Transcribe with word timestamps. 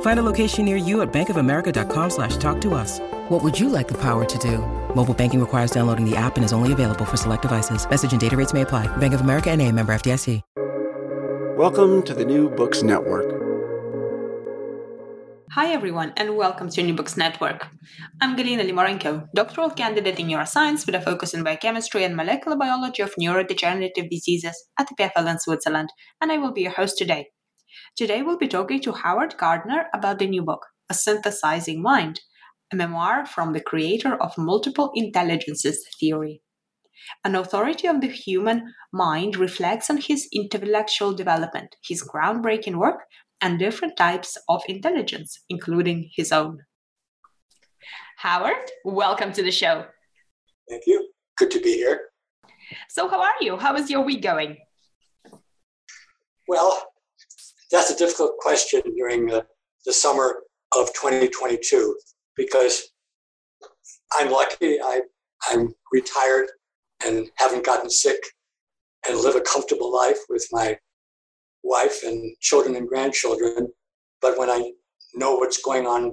Find 0.00 0.18
a 0.18 0.22
location 0.22 0.66
near 0.66 0.76
you 0.76 1.00
at 1.00 1.10
bankofamerica.com 1.10 2.10
slash 2.10 2.36
talk 2.36 2.60
to 2.60 2.74
us. 2.74 3.00
What 3.30 3.42
would 3.42 3.58
you 3.58 3.70
like 3.70 3.88
the 3.88 3.98
power 3.98 4.26
to 4.26 4.38
do? 4.38 4.58
Mobile 4.94 5.14
banking 5.14 5.40
requires 5.40 5.70
downloading 5.70 6.04
the 6.04 6.16
app 6.16 6.36
and 6.36 6.44
is 6.44 6.52
only 6.52 6.72
available 6.74 7.06
for 7.06 7.16
select 7.16 7.42
devices. 7.42 7.88
Message 7.88 8.12
and 8.12 8.20
data 8.20 8.36
rates 8.36 8.52
may 8.52 8.60
apply. 8.60 8.94
Bank 8.98 9.14
of 9.14 9.22
America 9.22 9.50
and 9.50 9.62
a 9.62 9.72
member 9.72 9.94
FDIC. 9.94 10.42
Welcome 11.56 12.02
to 12.04 12.14
the 12.14 12.24
New 12.24 12.48
Books 12.48 12.82
Network. 12.82 13.38
Hi, 15.52 15.72
everyone, 15.72 16.14
and 16.16 16.36
welcome 16.36 16.70
to 16.70 16.82
New 16.82 16.94
Books 16.94 17.16
Network. 17.16 17.68
I'm 18.22 18.36
Galina 18.36 18.64
Limorenko, 18.66 19.26
doctoral 19.34 19.68
candidate 19.68 20.18
in 20.18 20.28
neuroscience 20.28 20.86
with 20.86 20.94
a 20.94 21.00
focus 21.02 21.34
in 21.34 21.42
biochemistry 21.42 22.04
and 22.04 22.16
molecular 22.16 22.56
biology 22.56 23.02
of 23.02 23.14
neurodegenerative 23.16 24.08
diseases 24.08 24.56
at 24.78 24.88
the 24.88 24.94
EPFL 24.94 25.30
in 25.30 25.38
Switzerland, 25.38 25.90
and 26.20 26.32
I 26.32 26.38
will 26.38 26.52
be 26.52 26.62
your 26.62 26.72
host 26.72 26.96
today. 26.96 27.26
Today, 27.96 28.22
we'll 28.22 28.38
be 28.38 28.48
talking 28.48 28.80
to 28.80 28.92
Howard 28.92 29.36
Gardner 29.36 29.86
about 29.92 30.18
the 30.18 30.26
new 30.26 30.42
book, 30.42 30.66
A 30.88 30.94
Synthesizing 30.94 31.82
Mind, 31.82 32.20
a 32.72 32.76
memoir 32.76 33.26
from 33.26 33.52
the 33.52 33.60
creator 33.60 34.14
of 34.22 34.38
multiple 34.38 34.90
intelligences 34.94 35.84
theory. 35.98 36.42
An 37.24 37.34
authority 37.34 37.88
of 37.88 38.00
the 38.00 38.08
human 38.08 38.72
mind 38.92 39.36
reflects 39.36 39.90
on 39.90 39.98
his 39.98 40.28
intellectual 40.32 41.12
development, 41.12 41.76
his 41.82 42.02
groundbreaking 42.02 42.76
work, 42.76 43.00
and 43.40 43.58
different 43.58 43.96
types 43.96 44.36
of 44.48 44.62
intelligence, 44.68 45.40
including 45.48 46.10
his 46.14 46.32
own. 46.32 46.58
Howard, 48.18 48.70
welcome 48.84 49.32
to 49.32 49.42
the 49.42 49.50
show. 49.50 49.86
Thank 50.68 50.86
you. 50.86 51.08
Good 51.36 51.50
to 51.52 51.60
be 51.60 51.74
here. 51.74 52.10
So, 52.88 53.08
how 53.08 53.20
are 53.20 53.40
you? 53.40 53.56
How 53.56 53.74
is 53.76 53.90
your 53.90 54.02
week 54.02 54.22
going? 54.22 54.58
Well, 56.46 56.84
that's 57.70 57.90
a 57.90 57.96
difficult 57.96 58.38
question 58.38 58.82
during 58.96 59.26
the, 59.26 59.46
the 59.86 59.92
summer 59.92 60.42
of 60.76 60.88
2022 60.94 61.96
because 62.36 62.90
I'm 64.18 64.30
lucky. 64.30 64.80
I, 64.80 65.02
I'm 65.48 65.74
retired 65.92 66.48
and 67.04 67.30
haven't 67.36 67.64
gotten 67.64 67.90
sick 67.90 68.20
and 69.08 69.18
live 69.18 69.36
a 69.36 69.40
comfortable 69.40 69.94
life 69.94 70.18
with 70.28 70.46
my 70.52 70.76
wife 71.62 72.02
and 72.04 72.34
children 72.40 72.76
and 72.76 72.88
grandchildren. 72.88 73.68
But 74.20 74.38
when 74.38 74.50
I 74.50 74.72
know 75.14 75.34
what's 75.36 75.62
going 75.62 75.86
on 75.86 76.12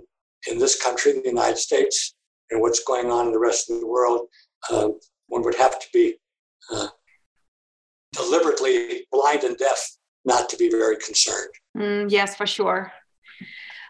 in 0.49 0.59
this 0.59 0.81
country, 0.81 1.13
the 1.13 1.23
United 1.25 1.57
States, 1.57 2.15
and 2.49 2.61
what's 2.61 2.83
going 2.83 3.11
on 3.11 3.27
in 3.27 3.31
the 3.33 3.39
rest 3.39 3.69
of 3.69 3.79
the 3.79 3.87
world, 3.87 4.27
uh, 4.71 4.89
one 5.27 5.43
would 5.43 5.55
have 5.55 5.79
to 5.79 5.87
be 5.93 6.15
uh, 6.73 6.87
deliberately 8.13 9.05
blind 9.11 9.43
and 9.43 9.57
deaf 9.57 9.96
not 10.27 10.49
to 10.49 10.57
be 10.57 10.69
very 10.69 10.97
concerned. 10.97 11.53
Mm, 11.75 12.11
yes, 12.11 12.35
for 12.35 12.45
sure. 12.45 12.91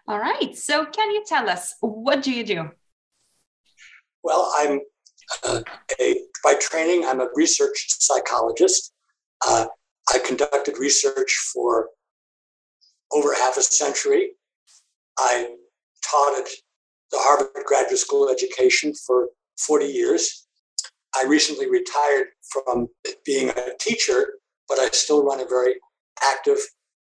All 0.08 0.20
right. 0.20 0.56
So, 0.56 0.86
can 0.86 1.12
you 1.12 1.24
tell 1.26 1.50
us 1.50 1.74
what 1.82 2.22
do 2.22 2.32
you 2.32 2.46
do? 2.46 2.70
Well, 4.24 4.54
I'm 4.58 4.80
uh, 5.44 5.62
a, 6.00 6.16
by 6.44 6.54
training, 6.62 7.06
I'm 7.06 7.20
a 7.20 7.28
research 7.36 7.88
psychologist. 8.00 8.94
Uh, 9.46 9.66
I 10.14 10.20
conducted 10.20 10.78
research 10.78 11.34
for 11.54 11.90
over 13.12 13.34
half 13.34 13.58
a 13.58 13.62
century. 13.62 14.32
I 15.18 15.56
taught 16.10 16.40
at 16.40 16.48
the 17.12 17.18
Harvard 17.20 17.66
Graduate 17.66 17.98
School 17.98 18.28
of 18.28 18.32
Education 18.32 18.94
for 18.94 19.30
40 19.60 19.86
years. 19.86 20.48
I 21.16 21.26
recently 21.26 21.70
retired 21.70 22.28
from 22.52 22.88
being 23.26 23.50
a 23.50 23.72
teacher, 23.80 24.34
but 24.70 24.78
I 24.78 24.90
still 24.92 25.26
run 25.26 25.40
a 25.40 25.46
very 25.46 25.76
active 26.24 26.58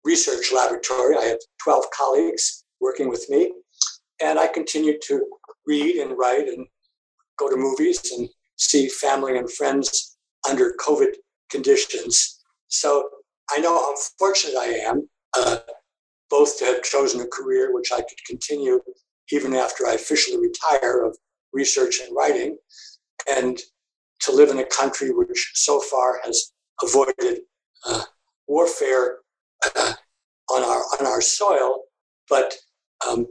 research 0.03 0.51
laboratory. 0.53 1.17
I 1.17 1.25
have 1.25 1.39
12 1.63 1.85
colleagues 1.95 2.63
working 2.79 3.09
with 3.09 3.25
me, 3.29 3.51
and 4.21 4.39
I 4.39 4.47
continue 4.47 4.97
to 5.07 5.25
read 5.65 5.97
and 5.97 6.17
write 6.17 6.47
and 6.47 6.65
go 7.37 7.49
to 7.49 7.57
movies 7.57 8.11
and 8.17 8.29
see 8.55 8.89
family 8.89 9.37
and 9.37 9.51
friends 9.51 10.17
under 10.49 10.73
COVID 10.79 11.13
conditions. 11.51 12.43
So 12.67 13.07
I 13.51 13.59
know 13.59 13.77
how 13.77 13.93
fortunate 14.17 14.57
I 14.57 14.67
am, 14.67 15.07
uh, 15.37 15.59
both 16.29 16.57
to 16.59 16.65
have 16.65 16.83
chosen 16.83 17.21
a 17.21 17.27
career 17.27 17.73
which 17.73 17.91
I 17.91 17.97
could 17.97 18.23
continue 18.27 18.81
even 19.31 19.53
after 19.53 19.87
I 19.87 19.93
officially 19.93 20.37
retire 20.37 21.03
of 21.05 21.17
research 21.53 21.99
and 22.05 22.15
writing, 22.15 22.57
and 23.29 23.59
to 24.21 24.31
live 24.31 24.49
in 24.49 24.59
a 24.59 24.65
country 24.65 25.11
which 25.11 25.51
so 25.53 25.79
far 25.79 26.19
has 26.23 26.51
avoided 26.81 27.39
uh, 27.85 28.03
warfare 28.47 29.17
uh, 29.75 29.93
on 30.49 30.63
our 30.63 30.83
on 30.99 31.05
our 31.05 31.21
soil. 31.21 31.83
But 32.29 32.55
um, 33.07 33.27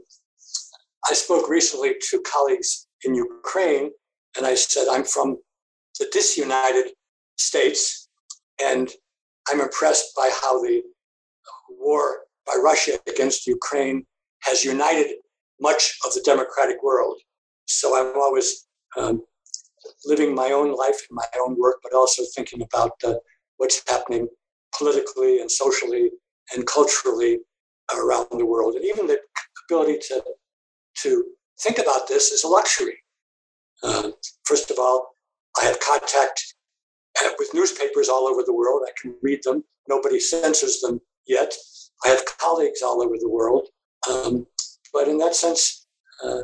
I 1.09 1.15
spoke 1.15 1.49
recently 1.49 1.94
to 2.10 2.22
colleagues 2.22 2.88
in 3.04 3.15
Ukraine, 3.15 3.91
and 4.37 4.47
I 4.47 4.55
said, 4.55 4.87
I'm 4.91 5.05
from 5.05 5.37
the 5.99 6.09
disunited 6.12 6.93
states, 7.37 8.09
and 8.62 8.91
I'm 9.49 9.60
impressed 9.60 10.15
by 10.16 10.31
how 10.43 10.62
the 10.62 10.82
war 11.71 12.21
by 12.47 12.55
Russia 12.62 12.99
against 13.09 13.47
Ukraine 13.47 14.05
has 14.43 14.65
united 14.65 15.09
much 15.60 15.99
of 16.06 16.15
the 16.15 16.22
democratic 16.25 16.82
world. 16.82 17.19
So 17.66 17.97
I'm 17.97 18.21
always 18.21 18.66
um, 18.97 19.22
living 20.05 20.34
my 20.34 20.50
own 20.53 20.75
life 20.75 20.99
and 21.09 21.16
my 21.16 21.26
own 21.41 21.56
work, 21.59 21.76
but 21.82 21.93
also 21.93 22.22
thinking 22.34 22.62
about 22.62 22.93
uh, 23.05 23.15
what's 23.56 23.82
happening 23.88 24.28
politically 24.78 25.41
and 25.41 25.50
socially 25.50 26.10
and 26.54 26.66
culturally 26.66 27.38
around 27.94 28.26
the 28.31 28.47
world. 28.47 28.75
And 28.75 28.84
even 28.84 29.06
the 29.06 29.19
ability 29.69 29.98
to, 30.09 30.22
to 31.02 31.25
think 31.61 31.78
about 31.78 32.08
this 32.08 32.31
is 32.31 32.44
a 32.44 32.49
luxury. 32.49 32.99
Uh, 33.82 34.11
first 34.44 34.70
of 34.70 34.78
all, 34.78 35.17
I 35.61 35.64
have 35.64 35.81
contact 35.81 36.55
uh, 37.23 37.31
with 37.38 37.55
newspapers 37.55 38.08
all 38.08 38.26
over 38.26 38.43
the 38.44 38.52
world. 38.52 38.82
I 38.87 38.93
can 39.00 39.14
read 39.23 39.40
them. 39.44 39.64
Nobody 39.88 40.20
censors 40.20 40.81
them 40.81 41.00
yet. 41.26 41.55
I 42.05 42.08
have 42.08 42.25
colleagues 42.38 42.82
all 42.82 43.02
over 43.02 43.17
the 43.19 43.28
world. 43.28 43.69
Um, 44.11 44.46
but 44.93 45.08
in 45.08 45.19
that 45.19 45.34
sense, 45.34 45.87
uh, 46.25 46.43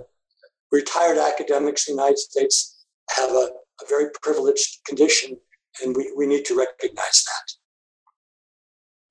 retired 0.71 1.19
academics 1.19 1.89
in 1.89 1.97
the 1.97 2.03
United 2.03 2.19
States 2.19 2.85
have 3.17 3.31
a, 3.31 3.51
a 3.81 3.87
very 3.89 4.07
privileged 4.23 4.79
condition, 4.87 5.37
and 5.83 5.97
we, 5.97 6.13
we 6.17 6.27
need 6.27 6.45
to 6.47 6.57
recognize 6.57 7.25
that. 7.25 7.62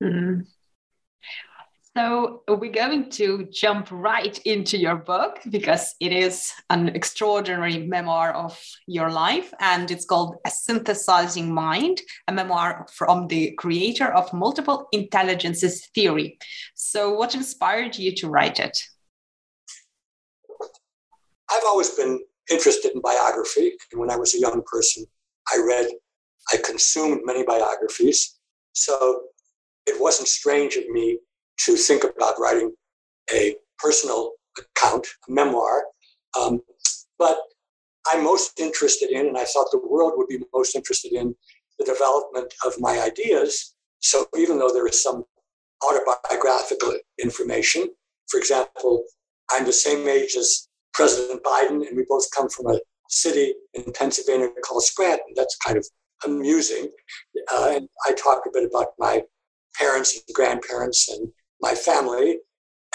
Mm-hmm. 0.02 0.40
So 1.94 2.42
we're 2.48 2.72
going 2.72 3.10
to 3.10 3.46
jump 3.52 3.88
right 3.90 4.38
into 4.46 4.78
your 4.78 4.96
book 4.96 5.40
because 5.50 5.94
it 6.00 6.10
is 6.10 6.50
an 6.70 6.88
extraordinary 6.88 7.86
memoir 7.86 8.32
of 8.32 8.58
your 8.86 9.10
life, 9.10 9.52
and 9.60 9.90
it's 9.90 10.06
called 10.06 10.36
A 10.46 10.50
Synthesizing 10.50 11.52
Mind, 11.52 12.00
a 12.28 12.32
memoir 12.32 12.86
from 12.90 13.28
the 13.28 13.52
creator 13.58 14.06
of 14.06 14.32
multiple 14.32 14.88
intelligences 14.92 15.86
theory. 15.94 16.38
So, 16.74 17.12
what 17.12 17.34
inspired 17.34 17.98
you 17.98 18.14
to 18.16 18.30
write 18.30 18.58
it? 18.58 18.78
I've 21.50 21.64
always 21.66 21.90
been 21.90 22.20
interested 22.50 22.92
in 22.94 23.02
biography. 23.02 23.72
And 23.90 24.00
when 24.00 24.10
I 24.10 24.16
was 24.16 24.34
a 24.34 24.40
young 24.40 24.62
person, 24.64 25.04
I 25.52 25.58
read, 25.58 25.88
I 26.52 26.56
consumed 26.64 27.20
many 27.24 27.44
biographies. 27.44 28.38
So 28.72 29.24
it 29.86 30.00
wasn't 30.00 30.28
strange 30.28 30.76
of 30.76 30.88
me 30.88 31.18
to 31.60 31.76
think 31.76 32.04
about 32.04 32.38
writing 32.38 32.72
a 33.32 33.56
personal 33.78 34.32
account, 34.58 35.06
a 35.28 35.32
memoir. 35.32 35.84
Um, 36.40 36.60
but 37.18 37.38
I'm 38.12 38.24
most 38.24 38.58
interested 38.58 39.10
in, 39.10 39.26
and 39.26 39.38
I 39.38 39.44
thought 39.44 39.70
the 39.70 39.86
world 39.86 40.14
would 40.16 40.28
be 40.28 40.40
most 40.52 40.74
interested 40.74 41.12
in, 41.12 41.34
the 41.78 41.84
development 41.84 42.52
of 42.66 42.74
my 42.78 43.00
ideas. 43.00 43.74
So 44.00 44.26
even 44.36 44.58
though 44.58 44.72
there 44.72 44.86
is 44.86 45.02
some 45.02 45.24
autobiographical 45.82 46.94
information, 47.22 47.88
for 48.28 48.38
example, 48.38 49.04
I'm 49.50 49.64
the 49.64 49.72
same 49.72 50.08
age 50.08 50.36
as 50.36 50.68
President 50.92 51.42
Biden, 51.42 51.86
and 51.86 51.96
we 51.96 52.04
both 52.08 52.26
come 52.36 52.48
from 52.48 52.66
a 52.68 52.80
city 53.08 53.54
in 53.74 53.92
Pennsylvania 53.92 54.48
called 54.64 54.84
Scranton. 54.84 55.32
That's 55.34 55.56
kind 55.56 55.78
of 55.78 55.86
amusing. 56.24 56.90
Uh, 57.52 57.72
and 57.74 57.88
I 58.06 58.12
talk 58.12 58.42
a 58.46 58.50
bit 58.52 58.64
about 58.64 58.88
my 58.98 59.22
parents 59.82 60.14
and 60.14 60.34
grandparents 60.34 61.08
and 61.08 61.28
my 61.60 61.74
family 61.74 62.38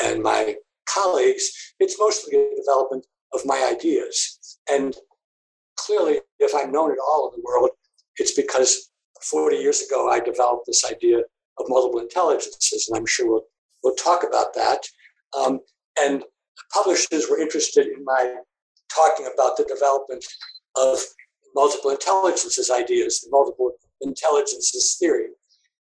and 0.04 0.24
my 0.24 0.56
colleagues. 0.89 1.50
It's 1.80 2.00
mostly 2.00 2.38
a 2.38 2.56
development 2.56 3.06
of 3.34 3.42
my 3.45 3.69
ideas. 3.74 4.57
And 4.69 4.95
clearly, 5.75 6.22
if 6.39 6.54
I'm 6.56 6.72
known 6.72 6.92
at 6.92 6.98
all 7.06 7.31
in 7.34 7.39
the 7.39 7.45
world, 7.45 7.72
it's 8.18 8.34
because 8.34 8.89
40 9.22 9.57
years 9.57 9.81
ago 9.81 10.10
I 10.10 10.19
developed 10.19 10.66
this 10.68 10.86
idea 10.89 11.19
of 11.60 11.66
multiple 11.68 12.00
intelligences, 12.00 12.88
and 12.88 12.98
I'm 12.98 13.06
sure 13.06 13.30
we'll, 13.30 13.45
we'll 13.84 13.95
talk 13.95 14.24
about 14.24 14.54
that. 14.54 14.80
Um, 15.38 15.60
and 16.00 16.24
publishers 16.74 17.28
were 17.30 17.39
interested 17.39 17.88
in 17.88 18.04
my 18.04 18.36
talking 18.94 19.30
about 19.34 19.57
the 19.57 19.66
development 19.66 20.25
of 20.75 21.00
multiple 21.56 21.92
intelligences 21.92 22.69
ideas 22.69 23.22
and 23.24 23.31
multiple 23.31 23.72
intelligences 24.01 24.95
theory. 25.00 25.28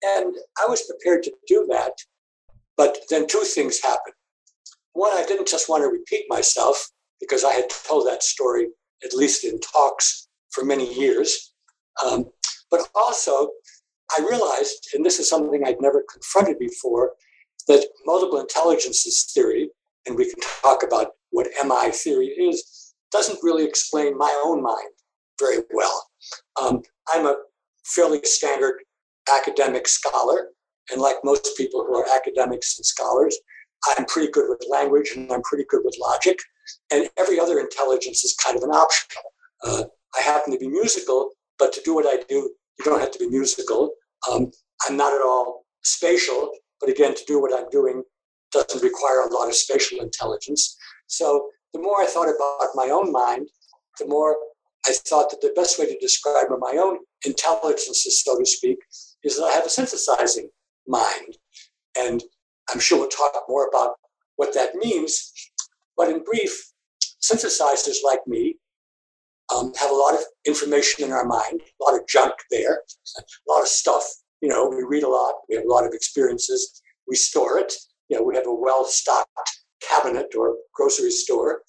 And 0.03 0.35
I 0.57 0.69
was 0.69 0.83
prepared 0.83 1.23
to 1.23 1.33
do 1.47 1.65
that, 1.69 1.93
but 2.75 2.99
then 3.09 3.27
two 3.27 3.41
things 3.41 3.81
happened. 3.81 4.15
One, 4.93 5.11
I 5.13 5.25
didn't 5.25 5.47
just 5.47 5.69
want 5.69 5.83
to 5.83 5.87
repeat 5.87 6.25
myself 6.29 6.89
because 7.19 7.43
I 7.43 7.53
had 7.53 7.69
told 7.69 8.07
that 8.07 8.23
story, 8.23 8.67
at 9.03 9.13
least 9.13 9.43
in 9.43 9.59
talks, 9.59 10.27
for 10.51 10.63
many 10.63 10.93
years. 10.93 11.53
Um, 12.05 12.25
but 12.69 12.87
also, 12.95 13.49
I 14.17 14.25
realized, 14.29 14.89
and 14.93 15.05
this 15.05 15.19
is 15.19 15.29
something 15.29 15.63
I'd 15.65 15.81
never 15.81 16.03
confronted 16.11 16.59
before, 16.59 17.11
that 17.67 17.85
multiple 18.05 18.39
intelligences 18.39 19.29
theory, 19.33 19.69
and 20.05 20.15
we 20.15 20.25
can 20.25 20.39
talk 20.61 20.83
about 20.83 21.11
what 21.31 21.47
MI 21.63 21.91
theory 21.91 22.27
is, 22.27 22.93
doesn't 23.11 23.39
really 23.43 23.65
explain 23.65 24.17
my 24.17 24.41
own 24.45 24.61
mind 24.61 24.89
very 25.39 25.59
well. 25.71 26.07
Um, 26.61 26.81
I'm 27.13 27.25
a 27.25 27.35
fairly 27.83 28.21
standard 28.23 28.81
academic 29.35 29.87
scholar, 29.87 30.49
and 30.91 31.01
like 31.01 31.17
most 31.23 31.57
people 31.57 31.85
who 31.85 31.95
are 31.95 32.05
academics 32.15 32.77
and 32.77 32.85
scholars, 32.85 33.37
I'm 33.97 34.05
pretty 34.05 34.31
good 34.31 34.49
with 34.49 34.65
language 34.69 35.11
and 35.15 35.31
I'm 35.31 35.41
pretty 35.43 35.65
good 35.69 35.81
with 35.83 35.97
logic, 36.01 36.39
and 36.91 37.09
every 37.17 37.39
other 37.39 37.59
intelligence 37.59 38.23
is 38.23 38.35
kind 38.43 38.57
of 38.57 38.63
an 38.63 38.71
optional. 38.71 39.23
Uh, 39.63 39.83
I 40.17 40.21
happen 40.21 40.53
to 40.53 40.59
be 40.59 40.67
musical, 40.67 41.31
but 41.59 41.73
to 41.73 41.81
do 41.83 41.93
what 41.93 42.05
I 42.05 42.23
do, 42.27 42.51
you 42.79 42.85
don't 42.85 42.99
have 42.99 43.11
to 43.11 43.19
be 43.19 43.29
musical. 43.29 43.91
Um, 44.31 44.51
I'm 44.87 44.97
not 44.97 45.13
at 45.13 45.21
all 45.21 45.65
spatial, 45.83 46.51
but 46.79 46.89
again, 46.89 47.15
to 47.15 47.23
do 47.25 47.41
what 47.41 47.53
I'm 47.53 47.69
doing 47.69 48.03
doesn't 48.51 48.83
require 48.83 49.21
a 49.21 49.33
lot 49.33 49.47
of 49.47 49.55
spatial 49.55 49.99
intelligence. 49.99 50.77
So 51.07 51.49
the 51.73 51.79
more 51.79 52.01
I 52.01 52.05
thought 52.05 52.29
about 52.29 52.75
my 52.75 52.89
own 52.89 53.11
mind, 53.11 53.49
the 53.99 54.07
more 54.07 54.37
I 54.87 54.93
thought 54.93 55.29
that 55.31 55.41
the 55.41 55.53
best 55.55 55.79
way 55.79 55.85
to 55.85 55.97
describe 55.99 56.47
my 56.59 56.77
own 56.77 56.99
intelligences, 57.25 58.23
so 58.23 58.37
to 58.37 58.45
speak, 58.45 58.77
is 59.23 59.37
that 59.37 59.45
I 59.45 59.53
have 59.53 59.65
a 59.65 59.69
synthesizing 59.69 60.49
mind. 60.87 61.37
And 61.97 62.23
I'm 62.69 62.79
sure 62.79 62.99
we'll 62.99 63.09
talk 63.09 63.33
more 63.49 63.67
about 63.67 63.95
what 64.35 64.53
that 64.53 64.75
means. 64.75 65.33
But 65.95 66.09
in 66.09 66.23
brief, 66.23 66.71
synthesizers 67.21 67.97
like 68.05 68.25
me 68.27 68.57
um, 69.55 69.73
have 69.79 69.91
a 69.91 69.95
lot 69.95 70.13
of 70.13 70.21
information 70.45 71.05
in 71.05 71.11
our 71.11 71.25
mind, 71.25 71.61
a 71.61 71.83
lot 71.83 71.99
of 71.99 72.07
junk 72.07 72.33
there, 72.51 72.81
a 73.17 73.51
lot 73.51 73.61
of 73.61 73.67
stuff. 73.67 74.03
You 74.41 74.49
know, 74.49 74.69
we 74.69 74.83
read 74.83 75.03
a 75.03 75.09
lot, 75.09 75.33
we 75.49 75.55
have 75.55 75.65
a 75.65 75.69
lot 75.69 75.85
of 75.85 75.93
experiences, 75.93 76.81
we 77.07 77.15
store 77.15 77.57
it. 77.57 77.73
You 78.09 78.17
know, 78.17 78.23
we 78.23 78.35
have 78.35 78.47
a 78.47 78.53
well 78.53 78.85
stocked 78.85 79.29
cabinet 79.81 80.33
or 80.37 80.55
grocery 80.73 81.11
store. 81.11 81.61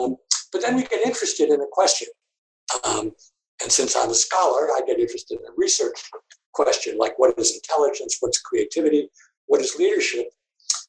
Um, 0.00 0.16
but 0.52 0.62
then 0.62 0.76
we 0.76 0.84
get 0.84 1.06
interested 1.06 1.50
in 1.50 1.60
a 1.60 1.66
question. 1.70 2.08
Um, 2.84 3.12
and 3.62 3.72
since 3.72 3.96
I'm 3.96 4.10
a 4.10 4.14
scholar, 4.14 4.68
I 4.72 4.80
get 4.86 4.98
interested 4.98 5.38
in 5.38 5.46
a 5.46 5.54
research 5.56 5.98
question 6.52 6.96
like 6.98 7.18
what 7.18 7.38
is 7.38 7.54
intelligence, 7.54 8.16
what's 8.20 8.40
creativity, 8.40 9.08
what 9.46 9.60
is 9.60 9.76
leadership? 9.78 10.26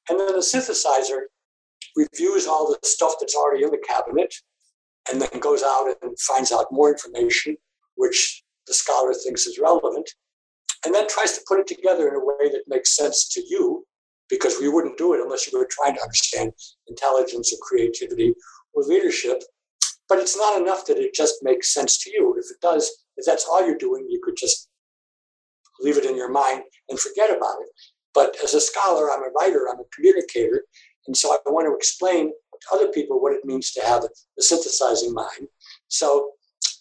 And 0.10 0.20
then 0.20 0.28
the 0.28 0.40
synthesizer 0.40 1.22
reviews 1.96 2.48
all 2.48 2.68
the 2.68 2.88
stuff 2.88 3.14
that's 3.20 3.36
already 3.36 3.64
in 3.64 3.72
the 3.72 3.84
cabinet 3.88 4.34
and 5.12 5.22
then 5.22 5.40
goes 5.40 5.64
out 5.64 5.94
and 6.02 6.20
finds 6.20 6.52
out 6.52 6.66
more 6.72 6.92
information, 6.92 7.56
which 7.96 8.44
the 8.68 8.74
scholar 8.74 9.14
thinks 9.14 9.48
is 9.48 9.60
relevant, 9.60 10.10
and 10.86 10.94
then 10.94 11.08
tries 11.08 11.34
to 11.34 11.44
put 11.48 11.60
it 11.60 11.68
together 11.68 12.08
in 12.10 12.16
a 12.16 12.24
way 12.24 12.50
that 12.52 12.64
makes 12.68 12.96
sense 12.96 13.28
to 13.30 13.42
you, 13.48 13.86
because 14.30 14.60
we 14.60 14.68
wouldn't 14.68 14.98
do 14.98 15.14
it 15.14 15.22
unless 15.22 15.52
you 15.52 15.58
were 15.58 15.68
trying 15.70 15.96
to 15.96 16.02
understand 16.02 16.52
intelligence 16.88 17.54
or 17.54 17.58
creativity 17.62 18.34
or 18.74 18.84
leadership. 18.84 19.42
But 20.10 20.20
it's 20.20 20.38
not 20.38 20.60
enough 20.62 20.86
that 20.86 20.98
it 20.98 21.14
just 21.14 21.36
makes 21.42 21.74
sense 21.74 22.02
to 22.04 22.12
you. 22.12 22.36
If 22.38 22.46
it 22.50 22.62
does, 22.62 22.90
if 23.18 23.26
that's 23.26 23.46
all 23.46 23.66
you're 23.66 23.78
doing, 23.78 24.08
you 24.10 24.22
could 24.24 24.38
just 24.38 24.70
leave 25.80 25.98
it 25.98 26.06
in 26.06 26.16
your 26.16 26.32
mind 26.32 26.64
and 26.90 27.00
forget 27.00 27.30
about 27.30 27.56
it. 27.62 27.70
But 28.14 28.36
as 28.44 28.54
a 28.54 28.62
scholar, 28.62 29.12
I'm 29.12 29.22
a 29.22 29.32
writer, 29.40 29.68
I'm 29.70 29.80
a 29.80 29.96
communicator. 29.96 30.64
And 31.08 31.16
so 31.16 31.34
I 31.34 31.38
want 31.50 31.68
to 31.68 31.76
explain 31.76 32.30
to 32.30 32.68
other 32.76 32.88
people 32.92 33.22
what 33.22 33.34
it 33.34 33.46
means 33.46 33.72
to 33.74 33.82
have 33.82 34.04
a 34.04 34.42
synthesizing 34.42 35.14
mind. 35.14 35.48
So 35.88 36.32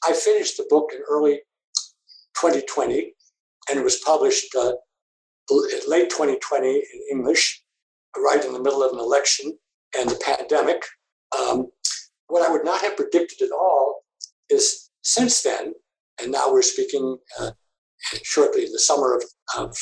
I 0.07 0.13
finished 0.13 0.57
the 0.57 0.67
book 0.69 0.91
in 0.95 1.01
early 1.09 1.41
2020, 2.41 3.13
and 3.69 3.79
it 3.79 3.85
was 3.85 3.97
published 3.99 4.55
uh, 4.55 4.73
late 5.87 6.11
2020 6.11 6.69
in 6.69 6.83
English, 7.11 7.63
right 8.17 8.45
in 8.45 8.53
the 8.53 8.63
middle 8.63 8.83
of 8.83 8.93
an 8.93 8.99
election 8.99 9.57
and 9.99 10.09
the 10.09 10.21
pandemic. 10.25 10.83
Um, 11.39 11.69
what 12.37 12.47
I 12.47 12.53
would 12.53 12.67
not 12.67 12.83
have 12.83 12.97
predicted 12.97 13.41
at 13.41 13.51
all 13.51 14.03
is 14.51 14.91
since 15.03 15.41
then, 15.43 15.73
and 16.21 16.31
now 16.31 16.53
we're 16.53 16.61
speaking 16.61 17.17
uh, 17.41 17.53
shortly 18.23 18.67
the 18.71 18.79
summer 18.79 19.15
of, 19.17 19.25
of 19.57 19.75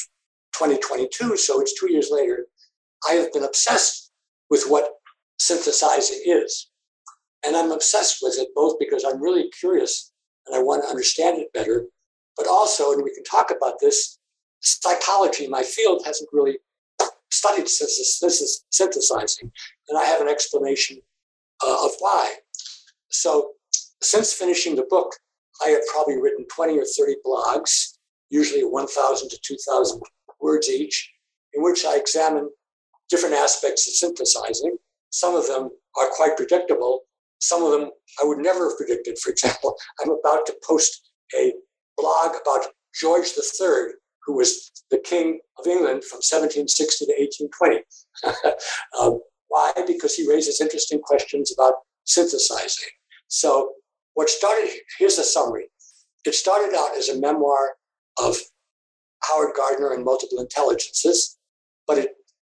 2022, 0.57 1.37
so 1.37 1.61
it's 1.61 1.79
two 1.79 1.91
years 1.91 2.11
later, 2.13 2.47
I 3.09 3.15
have 3.15 3.33
been 3.33 3.43
obsessed 3.43 4.13
with 4.51 4.67
what 4.69 4.89
synthesizing 5.41 6.23
is. 6.25 6.71
And 7.45 7.57
I'm 7.57 7.73
obsessed 7.73 8.19
with 8.23 8.39
it 8.39 8.49
both 8.55 8.79
because 8.79 9.05
I'm 9.05 9.21
really 9.21 9.51
curious 9.59 10.13
and 10.47 10.55
I 10.55 10.63
want 10.63 10.85
to 10.85 10.89
understand 10.89 11.41
it 11.41 11.53
better, 11.53 11.87
but 12.37 12.47
also, 12.47 12.93
and 12.93 13.03
we 13.03 13.13
can 13.13 13.25
talk 13.25 13.51
about 13.51 13.81
this, 13.81 14.17
psychology, 14.61 15.49
my 15.49 15.65
field 15.65 16.03
hasn't 16.07 16.31
really 16.33 16.59
studied 17.33 17.69
synthesizing, 17.69 19.51
and 19.89 19.99
I 19.99 20.05
have 20.05 20.21
an 20.21 20.29
explanation 20.29 20.99
uh, 21.67 21.85
of 21.85 21.91
why. 21.99 22.35
So, 23.15 23.53
since 24.03 24.33
finishing 24.33 24.75
the 24.75 24.87
book, 24.91 25.15
I 25.65 25.71
have 25.71 25.87
probably 25.93 26.21
written 26.21 26.45
20 26.53 26.79
or 26.79 26.85
30 26.85 27.15
blogs, 27.25 27.97
usually 28.29 28.65
1,000 28.65 29.29
to 29.29 29.39
2,000 29.41 30.03
words 30.41 30.69
each, 30.69 31.13
in 31.53 31.63
which 31.63 31.85
I 31.85 31.97
examine 31.97 32.51
different 33.09 33.37
aspects 33.37 33.87
of 33.87 33.95
synthesizing. 33.95 34.77
Some 35.11 35.37
of 35.37 35.47
them 35.47 35.71
are 35.97 36.09
quite 36.11 36.37
predictable. 36.37 37.03
Some 37.39 37.63
of 37.63 37.71
them 37.71 37.91
I 38.21 38.27
would 38.27 38.39
never 38.39 38.69
have 38.69 38.77
predicted. 38.77 39.17
For 39.19 39.31
example, 39.31 39.77
I'm 40.03 40.11
about 40.11 40.45
to 40.47 40.57
post 40.67 41.09
a 41.39 41.53
blog 41.97 42.33
about 42.43 42.67
George 43.01 43.29
III, 43.39 43.95
who 44.27 44.35
was 44.35 44.73
the 44.91 44.99
King 44.99 45.39
of 45.61 45.69
England 45.69 46.03
from 46.03 46.19
1760 46.19 47.07
to 47.07 47.13
1820. 47.17 48.57
um, 49.01 49.21
why? 49.47 49.73
Because 49.87 50.17
he 50.17 50.29
raises 50.29 50.61
interesting 50.61 51.01
questions 51.01 51.53
about 51.57 51.75
synthesizing. 52.05 52.89
So, 53.35 53.73
what 54.15 54.31
started 54.31 54.71
here's 54.97 55.19
a 55.19 55.25
summary. 55.25 55.67
It 56.25 56.37
started 56.37 56.73
out 56.73 56.97
as 56.97 57.09
a 57.09 57.19
memoir 57.19 57.75
of 58.23 58.37
Howard 59.25 59.55
Gardner 59.57 59.93
and 59.93 60.05
Multiple 60.05 60.39
Intelligences, 60.39 61.37
but 61.89 61.99
it 61.99 62.11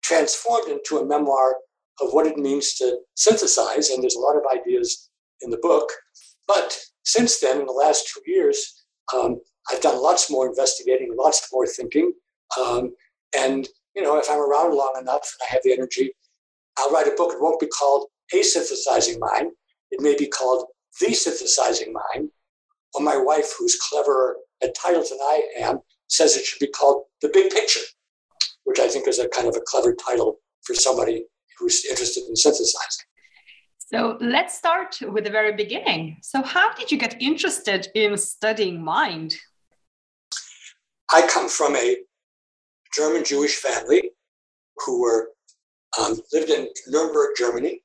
transformed 0.05 0.69
into 0.71 0.99
a 0.99 1.05
memoir 1.05 1.57
of 2.01 2.13
what 2.13 2.29
it 2.29 2.37
means 2.37 2.75
to 2.75 2.99
synthesize. 3.17 3.91
And 3.91 4.05
there's 4.05 4.15
a 4.15 4.21
lot 4.21 4.37
of 4.37 4.45
ideas 4.57 5.11
in 5.41 5.51
the 5.51 5.59
book. 5.59 5.91
But 6.47 6.79
since 7.05 7.41
then, 7.41 7.59
in 7.59 7.67
the 7.67 7.73
last 7.73 8.09
two 8.15 8.23
years, 8.31 8.85
um, 9.13 9.41
I've 9.73 9.81
done 9.81 10.01
lots 10.01 10.31
more 10.31 10.47
investigating, 10.47 11.13
lots 11.19 11.49
more 11.53 11.67
thinking. 11.67 12.13
Um, 12.57 12.93
and, 13.37 13.69
you 13.97 14.03
know, 14.03 14.17
if 14.17 14.31
I'm 14.31 14.39
around 14.39 14.77
long 14.77 14.97
enough 15.01 15.29
and 15.41 15.49
I 15.49 15.53
have 15.55 15.63
the 15.65 15.73
energy, 15.73 16.13
I'll 16.79 16.93
write 16.93 17.09
a 17.09 17.17
book. 17.17 17.33
It 17.33 17.43
won't 17.43 17.59
be 17.59 17.67
called 17.67 18.07
A 18.33 18.45
Synthesizing 18.45 19.19
Mind. 19.19 19.51
It 19.91 20.01
may 20.01 20.17
be 20.17 20.27
called 20.27 20.67
The 21.01 21.15
Synthesizing 21.15 21.93
Mind. 21.93 22.31
Or 22.95 23.03
my 23.03 23.17
wife, 23.17 23.55
who's 23.59 23.77
cleverer 23.77 24.37
at 24.63 24.75
titles 24.75 25.11
than 25.11 25.19
I 25.21 25.43
am, 25.59 25.81
says 26.09 26.37
it 26.37 26.45
should 26.45 26.61
be 26.61 26.71
called 26.71 27.05
The 27.21 27.31
Big 27.33 27.53
Picture, 27.53 27.81
which 28.65 28.81
I 28.81 28.89
think 28.89 29.07
is 29.07 29.19
a 29.19 29.29
kind 29.29 29.47
of 29.47 29.57
a 29.57 29.61
clever 29.67 29.95
title 29.95 30.39
for 30.63 30.75
somebody 30.75 31.25
who's 31.59 31.85
interested 31.85 32.25
in 32.29 32.37
synthesizing. 32.37 33.05
So 33.79 34.19
let's 34.21 34.57
start 34.57 34.99
with 35.01 35.25
the 35.25 35.31
very 35.31 35.55
beginning. 35.55 36.19
So, 36.23 36.43
how 36.43 36.75
did 36.75 36.93
you 36.93 36.99
get 36.99 37.21
interested 37.23 37.89
in 37.95 38.19
studying 38.19 38.85
mind? 38.85 39.35
I 41.11 41.27
come 41.27 41.49
from 41.49 41.75
a 41.75 41.97
German 42.95 43.25
Jewish 43.25 43.57
family 43.57 44.11
who 44.85 45.01
were 45.01 45.31
um, 45.99 46.21
lived 46.35 46.51
in 46.51 46.69
Nuremberg, 46.89 47.31
Germany, 47.39 47.81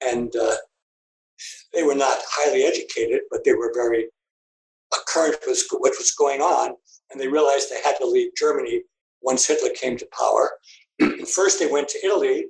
and 0.00 0.34
uh, 0.34 0.56
they 1.72 1.82
were 1.82 1.94
not 1.94 2.18
highly 2.28 2.64
educated, 2.64 3.20
but 3.30 3.44
they 3.44 3.54
were 3.54 3.72
very 3.74 4.08
current 5.06 5.36
with 5.46 5.62
what 5.78 5.94
was 5.98 6.12
going 6.12 6.40
on, 6.40 6.74
and 7.10 7.20
they 7.20 7.28
realized 7.28 7.70
they 7.70 7.80
had 7.82 7.96
to 7.98 8.06
leave 8.06 8.30
Germany 8.36 8.82
once 9.22 9.46
Hitler 9.46 9.70
came 9.70 9.96
to 9.96 10.08
power. 10.18 10.52
First, 11.34 11.58
they 11.58 11.66
went 11.66 11.88
to 11.88 12.06
Italy, 12.06 12.46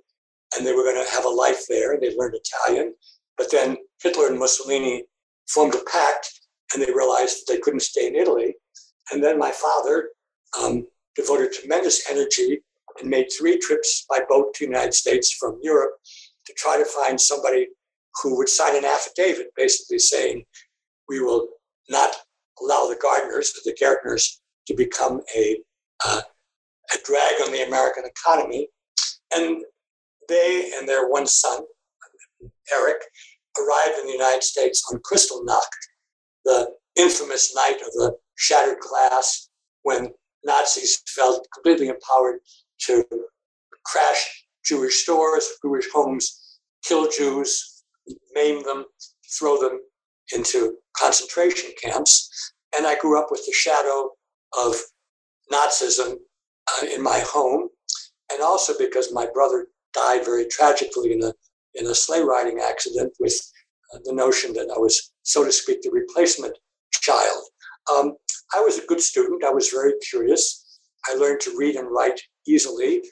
and 0.57 0.67
they 0.67 0.73
were 0.73 0.83
going 0.83 1.03
to 1.03 1.11
have 1.11 1.25
a 1.25 1.29
life 1.29 1.63
there, 1.69 1.93
and 1.93 2.03
they 2.03 2.15
learned 2.17 2.35
Italian. 2.37 2.95
But 3.37 3.51
then 3.51 3.77
Hitler 4.03 4.29
and 4.29 4.39
Mussolini 4.39 5.05
formed 5.49 5.75
a 5.75 5.91
pact, 5.91 6.41
and 6.73 6.83
they 6.83 6.93
realized 6.93 7.39
that 7.39 7.53
they 7.53 7.61
couldn't 7.61 7.81
stay 7.81 8.07
in 8.07 8.17
Italy. 8.17 8.55
And 9.13 9.23
then 9.23 9.39
my 9.39 9.51
father 9.51 10.11
um, 10.61 10.87
devoted 11.17 11.53
tremendous 11.53 12.11
energy 12.11 12.61
and 13.01 13.09
made 13.09 13.29
three 13.37 13.59
trips 13.59 14.05
by 14.09 14.21
boat 14.29 14.55
to 14.55 14.65
the 14.65 14.71
United 14.71 14.95
States 14.95 15.33
from 15.33 15.59
Europe 15.63 15.93
to 16.47 16.53
try 16.55 16.77
to 16.77 16.85
find 16.85 17.21
somebody 17.21 17.69
who 18.23 18.37
would 18.37 18.49
sign 18.49 18.77
an 18.77 18.85
affidavit 18.85 19.49
basically 19.57 19.99
saying, 19.99 20.45
we 21.09 21.21
will 21.21 21.49
not 21.89 22.15
allow 22.61 22.87
the 22.87 22.97
Gardners, 22.97 23.49
the 23.65 23.77
Gärtners, 23.81 24.39
to 24.67 24.75
become 24.75 25.23
a, 25.37 25.59
uh, 26.05 26.21
a 26.93 26.97
drag 27.05 27.35
on 27.45 27.53
the 27.53 27.67
American 27.67 28.05
economy. 28.05 28.69
And 29.35 29.63
they 30.29 30.71
and 30.77 30.89
their 30.89 31.09
one 31.09 31.27
son, 31.27 31.63
Eric, 32.73 32.99
arrived 33.59 33.99
in 34.01 34.07
the 34.07 34.13
United 34.13 34.43
States 34.43 34.85
on 34.93 35.01
Kristallnacht, 35.01 35.69
the 36.45 36.69
infamous 36.97 37.55
night 37.55 37.79
of 37.87 37.93
the 37.93 38.17
shattered 38.37 38.79
glass 38.81 39.49
when 39.83 40.13
Nazis 40.45 41.03
felt 41.07 41.47
completely 41.55 41.89
empowered 41.89 42.41
to 42.81 43.05
crash 43.85 44.45
Jewish 44.65 45.03
stores, 45.03 45.49
Jewish 45.63 45.89
homes, 45.93 46.59
kill 46.85 47.11
Jews, 47.11 47.78
maim 48.35 48.63
them, 48.65 48.85
throw 49.39 49.61
them 49.61 49.81
into 50.35 50.77
concentration 50.97 51.71
camps. 51.83 52.53
And 52.77 52.87
I 52.87 52.99
grew 52.99 53.19
up 53.19 53.29
with 53.31 53.45
the 53.47 53.53
shadow 53.53 54.11
of 54.59 54.75
Nazism 55.53 56.15
uh, 56.15 56.87
in 56.87 57.03
my 57.03 57.21
home. 57.21 57.69
And 58.31 58.43
also 58.43 58.75
because 58.79 59.13
my 59.13 59.27
brother 59.33 59.67
died 59.95 60.25
very 60.25 60.47
tragically 60.47 61.13
in 61.13 61.23
a, 61.23 61.33
in 61.75 61.87
a 61.87 61.95
sleigh 61.95 62.23
riding 62.23 62.61
accident 62.61 63.13
with 63.19 63.35
uh, 63.95 63.99
the 64.05 64.13
notion 64.13 64.53
that 64.53 64.71
I 64.75 64.79
was, 64.79 65.13
so 65.23 65.45
to 65.45 65.53
speak, 65.53 65.81
the 65.83 65.91
replacement 65.91 66.57
child. 66.93 67.43
Um, 67.93 68.17
I 68.55 68.61
was 68.61 68.79
a 68.79 68.87
good 68.87 69.01
student. 69.01 69.45
I 69.45 69.51
was 69.51 69.71
very 69.71 69.93
curious. 70.11 70.81
I 71.09 71.15
learned 71.15 71.41
to 71.41 71.57
read 71.57 71.77
and 71.77 71.91
write 71.91 72.21
easily. 72.47 73.03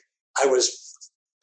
I 0.41 0.45
was 0.45 0.93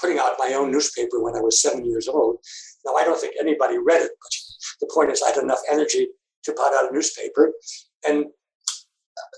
putting 0.00 0.18
out 0.18 0.37
my 0.38 0.54
own 0.54 0.70
newspaper 0.70 1.20
when 1.20 1.37
I 1.37 1.40
was 1.40 1.61
seven 1.61 1.84
years 1.84 2.08
old. 2.08 2.38
Now, 2.86 2.94
I 2.94 3.04
don't 3.04 3.20
think 3.20 3.34
anybody 3.40 3.78
read 3.78 4.02
it, 4.02 4.12
but 4.22 4.32
the 4.80 4.90
point 4.92 5.10
is, 5.10 5.22
I 5.22 5.30
had 5.30 5.42
enough 5.42 5.60
energy 5.70 6.08
to 6.44 6.52
put 6.52 6.74
out 6.74 6.90
a 6.90 6.92
newspaper. 6.92 7.52
And 8.06 8.26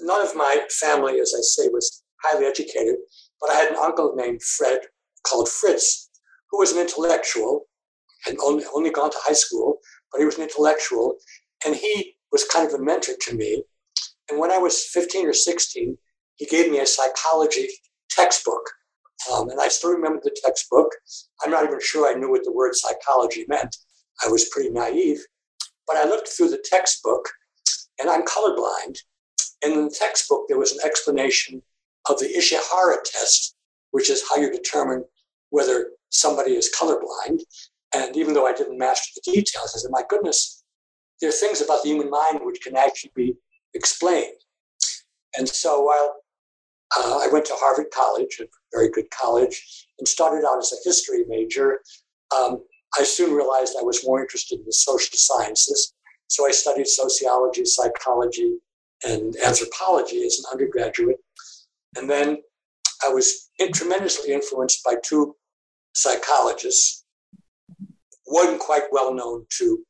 none 0.00 0.26
of 0.26 0.34
my 0.34 0.62
family, 0.80 1.20
as 1.20 1.34
I 1.36 1.42
say, 1.42 1.68
was 1.68 2.02
highly 2.22 2.46
educated, 2.46 2.96
but 3.40 3.50
I 3.50 3.54
had 3.54 3.70
an 3.70 3.76
uncle 3.76 4.14
named 4.16 4.42
Fred 4.42 4.80
called 5.22 5.48
Fritz, 5.48 6.10
who 6.50 6.58
was 6.58 6.72
an 6.72 6.80
intellectual, 6.80 7.66
and 8.26 8.38
only, 8.42 8.64
only 8.74 8.90
gone 8.90 9.10
to 9.10 9.18
high 9.20 9.34
school, 9.34 9.78
but 10.10 10.18
he 10.18 10.24
was 10.24 10.36
an 10.36 10.42
intellectual. 10.42 11.16
And 11.64 11.74
he 11.74 12.14
was 12.32 12.44
kind 12.44 12.66
of 12.66 12.74
a 12.74 12.82
mentor 12.82 13.14
to 13.20 13.34
me. 13.34 13.62
And 14.28 14.38
when 14.38 14.50
I 14.50 14.58
was 14.58 14.84
15 14.92 15.28
or 15.28 15.32
16, 15.32 15.96
he 16.36 16.46
gave 16.46 16.70
me 16.70 16.80
a 16.80 16.86
psychology 16.86 17.68
textbook. 18.10 18.62
Um, 19.32 19.48
and 19.50 19.60
I 19.60 19.68
still 19.68 19.92
remember 19.92 20.20
the 20.22 20.36
textbook. 20.44 20.88
I'm 21.44 21.50
not 21.50 21.64
even 21.64 21.80
sure 21.80 22.08
I 22.08 22.18
knew 22.18 22.30
what 22.30 22.44
the 22.44 22.52
word 22.52 22.74
psychology 22.74 23.44
meant. 23.48 23.76
I 24.24 24.28
was 24.28 24.48
pretty 24.48 24.70
naive. 24.70 25.20
But 25.86 25.96
I 25.96 26.04
looked 26.04 26.28
through 26.28 26.50
the 26.50 26.64
textbook, 26.64 27.28
and 28.00 28.10
I'm 28.10 28.22
colorblind. 28.22 28.98
And 29.64 29.72
in 29.72 29.84
the 29.84 29.96
textbook, 29.98 30.46
there 30.48 30.58
was 30.58 30.72
an 30.72 30.80
explanation 30.84 31.62
of 32.08 32.18
the 32.18 32.26
Ishihara 32.26 33.02
test, 33.04 33.56
which 33.90 34.10
is 34.10 34.22
how 34.28 34.36
you 34.36 34.50
determine 34.50 35.04
whether 35.50 35.90
somebody 36.10 36.52
is 36.52 36.74
colorblind. 36.78 37.40
And 37.94 38.16
even 38.16 38.34
though 38.34 38.46
I 38.46 38.52
didn't 38.52 38.78
master 38.78 39.10
the 39.14 39.32
details, 39.32 39.72
I 39.74 39.78
said, 39.78 39.90
my 39.90 40.02
goodness, 40.08 40.62
there 41.20 41.30
are 41.30 41.32
things 41.32 41.62
about 41.62 41.82
the 41.82 41.88
human 41.88 42.10
mind 42.10 42.40
which 42.42 42.60
can 42.62 42.76
actually 42.76 43.12
be 43.14 43.34
explained. 43.74 44.36
And 45.38 45.48
so 45.48 45.82
while 45.82 46.16
uh, 46.96 47.20
I 47.22 47.28
went 47.32 47.44
to 47.46 47.54
Harvard 47.56 47.86
College, 47.92 48.40
a 48.40 48.46
very 48.72 48.90
good 48.90 49.10
college, 49.10 49.86
and 49.98 50.06
started 50.06 50.46
out 50.46 50.58
as 50.58 50.72
a 50.72 50.76
history 50.84 51.24
major, 51.28 51.80
um, 52.36 52.62
I 52.98 53.04
soon 53.04 53.34
realized 53.34 53.76
I 53.78 53.82
was 53.82 54.06
more 54.06 54.20
interested 54.20 54.60
in 54.60 54.64
the 54.64 54.72
social 54.72 55.16
sciences. 55.16 55.94
So 56.28 56.46
I 56.46 56.50
studied 56.52 56.86
sociology, 56.86 57.64
psychology, 57.64 58.56
and 59.04 59.34
anthropology 59.44 60.24
as 60.24 60.38
an 60.38 60.44
undergraduate. 60.50 61.18
And 61.96 62.08
then 62.08 62.38
I 63.04 63.12
was 63.12 63.50
tremendously 63.72 64.32
influenced 64.32 64.82
by 64.84 64.96
two 65.02 65.36
psychologists, 65.94 67.04
one 68.24 68.58
quite 68.58 68.84
well 68.90 69.12
known 69.14 69.46
to 69.58 69.84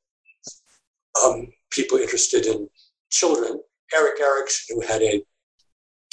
um, 1.25 1.49
people 1.71 1.99
interested 1.99 2.47
in 2.47 2.69
children, 3.11 3.61
Erik 3.95 4.21
Erikson, 4.21 4.77
who 4.77 4.87
had 4.87 5.03
a 5.03 5.23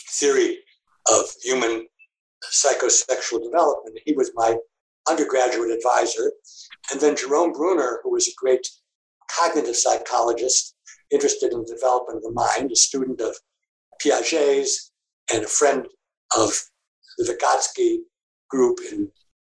theory 0.09 0.59
of 1.11 1.25
human 1.41 1.87
psychosexual 2.51 3.43
development. 3.43 3.99
He 4.05 4.13
was 4.13 4.31
my 4.35 4.57
undergraduate 5.09 5.71
advisor. 5.71 6.31
And 6.91 7.01
then 7.01 7.15
Jerome 7.15 7.51
Bruner, 7.51 7.99
who 8.03 8.11
was 8.11 8.27
a 8.27 8.31
great 8.37 8.67
cognitive 9.39 9.75
psychologist 9.75 10.75
interested 11.11 11.51
in 11.53 11.59
the 11.59 11.73
development 11.73 12.17
of 12.17 12.23
the 12.23 12.31
mind, 12.31 12.71
a 12.71 12.75
student 12.75 13.21
of 13.21 13.35
Piaget's 14.01 14.91
and 15.33 15.43
a 15.43 15.47
friend 15.47 15.87
of 16.37 16.51
the 17.17 17.25
Vygotsky 17.25 17.99
group 18.49 18.79
in 18.91 19.09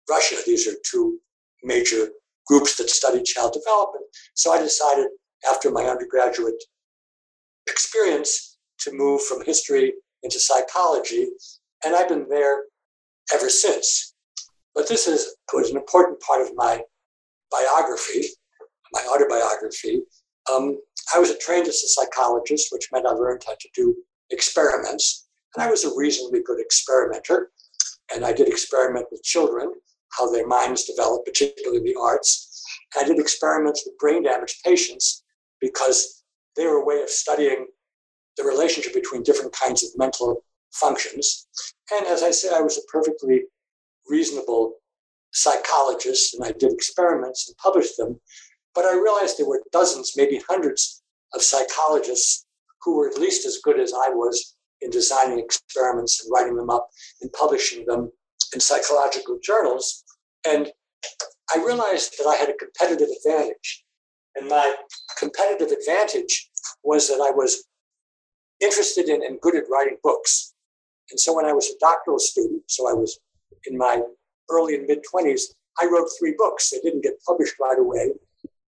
Russia. 0.09 0.37
These 0.47 0.66
are 0.66 0.76
two 0.90 1.19
major 1.62 2.09
groups 2.47 2.76
that 2.76 2.90
study 2.90 3.23
child 3.23 3.52
development. 3.52 4.04
So 4.35 4.52
I 4.52 4.61
decided 4.61 5.07
after 5.50 5.71
my 5.71 5.85
undergraduate 5.85 6.62
experience 7.69 8.59
to 8.80 8.92
move 8.92 9.23
from 9.23 9.45
history 9.45 9.92
into 10.23 10.39
psychology. 10.39 11.29
And 11.85 11.95
I've 11.95 12.09
been 12.09 12.29
there 12.29 12.65
ever 13.35 13.49
since. 13.49 14.15
But 14.75 14.89
this 14.89 15.07
is, 15.07 15.37
was 15.53 15.71
an 15.71 15.77
important 15.77 16.21
part 16.21 16.43
of 16.43 16.55
my 16.55 16.83
biography, 17.50 18.25
my 18.93 19.03
autobiography. 19.12 20.03
Um, 20.53 20.79
I 21.15 21.19
was 21.19 21.37
trained 21.39 21.67
as 21.67 21.83
a 21.83 21.89
psychologist, 21.89 22.69
which 22.71 22.89
meant 22.93 23.07
I 23.07 23.11
learned 23.11 23.43
how 23.47 23.55
to 23.59 23.69
do 23.75 23.95
experiments. 24.31 25.29
And 25.55 25.65
I 25.65 25.71
was 25.71 25.85
a 25.85 25.95
reasonably 25.97 26.41
good 26.45 26.61
experimenter. 26.61 27.50
And 28.15 28.25
I 28.25 28.33
did 28.33 28.49
experiment 28.49 29.07
with 29.11 29.23
children, 29.23 29.73
how 30.11 30.31
their 30.31 30.47
minds 30.47 30.85
develop, 30.85 31.25
particularly 31.25 31.79
in 31.79 31.85
the 31.85 31.97
arts. 32.00 32.62
I 32.99 33.05
did 33.05 33.19
experiments 33.19 33.85
with 33.85 33.99
brain 33.99 34.25
damaged 34.25 34.62
patients 34.65 35.25
because 35.61 36.25
they 36.57 36.67
were 36.67 36.79
a 36.79 36.85
way 36.85 37.03
of 37.03 37.11
studying 37.11 37.67
the 38.37 38.45
relationship 38.45 38.95
between 38.95 39.23
different 39.23 39.53
kinds 39.53 39.83
of 39.83 39.91
mental 39.97 40.45
functions. 40.73 41.47
And 41.93 42.07
as 42.07 42.23
I 42.23 42.31
said, 42.31 42.53
I 42.53 42.61
was 42.61 42.79
a 42.79 42.93
perfectly 42.93 43.43
reasonable 44.09 44.75
psychologist 45.33 46.35
and 46.35 46.45
I 46.45 46.53
did 46.53 46.73
experiments 46.73 47.49
and 47.49 47.57
published 47.57 47.97
them. 47.97 48.21
But 48.75 48.85
I 48.85 48.95
realized 48.95 49.39
there 49.39 49.49
were 49.49 49.63
dozens, 49.73 50.17
maybe 50.17 50.41
hundreds 50.49 51.03
of 51.35 51.43
psychologists 51.43 52.47
who 52.83 52.97
were 52.97 53.09
at 53.09 53.19
least 53.19 53.47
as 53.47 53.61
good 53.63 53.79
as 53.79 53.93
I 53.93 54.11
was 54.11 54.57
in 54.81 54.91
designing 54.91 55.39
experiments 55.39 56.23
and 56.23 56.33
writing 56.33 56.57
them 56.57 56.71
up 56.71 56.89
and 57.21 57.33
publishing 57.33 57.85
them 57.87 58.11
in 58.55 58.61
psychological 58.61 59.39
journals. 59.43 60.05
And 60.47 60.73
I 61.55 61.59
realized 61.59 62.15
that 62.19 62.27
I 62.27 62.37
had 62.37 62.49
a 62.49 62.55
competitive 62.55 63.09
advantage. 63.25 63.85
And 64.37 64.49
my 64.49 64.75
competitive 65.19 65.77
advantage 65.77 66.51
was 66.83 67.09
that 67.09 67.21
I 67.21 67.31
was 67.31 67.65
interested 68.61 69.09
in 69.09 69.23
and 69.25 69.40
good 69.40 69.57
at 69.57 69.64
writing 69.71 69.97
books. 70.02 70.55
And 71.11 71.19
so 71.19 71.35
when 71.35 71.47
I 71.47 71.52
was 71.52 71.69
a 71.69 71.79
doctoral 71.81 72.19
student, 72.19 72.62
so 72.67 72.88
I 72.88 72.93
was 72.93 73.19
in 73.67 73.76
my 73.76 74.02
early 74.50 74.76
and 74.76 74.87
mid 74.87 75.00
20s, 75.12 75.43
I 75.81 75.87
wrote 75.87 76.09
three 76.19 76.35
books. 76.37 76.71
They 76.71 76.81
didn't 76.81 77.02
get 77.02 77.23
published 77.26 77.55
right 77.61 77.79
away, 77.79 78.11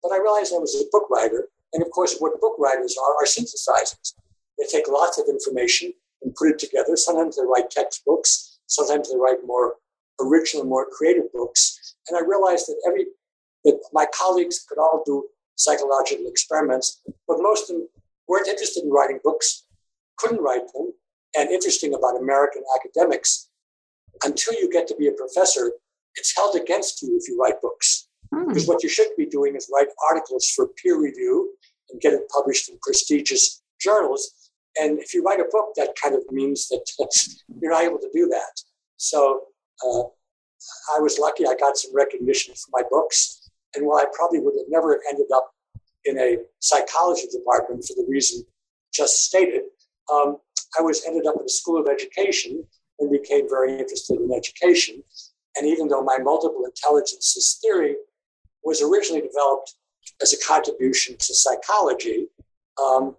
but 0.03 0.13
I 0.13 0.19
realized 0.19 0.53
I 0.55 0.59
was 0.59 0.75
a 0.75 0.89
book 0.91 1.09
writer. 1.11 1.49
And 1.73 1.83
of 1.83 1.91
course, 1.91 2.17
what 2.19 2.41
book 2.41 2.55
writers 2.59 2.97
are 2.97 3.15
are 3.15 3.27
synthesizers. 3.27 4.15
They 4.59 4.67
take 4.71 4.89
lots 4.89 5.19
of 5.19 5.27
information 5.29 5.93
and 6.23 6.35
put 6.35 6.49
it 6.49 6.59
together. 6.59 6.97
Sometimes 6.97 7.37
they 7.37 7.43
write 7.43 7.71
textbooks, 7.71 8.59
sometimes 8.67 9.11
they 9.11 9.19
write 9.19 9.45
more 9.45 9.75
original, 10.21 10.65
more 10.65 10.87
creative 10.91 11.33
books. 11.33 11.97
And 12.09 12.17
I 12.17 12.21
realized 12.21 12.67
that 12.69 12.81
every 12.87 13.07
that 13.65 13.81
my 13.93 14.07
colleagues 14.15 14.65
could 14.69 14.79
all 14.79 15.03
do 15.07 15.27
psychological 15.57 16.27
experiments, 16.27 17.01
but 17.27 17.39
most 17.41 17.71
of 17.71 17.77
them 17.77 17.89
weren't 18.29 18.49
interested 18.49 18.85
in 18.85 18.91
writing 18.91 19.21
books, 19.25 19.64
couldn't 20.19 20.43
write 20.43 20.67
them. 20.75 20.93
And 21.37 21.51
interesting 21.51 21.95
about 21.95 22.21
American 22.21 22.63
academics, 22.79 23.49
until 24.23 24.55
you 24.55 24.71
get 24.71 24.87
to 24.89 24.97
be 24.97 25.09
a 25.09 25.13
professor, 25.13 25.73
it's 26.15 26.33
held 26.37 26.55
against 26.55 27.03
you 27.03 27.19
if 27.21 27.29
you 27.29 27.39
write 27.41 27.61
books. 27.61 28.09
Mm. 28.33 28.49
Because 28.49 28.69
what 28.69 28.83
you 28.83 28.89
should 28.89 29.09
be 29.17 29.27
doing 29.27 29.57
is 29.57 29.71
write 29.73 29.89
articles 30.09 30.49
for 30.55 30.69
peer 30.81 31.01
review 31.01 31.53
and 31.91 32.01
get 32.01 32.13
it 32.13 32.29
published 32.29 32.69
in 32.69 32.79
prestigious 32.83 33.63
journals. 33.81 34.51
And 34.81 34.99
if 34.99 35.15
you 35.15 35.23
write 35.23 35.41
a 35.41 35.49
book, 35.51 35.71
that 35.77 35.95
kind 36.01 36.15
of 36.15 36.23
means 36.31 36.69
that 36.69 36.85
you're 37.61 37.73
not 37.73 37.83
able 37.83 37.99
to 37.99 38.11
do 38.15 38.27
that. 38.29 38.61
So 38.97 39.43
uh, 39.85 40.03
I 40.97 41.01
was 41.01 41.19
lucky 41.19 41.47
I 41.47 41.55
got 41.59 41.77
some 41.77 41.95
recognition 41.95 42.55
for 42.55 42.71
my 42.73 42.83
books. 42.89 43.51
And 43.75 43.87
while 43.87 43.99
I 43.99 44.07
probably 44.13 44.41
would 44.41 44.55
have 44.59 44.69
never 44.69 45.01
ended 45.11 45.27
up 45.35 45.51
in 46.05 46.19
a 46.19 46.39
psychology 46.61 47.27
department 47.31 47.85
for 47.85 47.95
the 47.95 48.07
reason 48.09 48.45
just 48.93 49.25
stated, 49.25 49.63
um, 50.13 50.39
I 50.79 50.83
was 50.83 51.05
ended 51.07 51.27
up 51.27 51.37
in 51.39 51.47
a 51.47 51.49
school 51.49 51.81
of 51.81 51.89
education 51.89 52.65
and 52.99 53.11
became 53.11 53.49
very 53.49 53.79
interested 53.79 54.21
in 54.21 54.33
education. 54.33 55.03
And 55.57 55.67
even 55.67 55.89
though 55.89 56.03
my 56.03 56.19
multiple 56.19 56.65
intelligences 56.65 57.59
theory 57.63 57.97
was 58.65 58.83
originally 58.83 59.23
developed 59.23 59.75
as 60.23 60.33
a 60.33 60.47
contribution 60.47 61.17
to 61.19 61.35
psychology, 61.35 62.27
um, 62.83 63.17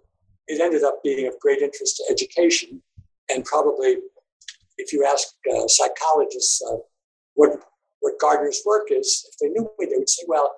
it 0.48 0.60
ended 0.60 0.84
up 0.84 1.02
being 1.02 1.26
of 1.26 1.38
great 1.40 1.62
interest 1.62 1.96
to 1.96 2.04
education. 2.10 2.82
And 3.30 3.44
probably, 3.44 3.96
if 4.78 4.92
you 4.92 5.04
ask 5.04 5.28
uh, 5.52 5.66
psychologists 5.66 6.62
uh, 6.62 6.76
what, 7.34 7.58
what 8.00 8.20
Gardner's 8.20 8.62
work 8.66 8.88
is, 8.90 9.26
if 9.28 9.38
they 9.38 9.48
knew 9.48 9.68
me, 9.78 9.86
they 9.86 9.96
would 9.96 10.08
say, 10.08 10.24
well, 10.28 10.54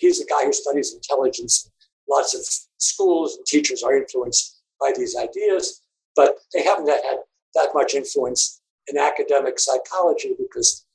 he's 0.00 0.20
a 0.20 0.26
guy 0.26 0.44
who 0.44 0.52
studies 0.52 0.94
intelligence. 0.94 1.70
Lots 2.08 2.34
of 2.34 2.42
schools 2.78 3.36
and 3.36 3.46
teachers 3.46 3.82
are 3.82 3.96
influenced 3.96 4.53
by 4.80 4.92
these 4.96 5.16
ideas, 5.16 5.82
but 6.16 6.38
they 6.52 6.62
haven't 6.62 6.88
had 6.88 7.18
that 7.54 7.70
much 7.74 7.94
influence 7.94 8.60
in 8.88 8.98
academic 8.98 9.58
psychology 9.58 10.34
because 10.38 10.86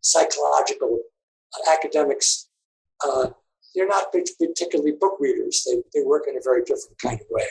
psychological 0.00 1.00
uh, 1.54 1.72
academics 1.72 2.48
uh, 3.04 3.28
they're 3.74 3.86
not 3.86 4.12
particularly 4.12 4.92
book 4.92 5.18
readers. 5.20 5.64
They, 5.66 5.80
they 5.94 6.04
work 6.04 6.24
in 6.28 6.36
a 6.36 6.40
very 6.42 6.62
different 6.62 6.98
kind 7.00 7.20
of 7.20 7.26
way. 7.30 7.46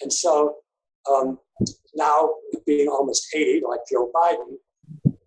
And 0.00 0.12
so 0.12 0.56
um, 1.10 1.38
now, 1.94 2.30
being 2.66 2.88
almost 2.88 3.26
80, 3.34 3.62
like 3.68 3.80
Joe 3.90 4.10
Biden, 4.14 4.56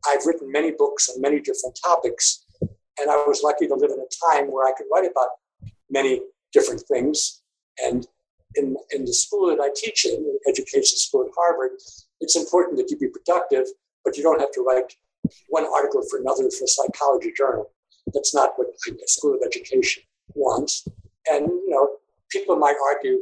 I've 0.07 0.25
written 0.25 0.51
many 0.51 0.71
books 0.71 1.09
on 1.09 1.21
many 1.21 1.39
different 1.39 1.77
topics. 1.83 2.45
And 2.61 3.09
I 3.09 3.23
was 3.27 3.41
lucky 3.43 3.67
to 3.67 3.75
live 3.75 3.91
in 3.91 3.99
a 3.99 4.35
time 4.35 4.51
where 4.51 4.67
I 4.67 4.73
could 4.77 4.87
write 4.93 5.09
about 5.09 5.29
many 5.89 6.21
different 6.53 6.81
things. 6.81 7.41
And 7.83 8.07
in, 8.55 8.75
in 8.91 9.05
the 9.05 9.13
school 9.13 9.47
that 9.49 9.61
I 9.61 9.69
teach 9.75 10.05
in, 10.05 10.23
the 10.23 10.39
education 10.49 10.97
school 10.97 11.25
at 11.25 11.31
Harvard, 11.35 11.71
it's 12.19 12.35
important 12.35 12.77
that 12.77 12.89
you 12.89 12.97
be 12.97 13.07
productive, 13.07 13.65
but 14.03 14.17
you 14.17 14.23
don't 14.23 14.39
have 14.39 14.51
to 14.53 14.61
write 14.61 14.93
one 15.49 15.65
article 15.65 16.03
for 16.09 16.19
another 16.19 16.49
for 16.49 16.63
a 16.63 16.67
psychology 16.67 17.31
journal. 17.35 17.71
That's 18.13 18.33
not 18.33 18.51
what 18.55 18.67
a 18.69 19.07
school 19.07 19.35
of 19.35 19.41
education 19.45 20.03
wants. 20.33 20.87
And, 21.29 21.47
you 21.47 21.69
know, 21.69 21.89
people 22.29 22.55
might 22.55 22.75
argue 22.93 23.19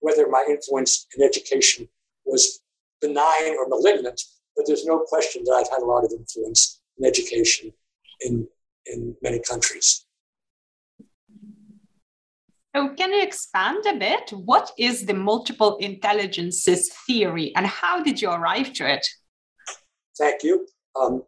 whether 0.00 0.28
my 0.28 0.44
influence 0.48 1.06
in 1.16 1.24
education 1.24 1.88
was 2.24 2.60
benign 3.00 3.56
or 3.58 3.68
malignant, 3.68 4.20
but 4.56 4.66
there's 4.66 4.84
no 4.84 4.98
question 5.00 5.42
that 5.44 5.52
I've 5.52 5.70
had 5.70 5.82
a 5.82 5.86
lot 5.86 6.04
of 6.04 6.12
influence 6.12 6.80
in 6.98 7.06
education 7.06 7.72
in, 8.20 8.48
in 8.86 9.16
many 9.22 9.40
countries. 9.40 10.03
So, 12.74 12.88
can 12.88 13.12
you 13.12 13.22
expand 13.22 13.86
a 13.86 13.94
bit? 13.94 14.30
What 14.30 14.72
is 14.76 15.06
the 15.06 15.14
multiple 15.14 15.76
intelligences 15.76 16.92
theory 17.06 17.52
and 17.54 17.66
how 17.66 18.02
did 18.02 18.20
you 18.20 18.30
arrive 18.30 18.72
to 18.74 18.92
it? 18.92 19.06
Thank 20.18 20.42
you. 20.42 20.66
Um, 21.00 21.22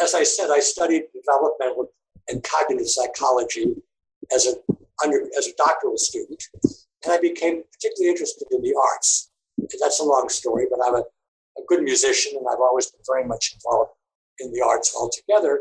as 0.00 0.14
I 0.14 0.22
said, 0.22 0.50
I 0.50 0.60
studied 0.60 1.04
developmental 1.12 1.92
and 2.28 2.42
cognitive 2.42 2.88
psychology 2.88 3.74
as 4.32 4.46
a 4.46 4.54
under, 5.02 5.22
as 5.36 5.48
a 5.48 5.52
doctoral 5.56 5.96
student, 5.96 6.42
and 7.04 7.12
I 7.12 7.18
became 7.18 7.62
particularly 7.72 8.10
interested 8.10 8.46
in 8.52 8.62
the 8.62 8.74
arts. 8.92 9.30
That's 9.80 10.00
a 10.00 10.04
long 10.04 10.28
story, 10.28 10.66
but 10.70 10.78
I'm 10.84 10.94
a, 10.94 10.98
a 11.58 11.62
good 11.66 11.82
musician, 11.82 12.32
and 12.36 12.46
I've 12.50 12.60
always 12.60 12.90
been 12.90 13.00
very 13.06 13.24
much 13.24 13.54
involved 13.54 13.92
in 14.38 14.52
the 14.52 14.60
arts 14.60 14.94
altogether. 14.96 15.60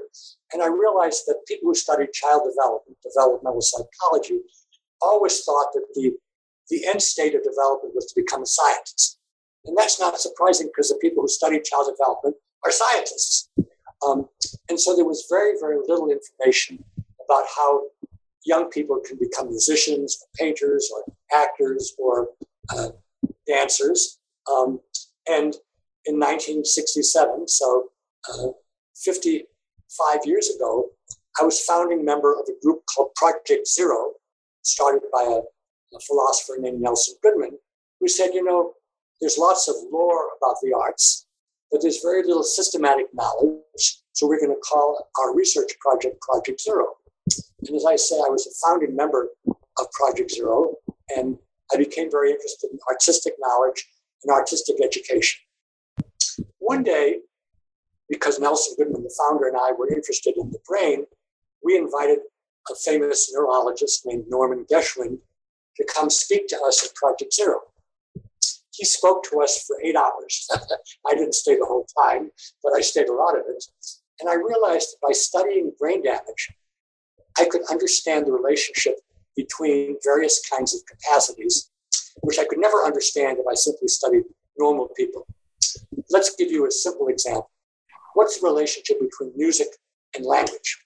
And 0.54 0.64
I 0.64 0.68
realized 0.68 1.24
that 1.28 1.42
people 1.48 1.70
who 1.70 1.76
studied 1.76 2.12
child 2.14 2.42
development, 2.50 2.98
developmental 3.04 3.62
psychology, 3.62 4.40
always 5.02 5.44
thought 5.44 5.68
that 5.74 5.86
the 5.96 6.14
the 6.70 6.86
end 6.88 7.02
state 7.02 7.34
of 7.36 7.44
development 7.44 7.96
was 7.96 8.06
to 8.06 8.22
become 8.22 8.44
a 8.44 8.46
scientist. 8.46 9.18
And 9.66 9.76
that's 9.78 10.00
not 10.00 10.20
surprising 10.20 10.68
because 10.68 10.90
the 10.90 11.00
people 11.02 11.24
who 11.24 11.28
study 11.28 11.60
child 11.64 11.92
development 11.92 12.36
are 12.64 12.72
scientists. 12.72 13.50
Um, 14.06 14.28
and 14.70 14.80
so 14.80 14.96
there 14.96 15.06
was 15.06 15.26
very, 15.30 15.54
very 15.60 15.78
little 15.88 16.10
information 16.10 16.84
about 17.26 17.46
how 17.56 17.82
young 18.46 18.70
people 18.70 19.02
can 19.06 19.18
become 19.18 19.50
musicians, 19.50 20.18
or 20.22 20.28
painters, 20.38 20.90
or 20.94 21.14
actors, 21.36 21.94
or 21.98 22.30
uh, 22.70 22.90
dancers. 23.48 24.20
Um, 24.52 24.80
and 25.28 25.56
in 26.06 26.16
1967, 26.16 27.48
so 27.48 27.90
uh, 28.32 28.48
55 29.90 30.26
years 30.26 30.50
ago, 30.50 30.90
I 31.40 31.44
was 31.44 31.62
founding 31.62 32.06
member 32.06 32.34
of 32.34 32.48
a 32.48 32.66
group 32.66 32.82
called 32.94 33.14
Project 33.16 33.68
Zero, 33.68 34.14
started 34.62 35.02
by 35.12 35.24
a, 35.24 35.42
a 35.96 36.00
philosopher 36.02 36.58
named 36.60 36.82
Nelson 36.82 37.16
Goodman, 37.24 37.58
who 38.00 38.08
said, 38.08 38.32
you 38.34 38.44
know, 38.44 38.74
there's 39.22 39.38
lots 39.38 39.68
of 39.68 39.76
lore 39.92 40.30
about 40.38 40.56
the 40.62 40.74
arts, 40.74 41.28
but 41.72 41.82
there's 41.82 42.02
very 42.02 42.24
little 42.24 42.44
systematic 42.44 43.08
knowledge. 43.14 44.02
So 44.14 44.28
we're 44.28 44.40
going 44.40 44.52
to 44.52 44.62
call 44.62 45.10
our 45.20 45.36
research 45.36 45.72
project 45.80 46.22
Project 46.22 46.62
Zero. 46.62 46.86
And 47.68 47.76
as 47.76 47.86
I 47.86 47.96
say, 47.96 48.16
I 48.16 48.30
was 48.30 48.48
a 48.48 48.68
founding 48.68 48.96
member 48.96 49.30
of 49.48 49.92
Project 49.92 50.32
Zero, 50.32 50.76
and 51.16 51.38
I 51.74 51.78
became 51.78 52.10
very 52.10 52.32
interested 52.32 52.70
in 52.72 52.80
artistic 52.90 53.34
knowledge 53.40 53.86
and 54.24 54.32
artistic 54.32 54.78
education. 54.84 55.42
One 56.60 56.84
day, 56.84 57.20
because 58.10 58.40
Nelson 58.40 58.76
Goodman, 58.78 59.04
the 59.04 59.16
founder, 59.18 59.48
and 59.48 59.58
I 59.58 59.72
were 59.72 59.92
interested 59.92 60.36
in 60.38 60.52
the 60.52 60.60
brain, 60.68 61.06
we 61.64 61.78
invited 61.78 62.20
a 62.70 62.76
famous 62.76 63.32
neurologist 63.34 64.06
named 64.06 64.26
Norman 64.28 64.66
Geschwind 64.72 65.20
to 65.78 65.88
come 65.96 66.10
speak 66.10 66.48
to 66.48 66.60
us 66.62 66.86
at 66.86 66.96
Project 66.96 67.34
Zero 67.34 67.62
he 68.80 68.86
spoke 68.86 69.24
to 69.26 69.42
us 69.42 69.66
for 69.68 69.76
eight 69.84 69.98
hours. 69.98 70.48
I 71.08 71.14
didn't 71.14 71.36
stay 71.36 71.58
the 71.58 71.66
whole 71.66 71.86
time, 72.02 72.32
but 72.64 72.72
I 72.76 72.80
stayed 72.80 73.10
a 73.10 73.14
lot 73.14 73.38
of 73.38 73.44
it. 73.50 73.66
And 74.22 74.30
I 74.30 74.36
realized 74.36 74.92
that 74.92 75.06
by 75.06 75.12
studying 75.12 75.74
brain 75.78 76.02
damage, 76.02 76.50
I 77.38 77.46
could 77.46 77.62
understand 77.70 78.26
the 78.26 78.32
relationship 78.32 78.96
between 79.36 79.98
various 80.02 80.42
kinds 80.50 80.74
of 80.74 80.82
capacities, 80.86 81.70
which 82.22 82.40
I 82.40 82.46
could 82.46 82.60
never 82.60 82.78
understand 82.86 83.38
if 83.40 83.46
I 83.52 83.54
simply 83.54 83.90
studied 83.90 84.24
normal 84.58 84.90
people. 84.96 85.28
Let's 86.10 86.34
give 86.36 86.50
you 86.50 86.66
a 86.66 86.72
simple 86.72 87.10
example. 87.10 87.52
What's 88.20 88.42
the 88.42 88.48
relationship 88.48 89.00
between 89.00 89.32
music 89.38 89.70
and 90.14 90.26
language? 90.26 90.78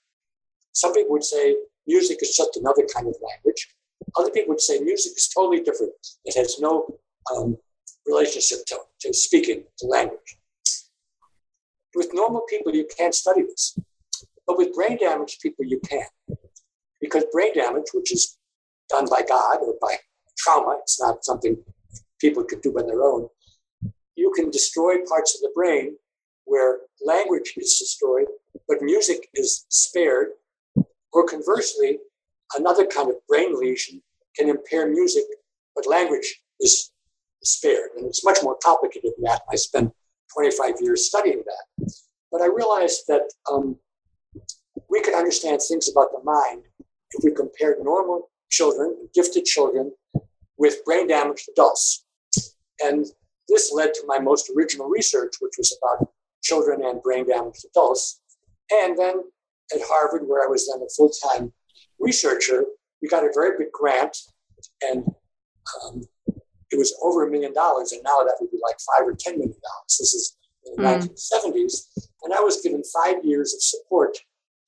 Some 0.73 0.93
people 0.93 1.13
would 1.13 1.23
say 1.23 1.55
music 1.87 2.19
is 2.21 2.37
just 2.37 2.57
another 2.57 2.85
kind 2.93 3.07
of 3.07 3.15
language. 3.27 3.73
Other 4.15 4.29
people 4.29 4.49
would 4.49 4.61
say 4.61 4.79
music 4.81 5.13
is 5.17 5.31
totally 5.35 5.61
different. 5.61 5.93
It 6.25 6.37
has 6.37 6.59
no 6.59 6.99
um, 7.35 7.57
relationship 8.05 8.59
to, 8.67 8.77
to 9.01 9.13
speaking, 9.15 9.63
to 9.79 9.87
language. 9.87 10.37
With 11.95 12.13
normal 12.13 12.41
people, 12.47 12.75
you 12.75 12.87
can't 12.95 13.15
study 13.15 13.41
this. 13.41 13.79
But 14.45 14.59
with 14.59 14.75
brain 14.75 14.99
damaged 14.99 15.39
people, 15.41 15.65
you 15.65 15.81
can. 15.89 16.05
Because 17.01 17.23
brain 17.31 17.55
damage, 17.55 17.87
which 17.95 18.13
is 18.13 18.37
done 18.89 19.07
by 19.09 19.23
God 19.27 19.57
or 19.63 19.73
by 19.81 19.95
trauma, 20.37 20.77
it's 20.83 21.01
not 21.01 21.25
something 21.25 21.57
people 22.21 22.43
can 22.43 22.59
do 22.59 22.77
on 22.77 22.85
their 22.85 23.01
own, 23.01 23.27
you 24.15 24.31
can 24.35 24.51
destroy 24.51 24.97
parts 25.09 25.33
of 25.33 25.41
the 25.41 25.51
brain 25.55 25.95
where 26.45 26.79
language 27.05 27.53
is 27.57 27.77
destroyed, 27.77 28.27
but 28.67 28.81
music 28.81 29.29
is 29.33 29.65
spared. 29.69 30.29
Or 31.11 31.25
conversely, 31.27 31.99
another 32.55 32.85
kind 32.85 33.09
of 33.09 33.15
brain 33.27 33.59
lesion 33.59 34.01
can 34.37 34.49
impair 34.49 34.89
music, 34.89 35.23
but 35.75 35.87
language 35.87 36.41
is 36.59 36.91
spared. 37.43 37.91
And 37.97 38.05
it's 38.07 38.25
much 38.25 38.39
more 38.41 38.57
complicated 38.63 39.11
than 39.15 39.25
that. 39.25 39.41
I 39.51 39.55
spent 39.55 39.93
25 40.33 40.75
years 40.81 41.07
studying 41.07 41.43
that. 41.45 41.93
But 42.31 42.41
I 42.41 42.47
realized 42.47 43.03
that 43.07 43.31
um, 43.51 43.77
we 44.89 45.01
could 45.01 45.13
understand 45.13 45.61
things 45.61 45.89
about 45.89 46.07
the 46.11 46.23
mind 46.23 46.63
if 47.11 47.23
we 47.23 47.31
compared 47.31 47.83
normal 47.83 48.31
children, 48.49 49.07
gifted 49.13 49.45
children, 49.45 49.91
with 50.57 50.83
brain 50.85 51.07
damaged 51.07 51.47
adults. 51.51 52.05
And 52.83 53.05
this 53.47 53.71
led 53.71 53.93
to 53.93 54.03
my 54.07 54.19
most 54.19 54.51
original 54.55 54.87
research, 54.87 55.33
which 55.39 55.53
was 55.57 55.77
about 55.81 56.09
children 56.43 56.83
and 56.83 57.01
brain 57.01 57.27
damaged 57.27 57.65
adults. 57.71 58.21
And 58.71 58.97
then 58.97 59.23
at 59.73 59.81
Harvard, 59.83 60.27
where 60.27 60.45
I 60.45 60.49
was 60.49 60.67
then 60.67 60.81
a 60.81 60.89
full 60.95 61.09
time 61.09 61.53
researcher, 61.99 62.65
we 63.01 63.07
got 63.07 63.23
a 63.23 63.31
very 63.33 63.57
big 63.57 63.71
grant, 63.71 64.15
and 64.81 65.05
um, 65.83 66.03
it 66.71 66.77
was 66.77 66.95
over 67.01 67.27
a 67.27 67.31
million 67.31 67.53
dollars. 67.53 67.91
And 67.91 68.01
now 68.03 68.23
that 68.23 68.37
would 68.39 68.51
be 68.51 68.59
like 68.61 68.77
five 68.79 69.07
or 69.07 69.15
ten 69.17 69.33
million 69.33 69.55
dollars. 69.61 69.97
This 69.99 70.13
is 70.13 70.37
in 70.65 70.83
the 70.83 70.89
mm. 70.89 71.01
1970s. 71.01 71.87
And 72.23 72.33
I 72.33 72.39
was 72.39 72.61
given 72.61 72.83
five 72.93 73.23
years 73.23 73.53
of 73.53 73.61
support 73.61 74.17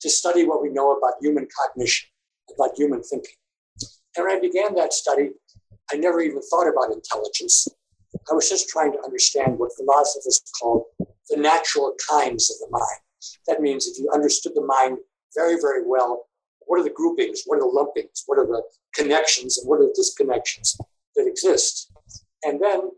to 0.00 0.10
study 0.10 0.44
what 0.44 0.62
we 0.62 0.68
know 0.68 0.92
about 0.92 1.14
human 1.20 1.48
cognition, 1.58 2.08
about 2.54 2.76
human 2.76 3.02
thinking. 3.02 3.34
And 4.16 4.26
when 4.26 4.36
I 4.36 4.40
began 4.40 4.74
that 4.74 4.92
study, 4.92 5.30
I 5.92 5.96
never 5.96 6.20
even 6.20 6.40
thought 6.42 6.68
about 6.68 6.92
intelligence. 6.92 7.68
I 8.30 8.34
was 8.34 8.48
just 8.48 8.68
trying 8.68 8.92
to 8.92 9.02
understand 9.04 9.58
what 9.58 9.72
philosophers 9.76 10.42
call 10.60 10.88
the 11.28 11.36
natural 11.36 11.94
kinds 12.08 12.50
of 12.50 12.56
the 12.58 12.68
mind. 12.70 13.00
That 13.46 13.60
means 13.60 13.86
if 13.86 13.98
you 13.98 14.10
understood 14.12 14.52
the 14.54 14.64
mind 14.64 14.98
very, 15.34 15.56
very 15.60 15.82
well, 15.84 16.26
what 16.66 16.80
are 16.80 16.84
the 16.84 16.90
groupings, 16.90 17.42
what 17.46 17.56
are 17.56 17.60
the 17.60 17.66
lumpings, 17.66 18.22
what 18.26 18.38
are 18.38 18.46
the 18.46 18.62
connections, 18.94 19.58
and 19.58 19.68
what 19.68 19.80
are 19.80 19.86
the 19.86 19.94
disconnections 19.98 20.76
that 21.14 21.26
exist? 21.26 21.90
And 22.42 22.60
then 22.60 22.90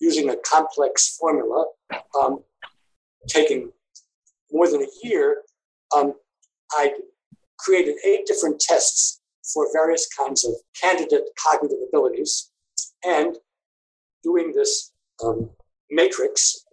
using 0.00 0.30
a 0.30 0.36
complex 0.36 1.16
formula, 1.16 1.66
um, 2.22 2.40
taking 3.28 3.72
more 4.52 4.70
than 4.70 4.82
a 4.82 5.06
year, 5.06 5.42
um, 5.96 6.14
I 6.72 6.92
created 7.58 7.96
eight 8.04 8.26
different 8.26 8.60
tests 8.60 9.20
for 9.52 9.68
various 9.72 10.08
kinds 10.08 10.44
of 10.44 10.54
candidate 10.80 11.22
cognitive 11.42 11.78
abilities. 11.88 12.50
And 13.04 13.36
doing 14.22 14.52
this 14.52 14.92
um, 15.24 15.50
matrix, 15.90 16.64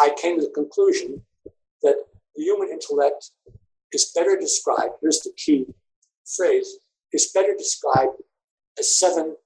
I 0.00 0.14
came 0.20 0.38
to 0.38 0.46
the 0.46 0.52
conclusion 0.52 1.22
that 1.82 1.96
the 2.36 2.42
human 2.42 2.68
intellect 2.70 3.30
is 3.92 4.12
better 4.14 4.36
described, 4.36 4.94
here's 5.00 5.20
the 5.20 5.32
key 5.36 5.66
phrase, 6.36 6.78
is 7.12 7.30
better 7.34 7.54
described 7.56 8.22
as 8.78 8.98
seven 8.98 9.36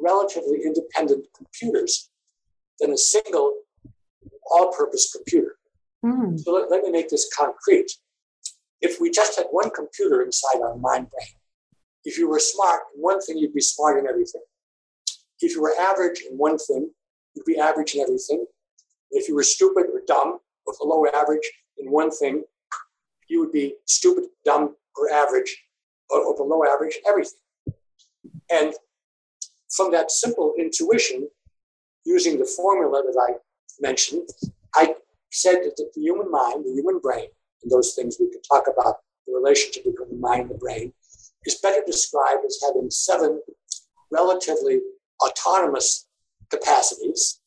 relatively 0.00 0.62
independent 0.64 1.26
computers 1.36 2.10
than 2.80 2.92
a 2.92 2.98
single 2.98 3.54
all 4.50 4.72
purpose 4.72 5.12
computer. 5.12 5.56
Mm. 6.04 6.38
So 6.40 6.52
let, 6.52 6.70
let 6.70 6.82
me 6.82 6.90
make 6.90 7.08
this 7.08 7.30
concrete. 7.36 7.90
If 8.80 9.00
we 9.00 9.10
just 9.10 9.36
had 9.36 9.46
one 9.50 9.70
computer 9.70 10.22
inside 10.22 10.60
our 10.60 10.76
mind 10.76 11.08
brain, 11.10 11.28
if 12.04 12.18
you 12.18 12.28
were 12.28 12.40
smart 12.40 12.80
in 12.94 13.00
one 13.00 13.20
thing, 13.20 13.38
you'd 13.38 13.54
be 13.54 13.60
smart 13.60 13.98
in 13.98 14.08
everything. 14.08 14.42
If 15.40 15.54
you 15.54 15.62
were 15.62 15.74
average 15.78 16.22
in 16.28 16.36
one 16.36 16.58
thing, 16.58 16.90
you'd 17.34 17.46
be 17.46 17.58
average 17.58 17.94
in 17.94 18.00
everything. 18.00 18.44
If 19.12 19.28
you 19.28 19.34
were 19.34 19.42
stupid 19.42 19.86
or 19.92 20.00
dumb 20.06 20.38
or 20.66 20.74
below 20.80 21.06
average 21.14 21.48
in 21.78 21.90
one 21.90 22.10
thing, 22.10 22.44
you 23.28 23.40
would 23.40 23.52
be 23.52 23.74
stupid, 23.86 24.24
dumb, 24.44 24.74
or 24.96 25.10
average 25.10 25.64
or, 26.10 26.20
or 26.20 26.36
below 26.36 26.62
average 26.64 26.98
everything. 27.08 27.38
And 28.50 28.74
from 29.74 29.92
that 29.92 30.10
simple 30.10 30.52
intuition, 30.58 31.28
using 32.04 32.38
the 32.38 32.44
formula 32.44 33.02
that 33.02 33.18
I 33.28 33.34
mentioned, 33.80 34.28
I 34.74 34.94
said 35.30 35.58
that 35.62 35.76
the 35.76 36.00
human 36.00 36.30
mind, 36.30 36.64
the 36.64 36.72
human 36.72 36.98
brain, 36.98 37.28
and 37.62 37.70
those 37.70 37.94
things 37.94 38.16
we 38.18 38.30
could 38.30 38.44
talk 38.50 38.64
about 38.66 38.96
the 39.26 39.32
relationship 39.34 39.84
between 39.84 40.10
the 40.10 40.16
mind 40.16 40.42
and 40.42 40.50
the 40.50 40.58
brain, 40.58 40.92
is 41.44 41.58
better 41.62 41.82
described 41.86 42.44
as 42.46 42.58
having 42.66 42.90
seven 42.90 43.40
relatively 44.10 44.80
autonomous 45.24 46.06
capacities. 46.50 47.40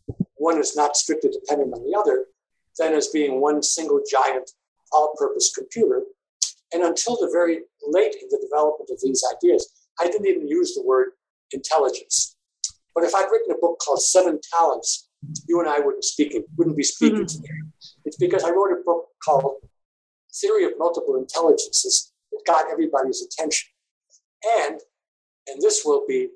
One 0.45 0.59
is 0.59 0.75
not 0.75 0.95
strictly 0.95 1.31
dependent 1.31 1.73
on 1.73 1.83
the 1.83 1.97
other, 1.97 2.27
than 2.77 2.93
as 2.93 3.07
being 3.07 3.41
one 3.41 3.63
single 3.63 3.99
giant 4.07 4.51
all 4.91 5.15
purpose 5.17 5.51
computer. 5.51 6.03
And 6.71 6.83
until 6.83 7.15
the 7.15 7.31
very 7.33 7.61
late 7.87 8.15
in 8.21 8.27
the 8.29 8.37
development 8.47 8.91
of 8.91 8.99
these 9.01 9.23
ideas, 9.35 9.67
I 9.99 10.05
didn't 10.05 10.27
even 10.27 10.47
use 10.47 10.75
the 10.75 10.83
word 10.83 11.13
intelligence. 11.49 12.37
But 12.93 13.05
if 13.05 13.15
I'd 13.15 13.31
written 13.31 13.55
a 13.55 13.59
book 13.59 13.79
called 13.79 14.03
Seven 14.03 14.39
Talents, 14.53 15.09
you 15.47 15.59
and 15.61 15.67
I 15.67 15.79
wouldn't 15.79 16.03
speaking, 16.03 16.43
wouldn't 16.57 16.77
be 16.77 16.83
speaking 16.83 17.25
mm-hmm. 17.25 17.41
today. 17.41 17.59
It's 18.05 18.17
because 18.17 18.43
I 18.43 18.51
wrote 18.51 18.71
a 18.71 18.83
book 18.85 19.07
called 19.25 19.55
Theory 20.39 20.65
of 20.65 20.73
Multiple 20.77 21.15
Intelligences 21.15 22.13
that 22.31 22.41
got 22.45 22.71
everybody's 22.71 23.25
attention. 23.25 23.67
And, 24.59 24.79
and 25.47 25.59
this 25.59 25.81
will 25.83 26.03
be, 26.07 26.27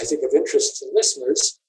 I 0.00 0.04
think, 0.04 0.22
of 0.24 0.32
interest 0.34 0.78
to 0.78 0.86
listeners, 0.94 1.60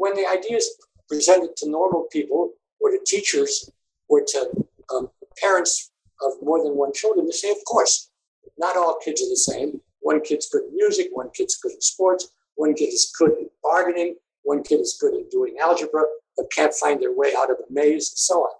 when 0.00 0.14
the 0.14 0.26
idea 0.26 0.56
is 0.56 0.70
presented 1.10 1.54
to 1.58 1.68
normal 1.68 2.06
people 2.10 2.52
or 2.80 2.90
to 2.90 2.98
teachers 3.04 3.70
or 4.08 4.22
to 4.26 4.50
um, 4.94 5.10
parents 5.38 5.92
of 6.22 6.32
more 6.42 6.64
than 6.64 6.74
one 6.74 6.90
children, 6.94 7.26
they 7.26 7.32
say, 7.32 7.50
of 7.50 7.58
course, 7.66 8.10
not 8.56 8.78
all 8.78 8.96
kids 9.04 9.20
are 9.20 9.28
the 9.28 9.36
same. 9.36 9.78
One 10.00 10.22
kid's 10.22 10.48
good 10.48 10.62
in 10.64 10.74
music, 10.74 11.08
one 11.12 11.28
kid's 11.36 11.58
good 11.62 11.72
in 11.72 11.82
sports, 11.82 12.30
one 12.54 12.72
kid 12.72 12.86
is 12.86 13.12
good 13.18 13.32
in 13.32 13.50
bargaining, 13.62 14.16
one 14.42 14.62
kid 14.62 14.80
is 14.80 14.96
good 14.98 15.12
in 15.12 15.28
doing 15.28 15.56
algebra, 15.60 16.04
but 16.34 16.50
can't 16.50 16.72
find 16.72 17.02
their 17.02 17.14
way 17.14 17.34
out 17.36 17.50
of 17.50 17.58
a 17.58 17.70
maze, 17.70 18.10
and 18.10 18.18
so 18.18 18.36
on. 18.48 18.54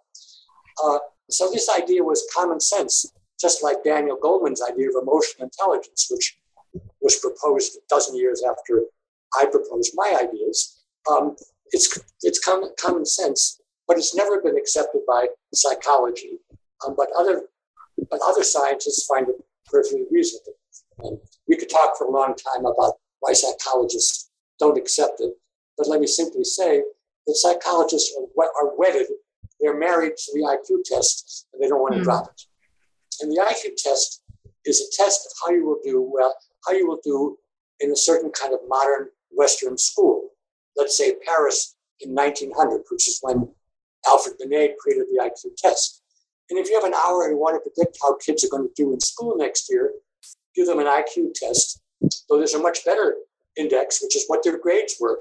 Uh, 0.84 0.98
so 1.30 1.50
this 1.50 1.70
idea 1.70 2.04
was 2.04 2.30
common 2.36 2.60
sense 2.60 3.10
just 3.40 3.62
like 3.62 3.82
Daniel 3.82 4.18
Goleman's 4.22 4.60
idea 4.60 4.90
of 4.90 4.96
emotional 5.00 5.44
intelligence, 5.44 6.08
which 6.10 6.38
was 7.00 7.16
proposed 7.16 7.76
a 7.76 7.80
dozen 7.88 8.14
years 8.14 8.42
after 8.46 8.82
I 9.34 9.46
proposed 9.46 9.92
my 9.94 10.18
ideas. 10.20 10.79
Um, 11.10 11.36
it's 11.72 11.98
it's 12.22 12.38
common, 12.44 12.70
common 12.80 13.06
sense, 13.06 13.60
but 13.86 13.96
it's 13.96 14.14
never 14.14 14.40
been 14.40 14.56
accepted 14.56 15.02
by 15.06 15.28
psychology. 15.54 16.38
Um, 16.86 16.94
but 16.96 17.08
other 17.16 17.42
but 18.10 18.20
other 18.24 18.42
scientists 18.42 19.06
find 19.06 19.28
it 19.28 19.36
perfectly 19.66 20.04
reasonable. 20.10 20.54
Um, 21.04 21.18
we 21.48 21.56
could 21.56 21.70
talk 21.70 21.96
for 21.96 22.06
a 22.06 22.10
long 22.10 22.34
time 22.34 22.64
about 22.64 22.94
why 23.20 23.32
psychologists 23.32 24.30
don't 24.58 24.78
accept 24.78 25.20
it, 25.20 25.34
but 25.76 25.88
let 25.88 26.00
me 26.00 26.06
simply 26.06 26.44
say 26.44 26.82
that 27.26 27.34
psychologists 27.34 28.14
are, 28.18 28.44
are 28.44 28.76
wedded. 28.76 29.06
They're 29.60 29.78
married 29.78 30.16
to 30.16 30.32
the 30.34 30.40
IQ 30.40 30.84
test, 30.84 31.46
and 31.52 31.62
they 31.62 31.68
don't 31.68 31.80
want 31.80 31.94
to 31.94 32.00
mm. 32.00 32.04
drop 32.04 32.30
it. 32.32 32.42
And 33.20 33.30
the 33.30 33.40
IQ 33.40 33.76
test 33.76 34.22
is 34.64 34.80
a 34.80 35.02
test 35.02 35.26
of 35.26 35.32
how 35.42 35.54
you 35.54 35.66
will 35.66 35.78
do 35.84 36.00
well, 36.00 36.34
how 36.66 36.72
you 36.72 36.86
will 36.86 37.00
do 37.04 37.36
in 37.80 37.90
a 37.90 37.96
certain 37.96 38.30
kind 38.30 38.54
of 38.54 38.60
modern 38.68 39.08
Western 39.30 39.76
school. 39.76 40.29
Let's 40.80 40.96
say 40.96 41.14
Paris 41.24 41.76
in 42.00 42.14
1900, 42.14 42.84
which 42.90 43.06
is 43.06 43.18
when 43.20 43.46
Alfred 44.08 44.36
Binet 44.38 44.76
created 44.78 45.04
the 45.12 45.22
IQ 45.22 45.54
test. 45.58 46.02
And 46.48 46.58
if 46.58 46.70
you 46.70 46.74
have 46.74 46.90
an 46.90 46.94
hour 46.94 47.24
and 47.24 47.32
you 47.32 47.38
want 47.38 47.62
to 47.62 47.70
predict 47.70 47.98
how 48.02 48.16
kids 48.16 48.42
are 48.44 48.48
going 48.48 48.66
to 48.66 48.74
do 48.74 48.94
in 48.94 49.00
school 49.00 49.36
next 49.36 49.70
year, 49.70 49.92
give 50.56 50.66
them 50.66 50.78
an 50.78 50.86
IQ 50.86 51.34
test. 51.34 51.82
So 52.08 52.38
there's 52.38 52.54
a 52.54 52.58
much 52.58 52.82
better 52.84 53.16
index, 53.58 54.02
which 54.02 54.16
is 54.16 54.24
what 54.26 54.42
their 54.42 54.58
grades 54.58 54.96
were, 54.98 55.20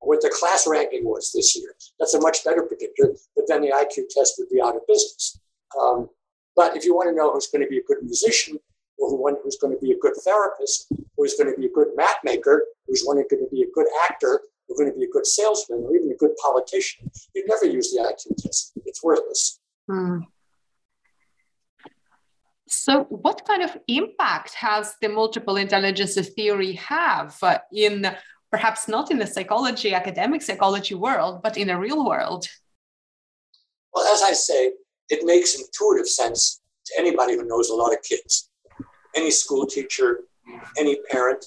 what 0.00 0.22
their 0.22 0.32
class 0.32 0.66
ranking 0.66 1.04
was 1.04 1.32
this 1.34 1.54
year. 1.54 1.74
That's 2.00 2.14
a 2.14 2.20
much 2.20 2.42
better 2.42 2.62
predictor, 2.62 3.14
but 3.36 3.44
then 3.46 3.60
the 3.60 3.68
IQ 3.68 4.04
test 4.08 4.36
would 4.38 4.48
be 4.48 4.62
out 4.62 4.74
of 4.74 4.86
business. 4.88 5.38
Um, 5.78 6.08
but 6.56 6.76
if 6.76 6.84
you 6.86 6.94
want 6.94 7.10
to 7.10 7.14
know 7.14 7.30
who's 7.30 7.48
going 7.48 7.62
to 7.62 7.68
be 7.68 7.78
a 7.78 7.82
good 7.82 8.02
musician, 8.02 8.58
or 8.98 9.16
one 9.16 9.36
who's 9.44 9.58
going 9.58 9.72
to 9.72 9.80
be 9.80 9.92
a 9.92 9.98
good 9.98 10.14
therapist, 10.24 10.88
who's 11.16 11.34
going 11.34 11.52
to 11.52 11.60
be 11.60 11.66
a 11.66 11.70
good 11.70 11.88
map 11.94 12.16
maker, 12.24 12.64
who's 12.86 13.02
one 13.04 13.16
who's 13.16 13.26
going 13.30 13.44
to 13.44 13.50
be 13.50 13.62
a 13.62 13.70
good 13.72 13.86
actor, 14.10 14.40
who's 14.68 14.78
going 14.78 14.92
to 14.92 14.98
be 14.98 15.04
a 15.04 15.10
good 15.10 15.26
salesman, 15.26 15.80
or 15.84 15.96
even 15.96 16.10
a 16.10 16.16
good 16.16 16.36
politician, 16.36 17.10
you'd 17.34 17.48
never 17.48 17.66
use 17.66 17.92
the 17.92 18.00
IQ 18.02 18.36
test. 18.36 18.72
It's 18.84 19.02
worthless. 19.02 19.60
Hmm. 19.88 20.20
So, 22.68 23.04
what 23.04 23.46
kind 23.46 23.62
of 23.62 23.76
impact 23.88 24.52
has 24.54 24.94
the 25.00 25.08
multiple 25.08 25.56
intelligences 25.56 26.28
theory 26.28 26.72
have 26.72 27.36
uh, 27.42 27.58
in 27.72 28.14
perhaps 28.50 28.88
not 28.88 29.10
in 29.10 29.18
the 29.18 29.26
psychology, 29.26 29.94
academic 29.94 30.42
psychology 30.42 30.94
world, 30.94 31.40
but 31.42 31.56
in 31.56 31.68
the 31.68 31.78
real 31.78 32.04
world? 32.06 32.46
Well, 33.94 34.06
as 34.14 34.22
I 34.22 34.32
say, 34.32 34.72
it 35.08 35.24
makes 35.24 35.54
intuitive 35.54 36.08
sense 36.08 36.60
to 36.86 36.94
anybody 36.98 37.36
who 37.36 37.46
knows 37.46 37.70
a 37.70 37.74
lot 37.74 37.92
of 37.92 38.02
kids. 38.02 38.50
Any 39.16 39.30
school 39.30 39.66
teacher, 39.66 40.20
any 40.76 40.98
parent, 41.10 41.46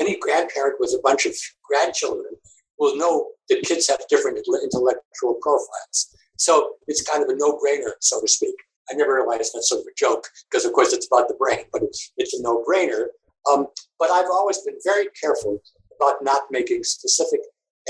any 0.00 0.16
grandparent 0.18 0.76
with 0.80 0.90
a 0.90 1.00
bunch 1.02 1.26
of 1.26 1.34
grandchildren 1.68 2.32
will 2.78 2.96
know 2.96 3.28
that 3.48 3.62
kids 3.62 3.88
have 3.88 4.00
different 4.08 4.38
intellectual 4.38 5.34
profiles. 5.42 6.16
So 6.36 6.74
it's 6.86 7.02
kind 7.02 7.22
of 7.22 7.28
a 7.28 7.36
no 7.36 7.58
brainer, 7.58 7.92
so 8.00 8.20
to 8.20 8.28
speak. 8.28 8.54
I 8.90 8.94
never 8.94 9.14
realized 9.14 9.52
that's 9.54 9.68
sort 9.68 9.82
of 9.82 9.86
a 9.86 9.94
joke 9.96 10.26
because, 10.50 10.64
of 10.64 10.72
course, 10.72 10.92
it's 10.92 11.06
about 11.06 11.28
the 11.28 11.34
brain, 11.34 11.64
but 11.72 11.82
it's, 12.16 12.34
a 12.34 12.42
no 12.42 12.64
brainer. 12.68 13.06
Um, 13.52 13.66
but 13.98 14.10
I've 14.10 14.30
always 14.30 14.58
been 14.58 14.78
very 14.84 15.06
careful 15.20 15.60
about 16.00 16.22
not 16.22 16.42
making 16.50 16.84
specific 16.84 17.40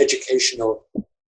educational 0.00 0.86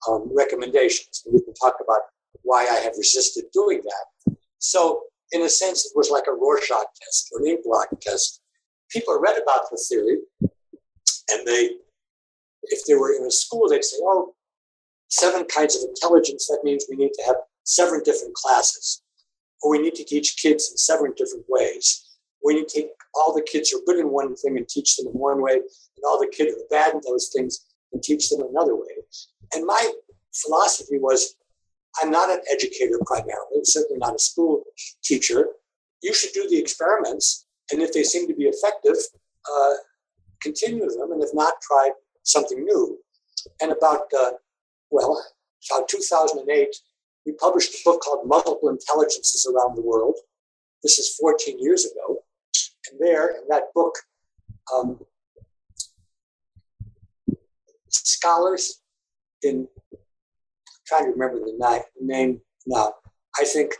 um, 0.09 0.31
recommendations. 0.35 1.23
And 1.25 1.35
we 1.35 1.43
can 1.43 1.55
talk 1.55 1.77
about 1.83 2.01
why 2.43 2.63
I 2.63 2.81
have 2.81 2.95
resisted 2.97 3.45
doing 3.53 3.83
that. 3.85 4.37
So 4.59 5.03
in 5.33 5.43
a 5.43 5.49
sense, 5.49 5.87
it 5.87 5.93
was 5.95 6.11
like 6.11 6.25
a 6.27 6.33
Rorschach 6.33 6.87
test 7.03 7.31
or 7.33 7.41
an 7.41 7.47
ink 7.47 7.61
test. 8.01 8.41
People 8.91 9.21
read 9.21 9.41
about 9.41 9.71
the 9.71 9.77
theory, 9.89 10.19
and 10.41 11.47
they, 11.47 11.71
if 12.65 12.85
they 12.87 12.95
were 12.95 13.13
in 13.15 13.25
a 13.25 13.31
school, 13.31 13.69
they'd 13.69 13.85
say, 13.85 13.97
"Oh, 14.03 14.35
seven 15.09 15.45
kinds 15.47 15.77
of 15.77 15.89
intelligence. 15.89 16.47
That 16.47 16.65
means 16.65 16.87
we 16.89 16.97
need 16.97 17.13
to 17.15 17.23
have 17.25 17.37
seven 17.65 18.03
different 18.03 18.35
classes, 18.35 19.03
or 19.63 19.71
we 19.71 19.79
need 19.79 19.95
to 19.97 20.05
teach 20.05 20.37
kids 20.37 20.71
in 20.71 20.77
seven 20.77 21.13
different 21.17 21.47
ways. 21.49 22.07
We 22.45 22.55
need 22.55 22.69
to 22.69 22.83
take 22.83 22.91
all 23.15 23.35
the 23.35 23.43
kids 23.43 23.71
who 23.71 23.79
are 23.79 23.85
good 23.87 23.99
in 23.99 24.11
one 24.11 24.35
thing 24.37 24.57
and 24.57 24.69
teach 24.69 24.97
them 24.97 25.09
in 25.09 25.13
one 25.13 25.43
way, 25.43 25.55
and 25.55 26.05
all 26.07 26.19
the 26.19 26.29
kids 26.29 26.53
who 26.55 26.63
are 26.63 26.69
bad 26.71 26.95
in 26.95 27.01
those 27.07 27.31
things 27.35 27.67
and 27.93 28.03
teach 28.03 28.29
them 28.29 28.43
another 28.43 28.77
way." 28.77 28.95
And 29.53 29.67
my 29.67 29.93
philosophy 30.33 30.99
was 30.99 31.35
I'm 32.01 32.11
not 32.11 32.31
an 32.31 32.41
educator 32.53 32.99
primarily, 33.05 33.65
certainly 33.65 33.99
not 33.99 34.15
a 34.15 34.19
school 34.19 34.63
teacher. 35.03 35.49
You 36.03 36.15
should 36.15 36.33
do 36.33 36.49
the 36.49 36.59
experiments, 36.59 37.47
and 37.73 37.83
if 37.83 37.93
they 37.93 38.05
seem 38.05 38.29
to 38.29 38.35
be 38.35 38.45
effective, 38.45 38.97
uh, 39.51 39.75
continue 40.41 40.89
them, 40.89 41.13
and 41.13 41.23
if 41.23 41.31
not, 41.35 41.55
try 41.61 41.91
something 42.31 42.65
new. 42.65 42.99
And 43.61 43.73
about, 43.73 44.03
uh, 44.19 44.33
well, 44.91 45.25
about 45.71 45.89
2008, 45.89 46.69
we 47.27 47.33
published 47.33 47.75
a 47.75 47.79
book 47.85 48.01
called 48.01 48.27
Multiple 48.27 48.69
Intelligences 48.69 49.47
Around 49.47 49.77
the 49.77 49.83
World. 49.83 50.17
This 50.83 50.99
is 50.99 51.17
14 51.21 51.59
years 51.59 51.85
ago. 51.85 52.19
And 52.91 53.01
there, 53.01 53.29
in 53.29 53.43
that 53.49 53.65
book, 53.75 53.95
um, 54.75 55.01
scholars 57.89 58.81
in 59.43 59.69
trying 60.87 61.05
to 61.05 61.11
remember 61.11 61.39
the 61.39 61.85
name 62.01 62.41
now. 62.67 62.95
I 63.41 63.45
think 63.45 63.75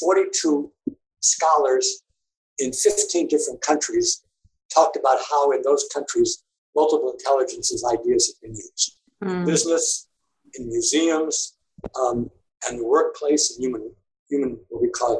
42 0.00 0.70
scholars 1.20 2.02
in 2.58 2.72
15 2.72 3.28
different 3.28 3.60
countries 3.62 4.22
talked 4.72 4.96
about 4.96 5.18
how 5.30 5.50
in 5.52 5.62
those 5.62 5.88
countries 5.92 6.44
multiple 6.78 7.10
intelligences 7.16 7.84
ideas 7.94 8.22
have 8.28 8.40
been 8.42 8.56
used. 8.56 8.98
Mm. 9.24 9.46
Business, 9.46 10.08
in 10.54 10.68
museums, 10.68 11.56
um, 12.00 12.30
and 12.66 12.78
the 12.78 12.86
workplace, 12.96 13.44
and 13.50 13.64
human, 13.64 13.84
human 14.30 14.50
what 14.68 14.82
we 14.82 14.90
call 14.90 15.14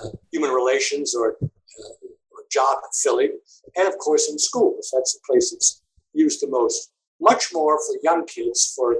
uh, 0.00 0.10
human 0.32 0.50
relations 0.50 1.14
or, 1.14 1.36
uh, 1.42 1.94
or 2.32 2.40
job 2.50 2.76
filling, 3.02 3.32
and 3.76 3.88
of 3.88 3.96
course 3.98 4.30
in 4.30 4.38
schools. 4.38 4.92
That's 4.94 5.14
the 5.14 5.20
place 5.28 5.52
it's 5.52 5.82
used 6.12 6.42
the 6.42 6.48
most. 6.48 6.90
Much 7.20 7.44
more 7.52 7.78
for 7.84 7.94
young 8.02 8.26
kids, 8.26 8.72
for 8.76 8.96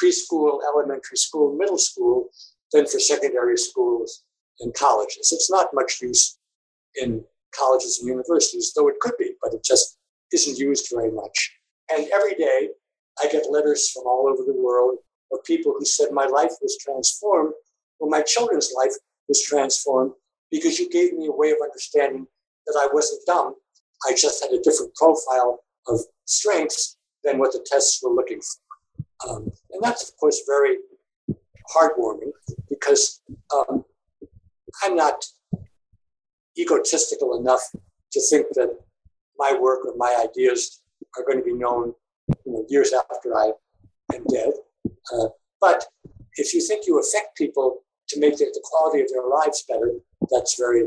preschool, 0.00 0.60
elementary 0.70 1.16
school, 1.26 1.56
middle 1.56 1.78
school 1.78 2.28
than 2.72 2.86
for 2.86 2.98
secondary 2.98 3.58
schools 3.58 4.22
and 4.60 4.72
colleges. 4.74 5.32
It's 5.32 5.50
not 5.50 5.74
much 5.74 6.00
use 6.00 6.38
in 6.94 7.24
colleges 7.54 7.98
and 7.98 8.08
universities, 8.08 8.72
though 8.74 8.88
it 8.88 9.00
could 9.00 9.16
be, 9.18 9.32
but 9.42 9.52
it 9.52 9.62
just 9.64 9.98
isn't 10.32 10.58
used 10.58 10.88
very 10.92 11.10
much. 11.10 11.52
And 11.94 12.08
every 12.08 12.34
day 12.34 12.70
I 13.22 13.28
get 13.28 13.50
letters 13.50 13.90
from 13.90 14.04
all 14.06 14.28
over 14.28 14.42
the 14.44 14.60
world 14.60 14.98
of 15.32 15.44
people 15.44 15.74
who 15.78 15.84
said 15.84 16.08
my 16.12 16.26
life 16.26 16.52
was 16.60 16.78
transformed, 16.78 17.54
or 17.98 18.08
my 18.08 18.22
children's 18.22 18.72
life 18.76 18.92
was 19.28 19.42
transformed 19.42 20.12
because 20.50 20.78
you 20.78 20.88
gave 20.90 21.12
me 21.14 21.26
a 21.26 21.32
way 21.32 21.50
of 21.50 21.58
understanding 21.62 22.26
that 22.66 22.78
I 22.80 22.88
wasn't 22.92 23.26
dumb. 23.26 23.54
I 24.06 24.12
just 24.12 24.42
had 24.42 24.52
a 24.52 24.62
different 24.62 24.94
profile 24.94 25.60
of 25.88 26.00
strengths 26.24 26.96
than 27.24 27.38
what 27.38 27.52
the 27.52 27.64
tests 27.66 28.00
were 28.02 28.12
looking 28.12 28.40
for. 28.40 29.30
Um, 29.30 29.50
and 29.70 29.82
that's, 29.82 30.08
of 30.08 30.16
course, 30.16 30.42
very 30.46 30.78
heartwarming 31.74 32.32
because 32.68 33.20
um, 33.54 33.84
I'm 34.82 34.96
not 34.96 35.24
egotistical 36.58 37.38
enough 37.38 37.62
to 38.12 38.20
think 38.28 38.46
that 38.54 38.76
my 39.42 39.58
work 39.58 39.80
or 39.86 39.94
my 39.96 40.12
ideas 40.26 40.82
are 41.16 41.24
going 41.24 41.38
to 41.38 41.44
be 41.44 41.58
known 41.64 41.94
you 42.46 42.52
know, 42.52 42.64
years 42.68 42.92
after 42.92 43.36
I 43.36 43.52
am 44.14 44.24
dead. 44.32 44.52
Uh, 45.12 45.28
but 45.60 45.84
if 46.36 46.54
you 46.54 46.60
think 46.66 46.86
you 46.86 47.00
affect 47.00 47.36
people 47.36 47.82
to 48.08 48.20
make 48.20 48.36
the, 48.38 48.44
the 48.44 48.62
quality 48.64 49.00
of 49.02 49.08
their 49.12 49.26
lives 49.26 49.64
better, 49.68 49.90
that's 50.30 50.56
very 50.58 50.84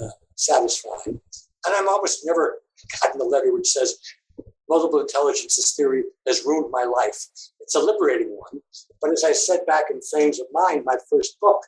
uh, 0.00 0.08
satisfying. 0.34 1.20
And 1.64 1.74
I'm 1.76 1.88
almost 1.88 2.22
never 2.24 2.58
gotten 3.02 3.20
a 3.20 3.24
letter 3.24 3.52
which 3.52 3.68
says, 3.68 3.96
multiple 4.68 5.00
intelligences 5.00 5.74
theory 5.76 6.02
has 6.26 6.44
ruined 6.46 6.70
my 6.70 6.84
life. 6.84 7.18
It's 7.60 7.74
a 7.74 7.80
liberating 7.80 8.30
one. 8.30 8.62
But 9.00 9.12
as 9.12 9.22
I 9.24 9.32
said 9.32 9.60
back 9.66 9.84
in 9.90 10.00
Frames 10.10 10.40
of 10.40 10.46
Mind, 10.52 10.84
my 10.84 10.96
first 11.10 11.38
book, 11.40 11.60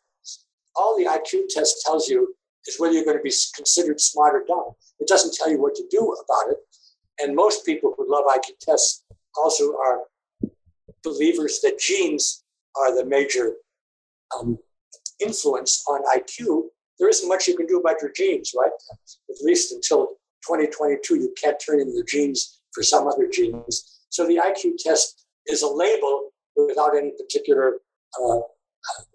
all 0.76 0.96
the 0.96 1.04
IQ 1.04 1.48
test 1.50 1.82
tells 1.84 2.08
you 2.08 2.34
is 2.66 2.78
whether 2.78 2.94
you're 2.94 3.04
going 3.04 3.16
to 3.16 3.22
be 3.22 3.32
considered 3.54 4.00
smart 4.00 4.34
or 4.34 4.44
dumb. 4.46 4.72
It 5.00 5.08
doesn't 5.08 5.34
tell 5.34 5.50
you 5.50 5.60
what 5.60 5.74
to 5.76 5.84
do 5.90 6.00
about 6.00 6.52
it. 6.52 6.58
And 7.20 7.36
most 7.36 7.64
people 7.64 7.94
who 7.96 8.10
love 8.10 8.24
IQ 8.26 8.58
tests 8.60 9.04
also 9.36 9.74
are 9.76 10.00
believers 11.02 11.60
that 11.62 11.78
genes 11.78 12.44
are 12.76 12.94
the 12.94 13.04
major 13.04 13.54
um, 14.38 14.58
influence 15.20 15.84
on 15.88 16.02
IQ. 16.16 16.64
There 16.98 17.08
isn't 17.08 17.28
much 17.28 17.46
you 17.46 17.56
can 17.56 17.66
do 17.66 17.78
about 17.78 18.00
your 18.00 18.12
genes, 18.12 18.52
right? 18.58 18.70
At 19.30 19.36
least 19.42 19.72
until 19.72 20.08
2022, 20.46 21.16
you 21.16 21.34
can't 21.40 21.60
turn 21.64 21.80
in 21.80 21.94
your 21.94 22.04
genes 22.04 22.60
for 22.72 22.82
some 22.82 23.06
other 23.06 23.28
genes. 23.28 24.00
So 24.08 24.26
the 24.26 24.36
IQ 24.36 24.76
test 24.78 25.26
is 25.46 25.62
a 25.62 25.68
label 25.68 26.30
without 26.56 26.96
any 26.96 27.12
particular 27.18 27.74
uh, 28.20 28.40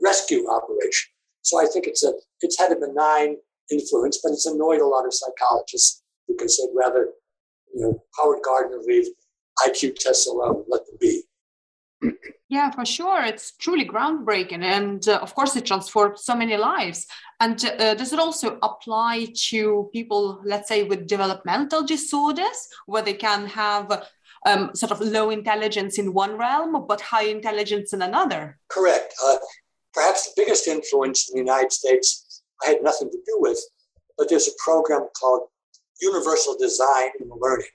rescue 0.02 0.48
operation. 0.50 1.12
So 1.42 1.60
I 1.62 1.66
think 1.66 1.88
it's 1.88 2.04
a 2.04 2.14
it's 2.42 2.60
had 2.60 2.72
a 2.72 2.76
benign 2.76 3.38
influence, 3.72 4.20
but 4.24 4.32
it's 4.32 4.46
annoyed 4.46 4.82
a 4.82 4.88
lot 4.88 5.06
of 5.06 5.14
psychologists 5.14 6.04
because 6.28 6.58
they'd 6.58 6.78
rather, 6.78 7.10
you 7.74 7.82
know, 7.82 8.04
Howard 8.18 8.40
Gardner 8.44 8.80
leave 8.86 9.08
IQ 9.68 9.96
tests 9.96 10.28
alone, 10.28 10.64
let 10.68 10.86
them 10.86 10.98
be. 11.00 11.24
Yeah, 12.50 12.72
for 12.72 12.84
sure. 12.84 13.24
It's 13.24 13.56
truly 13.58 13.86
groundbreaking. 13.86 14.64
And 14.64 15.08
uh, 15.08 15.20
of 15.22 15.36
course, 15.36 15.56
it 15.56 15.68
transformed 15.68 16.18
so 16.18 16.36
many 16.36 16.58
lives. 16.58 17.06
And 17.40 17.64
uh, 17.64 17.94
does 17.94 18.12
it 18.12 18.20
also 18.20 18.58
apply 18.64 19.28
to 19.50 19.90
people, 19.94 20.42
let's 20.44 20.68
say, 20.68 20.84
with 20.84 21.08
developmental 21.08 21.84
disorders, 21.84 22.68
where 22.88 23.04
they 23.04 23.14
can 23.14 23.46
have 23.46 24.08
um, 24.48 24.72
sort 24.74 24.92
of 24.92 25.02
low 25.02 25.30
intelligence 25.30 26.00
in 26.00 26.14
one 26.14 26.38
realm, 26.38 26.86
but 26.88 27.02
high 27.02 27.26
intelligence 27.26 27.94
in 27.94 28.02
another? 28.02 28.58
Correct. 28.68 29.14
Uh, 29.24 29.38
perhaps 30.00 30.26
the 30.26 30.34
biggest 30.36 30.68
influence 30.68 31.30
in 31.30 31.36
the 31.36 31.52
United 31.52 31.72
States 31.72 32.44
I 32.66 32.70
had 32.70 32.84
nothing 32.84 33.10
to 33.10 33.18
do 33.18 33.36
with, 33.40 33.60
but 34.18 34.30
there's 34.30 34.48
a 34.48 34.64
program 34.64 35.08
called 35.20 35.48
Universal 36.02 36.58
Design 36.60 37.10
in 37.20 37.30
Learning, 37.40 37.68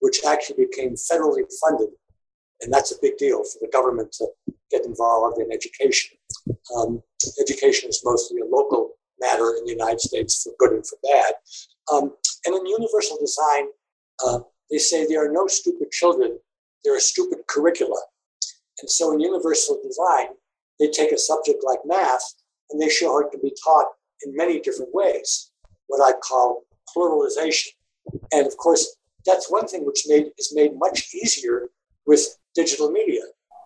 which 0.00 0.24
actually 0.24 0.66
became 0.66 0.94
federally 0.94 1.44
funded 1.62 1.90
and 2.60 2.72
that's 2.72 2.92
a 2.92 2.96
big 3.02 3.16
deal 3.18 3.42
for 3.44 3.58
the 3.60 3.68
government 3.72 4.12
to 4.12 4.26
get 4.70 4.84
involved 4.84 5.40
in 5.40 5.52
education. 5.52 6.16
Um, 6.76 7.02
education 7.40 7.90
is 7.90 8.02
mostly 8.04 8.40
a 8.40 8.46
local 8.46 8.92
matter 9.20 9.54
in 9.58 9.64
the 9.64 9.72
United 9.72 10.00
States 10.00 10.42
for 10.42 10.52
good 10.58 10.72
and 10.72 10.86
for 10.86 10.98
bad. 11.02 11.34
Um, 11.92 12.12
and 12.44 12.54
in 12.54 12.66
universal 12.66 13.18
design, 13.20 13.66
uh, 14.24 14.40
they 14.70 14.78
say 14.78 15.06
there 15.06 15.24
are 15.24 15.32
no 15.32 15.46
stupid 15.46 15.90
children, 15.90 16.38
there 16.84 16.96
are 16.96 17.00
stupid 17.00 17.38
curricula. 17.48 18.00
And 18.80 18.90
so 18.90 19.12
in 19.12 19.20
universal 19.20 19.80
design, 19.82 20.28
they 20.78 20.88
take 20.90 21.12
a 21.12 21.18
subject 21.18 21.64
like 21.64 21.78
math 21.84 22.34
and 22.70 22.80
they 22.80 22.88
show 22.88 23.08
how 23.08 23.20
it 23.20 23.30
can 23.30 23.40
be 23.40 23.54
taught 23.62 23.86
in 24.24 24.36
many 24.36 24.60
different 24.60 24.94
ways, 24.94 25.50
what 25.86 26.00
I 26.02 26.18
call 26.18 26.64
pluralization. 26.96 27.68
And 28.32 28.46
of 28.46 28.56
course, 28.56 28.96
that's 29.24 29.50
one 29.50 29.66
thing 29.66 29.84
which 29.84 30.04
made, 30.06 30.30
is 30.38 30.52
made 30.54 30.72
much 30.76 31.14
easier 31.14 31.68
with 32.06 32.36
digital 32.54 32.90
media. 32.90 33.22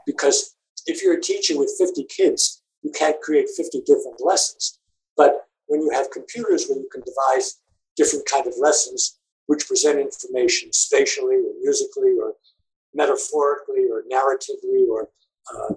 Because 0.06 0.56
if 0.86 1.02
you're 1.02 1.18
a 1.18 1.20
teacher 1.20 1.58
with 1.58 1.74
50 1.78 2.04
kids, 2.04 2.62
you 2.82 2.90
can't 2.90 3.20
create 3.20 3.48
50 3.54 3.82
different 3.82 4.20
lessons. 4.20 4.78
But 5.16 5.46
when 5.66 5.82
you 5.82 5.90
have 5.90 6.10
computers 6.10 6.66
where 6.66 6.78
you 6.78 6.88
can 6.90 7.02
devise 7.02 7.60
different 7.96 8.24
kind 8.30 8.46
of 8.46 8.54
lessons 8.58 9.18
which 9.46 9.66
present 9.66 9.98
information 9.98 10.72
spatially 10.72 11.34
or 11.36 11.52
musically 11.60 12.14
or 12.22 12.34
metaphorically 12.94 13.86
or 13.90 14.04
narratively 14.10 14.88
or 14.88 15.08
uh, 15.52 15.74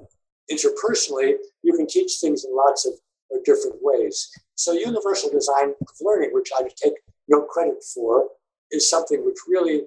interpersonally, 0.51 1.35
you 1.61 1.73
can 1.73 1.87
teach 1.87 2.17
things 2.19 2.45
in 2.45 2.55
lots 2.55 2.85
of, 2.85 2.93
of 3.31 3.43
different 3.43 3.77
ways. 3.81 4.29
So 4.55 4.73
universal 4.73 5.29
design 5.31 5.73
of 5.81 5.95
learning, 6.01 6.31
which 6.33 6.49
I 6.57 6.63
take 6.63 6.93
no 7.27 7.41
credit 7.43 7.83
for, 7.93 8.27
is 8.71 8.89
something 8.89 9.25
which 9.25 9.37
really 9.47 9.83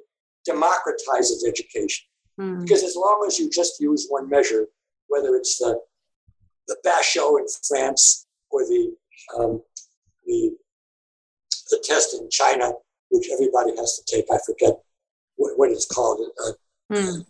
democratizes 0.49 1.47
education. 1.47 2.07
Mm. 2.41 2.63
Because 2.63 2.83
as 2.83 2.97
long 2.97 3.25
as 3.27 3.39
you 3.39 3.51
just 3.51 3.81
use 3.81 4.07
one 4.09 4.29
measure, 4.29 4.67
whether 5.09 5.35
it's 5.37 5.59
the 5.59 5.81
the 6.69 6.77
Bachot 6.85 7.39
in 7.39 7.47
France 7.69 8.27
or 8.51 8.63
the 8.65 8.95
um, 9.39 9.63
the 10.27 10.51
the 11.71 11.83
test 11.85 12.15
in 12.15 12.29
China, 12.31 12.73
which 13.11 13.29
everybody 13.33 13.75
has 13.77 13.99
to 13.99 14.17
take, 14.17 14.27
I 14.31 14.39
forget 14.45 14.75
what, 15.37 15.57
what 15.57 15.71
it's 15.71 15.87
called. 15.87 16.21
Uh, 16.45 16.53
mm. 16.93 17.27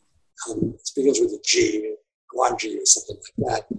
um, 0.51 0.75
it 0.75 0.91
begins 0.95 1.21
with 1.21 1.31
a 1.31 1.41
G, 1.45 1.95
Guanji 2.37 2.77
or 2.77 2.87
something 2.87 3.17
like 3.39 3.67
that. 3.69 3.79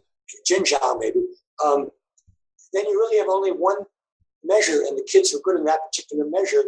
Jinjiao 0.49 0.99
maybe. 0.99 1.21
Um, 1.63 1.89
then 2.73 2.85
you 2.85 2.93
really 2.93 3.17
have 3.17 3.29
only 3.29 3.51
one 3.51 3.77
measure, 4.43 4.83
and 4.87 4.97
the 4.97 5.07
kids 5.09 5.31
who 5.31 5.39
are 5.39 5.41
good 5.41 5.59
in 5.59 5.65
that 5.65 5.79
particular 5.87 6.25
measure 6.29 6.63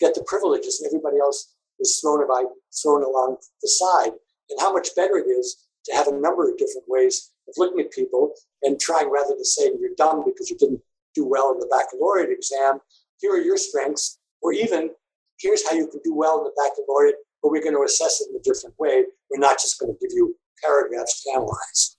get 0.00 0.14
the 0.14 0.24
privileges, 0.26 0.80
and 0.80 0.86
everybody 0.86 1.18
else 1.18 1.54
is 1.80 1.98
thrown 2.00 2.26
by 2.28 2.44
thrown 2.82 3.02
along 3.02 3.36
the 3.62 3.68
side. 3.68 4.12
And 4.50 4.60
how 4.60 4.72
much 4.72 4.94
better 4.94 5.16
it 5.16 5.26
is 5.26 5.66
to 5.86 5.94
have 5.94 6.08
a 6.08 6.12
number 6.12 6.48
of 6.50 6.58
different 6.58 6.84
ways 6.88 7.32
of 7.48 7.54
looking 7.56 7.80
at 7.80 7.92
people 7.92 8.32
and 8.62 8.80
trying 8.80 9.10
rather 9.10 9.34
than 9.34 9.44
saying 9.44 9.78
you're 9.80 9.90
dumb 9.96 10.22
because 10.24 10.50
you 10.50 10.56
didn't 10.56 10.80
do 11.14 11.26
well 11.26 11.52
in 11.52 11.58
the 11.58 11.68
baccalaureate 11.70 12.30
exam. 12.30 12.80
Here 13.20 13.32
are 13.32 13.40
your 13.40 13.56
strengths, 13.56 14.18
or 14.42 14.52
even 14.52 14.90
here's 15.38 15.66
how 15.68 15.74
you 15.74 15.86
can 15.86 16.00
do 16.04 16.14
well 16.14 16.38
in 16.38 16.44
the 16.44 16.52
baccalaureate, 16.56 17.16
but 17.42 17.50
we're 17.50 17.62
going 17.62 17.76
to 17.76 17.82
assess 17.82 18.20
it 18.20 18.30
in 18.30 18.36
a 18.36 18.42
different 18.42 18.74
way. 18.78 19.04
We're 19.30 19.38
not 19.38 19.58
just 19.58 19.78
going 19.78 19.92
to 19.92 19.98
give 20.00 20.14
you 20.14 20.36
paragraphs 20.62 21.22
to 21.22 21.30
analyze. 21.32 21.96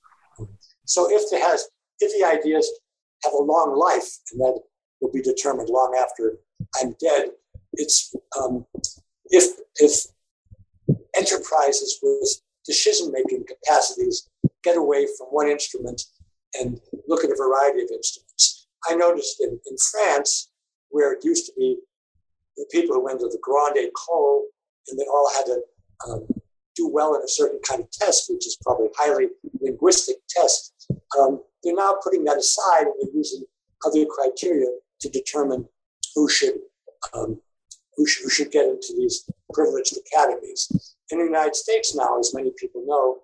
So 0.86 1.08
if 1.10 1.24
it 1.32 1.42
has, 1.42 1.68
if 2.00 2.12
the 2.18 2.26
ideas 2.26 2.70
have 3.24 3.34
a 3.34 3.42
long 3.42 3.76
life, 3.76 4.10
and 4.32 4.42
that 4.42 4.60
will 5.02 5.12
be 5.12 5.22
determined 5.22 5.70
long 5.70 5.96
after 6.00 6.38
I'm 6.82 6.96
dead, 7.02 7.30
it's 7.74 8.16
um, 8.38 8.66
if 9.26 9.60
if 9.78 9.94
enterprises 11.18 12.00
with 12.02 12.42
decision-making 12.66 13.46
capacities 13.48 14.30
get 14.64 14.78
away 14.78 15.08
from 15.18 15.28
one 15.28 15.48
instrument 15.48 16.02
and 16.60 16.80
look 17.08 17.24
at 17.24 17.32
a 17.32 17.36
variety 17.36 17.84
of 17.84 17.90
instruments. 17.92 18.68
I 18.90 18.96
noticed 18.96 19.42
in, 19.42 19.60
in 19.70 19.78
France, 19.92 20.50
where 20.90 21.14
it 21.14 21.24
used 21.24 21.46
to 21.48 21.54
be 21.58 21.78
the 22.58 22.66
people 22.72 22.96
who 22.96 23.04
went 23.04 23.20
to 23.20 23.28
the 23.28 23.40
Grande 23.42 23.90
École 23.90 24.42
and 24.88 25.00
they 25.00 25.06
all 25.06 25.30
had 25.36 25.46
a 25.50 26.10
um, 26.10 26.28
do 26.76 26.88
well 26.88 27.16
in 27.16 27.22
a 27.22 27.28
certain 27.28 27.60
kind 27.68 27.82
of 27.82 27.92
test, 27.92 28.26
which 28.30 28.46
is 28.46 28.58
probably 28.64 28.90
highly 28.98 29.28
linguistic 29.62 30.18
test. 30.30 30.74
Um, 31.20 31.42
they're 31.64 31.76
now 31.76 31.96
putting 32.04 32.24
that 32.26 32.38
aside 32.38 32.84
and 32.84 32.94
they're 33.02 33.16
using 33.16 33.44
other 33.86 34.06
criteria 34.06 34.68
to 35.02 35.10
determine 35.10 35.66
who 36.16 36.30
should 36.30 36.56
um, 37.14 37.40
who, 37.96 38.06
who 38.24 38.30
should 38.30 38.52
get 38.52 38.66
into 38.66 38.94
these 38.98 39.30
privileged 39.54 39.98
academies. 39.98 40.96
In 41.12 41.20
the 41.20 41.26
United 41.26 41.56
States 41.56 41.96
now, 41.96 42.20
as 42.20 42.34
many 42.34 42.52
people 42.58 42.84
know, 42.86 43.20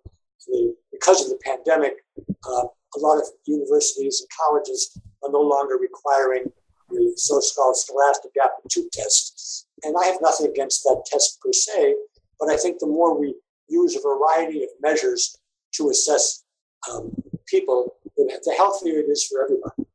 the, 0.47 0.75
because 0.91 1.21
of 1.23 1.29
the 1.29 1.39
pandemic, 1.43 1.93
uh, 2.19 2.65
a 2.95 2.99
lot 2.99 3.17
of 3.17 3.23
universities 3.45 4.21
and 4.21 4.29
colleges 4.39 4.97
are 5.23 5.31
no 5.31 5.41
longer 5.41 5.77
requiring 5.77 6.51
the 6.89 7.13
so-called 7.15 7.77
scholastic 7.77 8.31
aptitude 8.43 8.91
test. 8.91 9.67
And 9.83 9.95
I 9.99 10.05
have 10.05 10.21
nothing 10.21 10.47
against 10.47 10.83
that 10.83 11.03
test 11.05 11.39
per 11.41 11.51
se, 11.51 11.95
but 12.41 12.49
I 12.49 12.57
think 12.57 12.79
the 12.79 12.87
more 12.87 13.17
we 13.17 13.35
use 13.69 13.95
a 13.95 14.01
variety 14.01 14.63
of 14.63 14.69
measures 14.81 15.37
to 15.75 15.89
assess 15.91 16.43
um, 16.91 17.11
people, 17.47 17.95
the 18.17 18.53
healthier 18.57 18.99
it 18.99 19.09
is 19.09 19.25
for 19.25 19.43
everybody. 19.43 19.87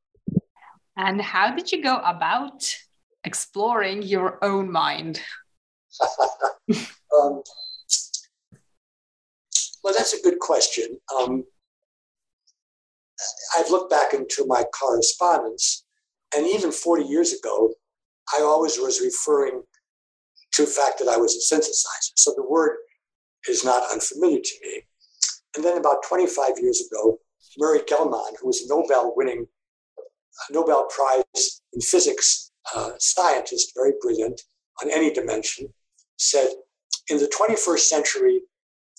And 0.96 1.20
how 1.20 1.54
did 1.54 1.72
you 1.72 1.82
go 1.82 1.96
about 1.98 2.74
exploring 3.24 4.02
your 4.02 4.42
own 4.42 4.70
mind? 4.70 5.20
um, 6.70 7.42
well, 9.82 9.94
that's 9.96 10.14
a 10.14 10.22
good 10.22 10.38
question. 10.38 10.98
Um, 11.18 11.44
I've 13.56 13.70
looked 13.70 13.90
back 13.90 14.14
into 14.14 14.44
my 14.46 14.64
correspondence, 14.78 15.84
and 16.34 16.46
even 16.46 16.70
40 16.70 17.04
years 17.04 17.32
ago, 17.32 17.72
I 18.36 18.42
always 18.42 18.78
was 18.78 19.00
referring 19.00 19.62
to 20.56 20.64
the 20.64 20.70
fact 20.70 20.98
that 20.98 21.08
I 21.08 21.16
was 21.16 21.34
a 21.34 21.54
synthesizer. 21.54 22.12
So 22.16 22.32
the 22.34 22.46
word 22.48 22.76
is 23.48 23.64
not 23.64 23.84
unfamiliar 23.92 24.40
to 24.40 24.54
me. 24.62 24.82
And 25.54 25.64
then 25.64 25.78
about 25.78 26.02
25 26.08 26.58
years 26.60 26.82
ago, 26.90 27.18
Murray 27.58 27.80
Gell-Mann, 27.86 28.34
who 28.40 28.46
was 28.46 28.62
a 28.62 28.68
Nobel 28.68 29.14
winning 29.16 29.46
Nobel 30.50 30.86
Prize 30.94 31.62
in 31.72 31.80
physics 31.80 32.50
uh, 32.74 32.90
scientist, 32.98 33.72
very 33.74 33.92
brilliant 34.00 34.42
on 34.82 34.90
any 34.90 35.12
dimension, 35.12 35.72
said 36.18 36.48
in 37.08 37.18
the 37.18 37.30
21st 37.38 37.80
century, 37.80 38.40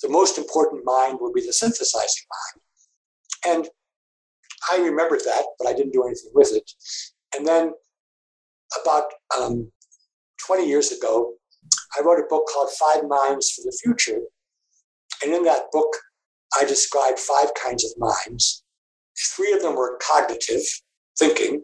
the 0.02 0.10
most 0.10 0.38
important 0.38 0.84
mind 0.86 1.20
will 1.20 1.34
be 1.34 1.46
the 1.46 1.54
synthesizing 1.54 2.24
mind. 3.46 3.60
And 3.60 3.70
I 4.72 4.84
remembered 4.84 5.22
that, 5.26 5.44
but 5.60 5.68
I 5.68 5.74
didn't 5.74 5.94
do 5.94 6.04
anything 6.04 6.32
with 6.34 6.52
it. 6.54 6.72
And 7.36 7.46
then 7.46 7.74
about 8.82 9.06
um, 9.40 9.72
20 10.46 10.68
years 10.68 10.92
ago, 10.92 11.34
I 11.98 12.04
wrote 12.04 12.20
a 12.20 12.28
book 12.30 12.46
called 12.54 12.70
Five 12.80 13.04
Minds 13.08 13.52
for 13.52 13.62
the 13.64 13.78
Future. 13.84 14.22
And 15.24 15.34
in 15.34 15.44
that 15.44 15.72
book, 15.72 15.96
I 16.60 16.66
described 16.66 17.20
five 17.20 17.50
kinds 17.62 17.84
of 17.84 17.92
minds. 17.98 18.64
Three 19.36 19.52
of 19.54 19.62
them 19.62 19.76
were 19.76 20.00
cognitive 20.02 20.62
thinking, 21.18 21.64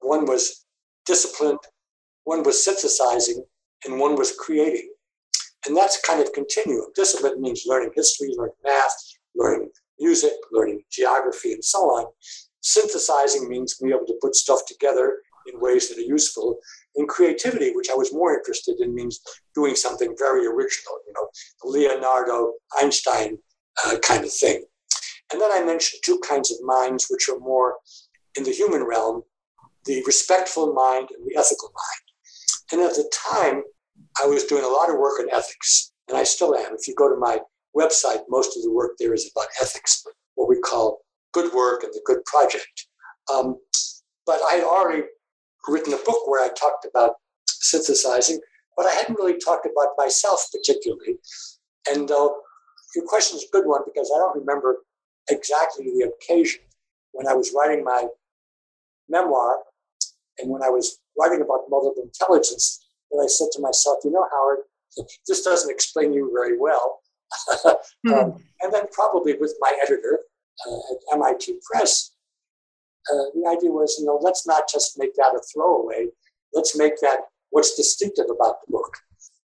one 0.00 0.26
was 0.26 0.64
disciplined, 1.06 1.60
one 2.24 2.42
was 2.42 2.64
synthesizing, 2.64 3.44
and 3.84 3.98
one 3.98 4.16
was 4.16 4.34
creating. 4.36 4.90
And 5.66 5.76
that's 5.76 6.00
kind 6.00 6.20
of 6.20 6.32
continuum. 6.32 6.86
Discipline 6.94 7.40
means 7.40 7.64
learning 7.66 7.92
history, 7.94 8.34
learning 8.36 8.54
math, 8.64 8.94
learning 9.34 9.70
music, 9.98 10.32
learning 10.52 10.82
geography, 10.90 11.52
and 11.52 11.64
so 11.64 11.78
on. 11.78 12.06
Synthesizing 12.60 13.48
means 13.48 13.78
being 13.78 13.92
able 13.92 14.06
to 14.06 14.18
put 14.20 14.34
stuff 14.34 14.60
together 14.66 15.18
in 15.46 15.60
ways 15.60 15.88
that 15.88 15.98
are 15.98 16.02
useful. 16.02 16.58
And 16.96 17.08
creativity, 17.08 17.72
which 17.74 17.90
I 17.90 17.94
was 17.94 18.12
more 18.12 18.36
interested 18.36 18.78
in, 18.80 18.94
means 18.94 19.20
doing 19.54 19.74
something 19.74 20.14
very 20.18 20.46
original, 20.46 20.98
you 21.06 21.12
know, 21.14 21.28
Leonardo 21.64 22.52
Einstein 22.80 23.38
uh, 23.84 23.96
kind 23.98 24.24
of 24.24 24.32
thing. 24.32 24.64
And 25.32 25.40
then 25.40 25.50
I 25.52 25.64
mentioned 25.64 26.02
two 26.04 26.20
kinds 26.26 26.52
of 26.52 26.58
minds, 26.62 27.06
which 27.10 27.28
are 27.28 27.38
more 27.38 27.76
in 28.36 28.44
the 28.44 28.52
human 28.52 28.84
realm 28.84 29.22
the 29.84 30.02
respectful 30.06 30.72
mind 30.72 31.08
and 31.10 31.26
the 31.26 31.38
ethical 31.38 31.70
mind. 31.74 32.72
And 32.72 32.80
at 32.80 32.96
the 32.96 33.10
time, 33.12 33.62
I 34.22 34.26
was 34.26 34.44
doing 34.44 34.64
a 34.64 34.68
lot 34.68 34.90
of 34.90 34.96
work 34.96 35.20
on 35.20 35.28
ethics, 35.30 35.92
and 36.08 36.16
I 36.16 36.24
still 36.24 36.54
am. 36.54 36.74
If 36.74 36.88
you 36.88 36.94
go 36.94 37.08
to 37.08 37.16
my 37.16 37.40
website, 37.76 38.22
most 38.28 38.56
of 38.56 38.62
the 38.62 38.72
work 38.72 38.92
there 38.98 39.12
is 39.12 39.30
about 39.34 39.48
ethics, 39.60 40.04
what 40.34 40.48
we 40.48 40.58
call 40.60 41.00
good 41.32 41.52
work 41.52 41.82
and 41.82 41.92
the 41.92 42.00
good 42.04 42.24
project. 42.24 42.86
Um, 43.32 43.56
but 44.26 44.40
I 44.50 44.54
had 44.54 44.64
already 44.64 45.02
written 45.68 45.92
a 45.92 45.98
book 45.98 46.26
where 46.26 46.44
I 46.44 46.48
talked 46.48 46.84
about 46.84 47.14
synthesizing, 47.46 48.40
but 48.76 48.86
I 48.86 48.92
hadn't 48.92 49.16
really 49.16 49.38
talked 49.38 49.66
about 49.66 49.94
myself 49.96 50.46
particularly. 50.52 51.18
And 51.90 52.10
uh, 52.10 52.30
your 52.94 53.06
question 53.06 53.36
is 53.38 53.44
a 53.44 53.52
good 53.52 53.66
one 53.66 53.82
because 53.84 54.10
I 54.14 54.18
don't 54.18 54.38
remember 54.38 54.78
exactly 55.30 55.86
the 55.86 56.10
occasion 56.10 56.60
when 57.12 57.26
I 57.26 57.34
was 57.34 57.52
writing 57.56 57.84
my 57.84 58.06
memoir 59.08 59.58
and 60.38 60.50
when 60.50 60.62
I 60.62 60.68
was 60.68 60.98
writing 61.18 61.40
about 61.40 61.60
multiple 61.68 62.02
intelligence, 62.02 62.84
that 63.10 63.22
I 63.22 63.28
said 63.28 63.48
to 63.52 63.60
myself, 63.60 63.98
you 64.04 64.10
know, 64.10 64.26
Howard, 64.30 64.58
this 65.28 65.42
doesn't 65.42 65.70
explain 65.70 66.12
you 66.12 66.30
very 66.34 66.58
well. 66.58 67.00
mm. 67.56 68.12
um, 68.12 68.42
and 68.60 68.72
then 68.72 68.84
probably 68.92 69.34
with 69.38 69.54
my 69.60 69.72
editor 69.82 70.20
uh, 70.66 70.76
at 70.76 71.18
MIT 71.18 71.58
Press, 71.70 72.13
uh, 73.12 73.24
the 73.34 73.48
idea 73.50 73.70
was, 73.70 73.96
you 73.98 74.06
know, 74.06 74.18
let's 74.22 74.46
not 74.46 74.64
just 74.70 74.98
make 74.98 75.14
that 75.16 75.36
a 75.36 75.42
throwaway. 75.52 76.08
Let's 76.52 76.76
make 76.76 77.00
that 77.00 77.20
what's 77.50 77.76
distinctive 77.76 78.26
about 78.26 78.56
the 78.64 78.72
book. 78.72 78.96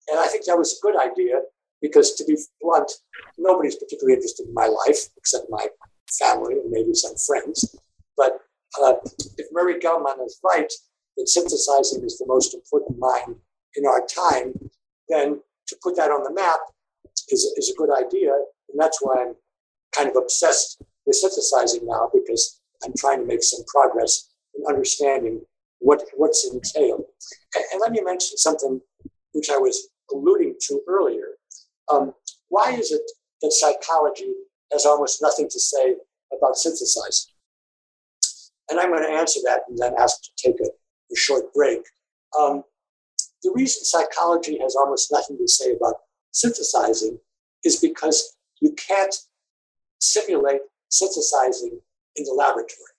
And 0.09 0.19
I 0.19 0.27
think 0.27 0.45
that 0.45 0.59
was 0.59 0.77
a 0.77 0.83
good 0.83 0.97
idea 1.01 1.41
because, 1.81 2.15
to 2.15 2.25
be 2.25 2.37
blunt, 2.61 2.91
nobody's 3.39 3.77
particularly 3.77 4.15
interested 4.15 4.47
in 4.47 4.55
my 4.55 4.67
life 4.67 5.09
except 5.17 5.47
my 5.51 5.67
family 6.19 6.55
and 6.55 6.71
maybe 6.71 6.95
some 6.95 7.15
friends. 7.27 7.77
But 8.17 8.41
uh, 8.83 8.95
if 9.39 9.47
Murray 9.53 9.79
Gell-Mann 9.79 10.21
is 10.25 10.39
right 10.45 10.71
that 11.17 11.29
synthesizing 11.29 12.03
is 12.05 12.19
the 12.19 12.27
most 12.27 12.55
important 12.55 12.99
mind 12.99 13.37
in 13.77 13.87
our 13.87 14.05
time, 14.07 14.53
then 15.09 15.41
to 15.69 15.77
put 15.83 15.97
that 15.97 16.11
on 16.11 16.25
the 16.25 16.33
map 16.33 16.61
is, 17.29 17.45
is 17.57 17.71
a 17.71 17.77
good 17.77 17.91
idea. 17.91 18.33
And 18.71 18.79
that's 18.79 18.99
why 19.01 19.23
I'm 19.23 19.35
kind 19.95 20.09
of 20.09 20.17
obsessed 20.17 20.83
with 21.07 21.17
synthesizing 21.17 21.87
now 21.87 22.11
because 22.13 22.61
I'm 22.85 22.95
trying 22.97 23.21
to 23.21 23.27
make 23.27 23.43
some 23.43 23.65
progress 23.67 24.31
in 24.55 24.65
understanding 24.69 25.43
what, 25.79 26.03
what's 26.17 26.49
entailed. 26.51 27.05
And, 27.55 27.65
and 27.73 27.81
let 27.81 27.93
me 27.93 28.01
mention 28.03 28.39
something 28.39 28.81
which 29.33 29.51
I 29.51 29.59
was 29.59 29.89
alluding 30.13 30.55
to 30.69 30.81
earlier. 30.89 31.37
Um, 31.93 32.15
why 32.49 32.73
is 32.73 32.91
it 32.91 33.03
that 33.43 33.53
psychology 33.53 34.33
has 34.73 34.87
almost 34.87 35.21
nothing 35.21 35.49
to 35.51 35.61
say 35.61 35.97
about 36.37 36.57
synthesizing? 36.57 37.33
And 38.71 38.81
I'm 38.81 38.91
going 38.91 39.03
to 39.03 39.11
answer 39.11 39.41
that 39.45 39.63
and 39.69 39.77
then 39.79 39.95
ask 39.99 40.23
to 40.23 40.31
take 40.37 40.57
a, 40.61 40.69
a 40.69 41.17
short 41.17 41.53
break. 41.53 41.81
Um, 42.39 42.65
the 43.43 43.53
reason 43.55 43.85
psychology 43.85 44.59
has 44.63 44.75
almost 44.75 45.13
nothing 45.13 45.37
to 45.37 45.47
say 45.47 45.73
about 45.73 45.97
synthesizing 46.33 47.19
is 47.63 47.77
because 47.77 48.37
you 48.61 48.75
can't 48.75 49.15
simulate 50.01 50.61
synthesizing 50.89 51.81
in 52.17 52.25
the 52.25 52.33
laboratory. 52.33 52.95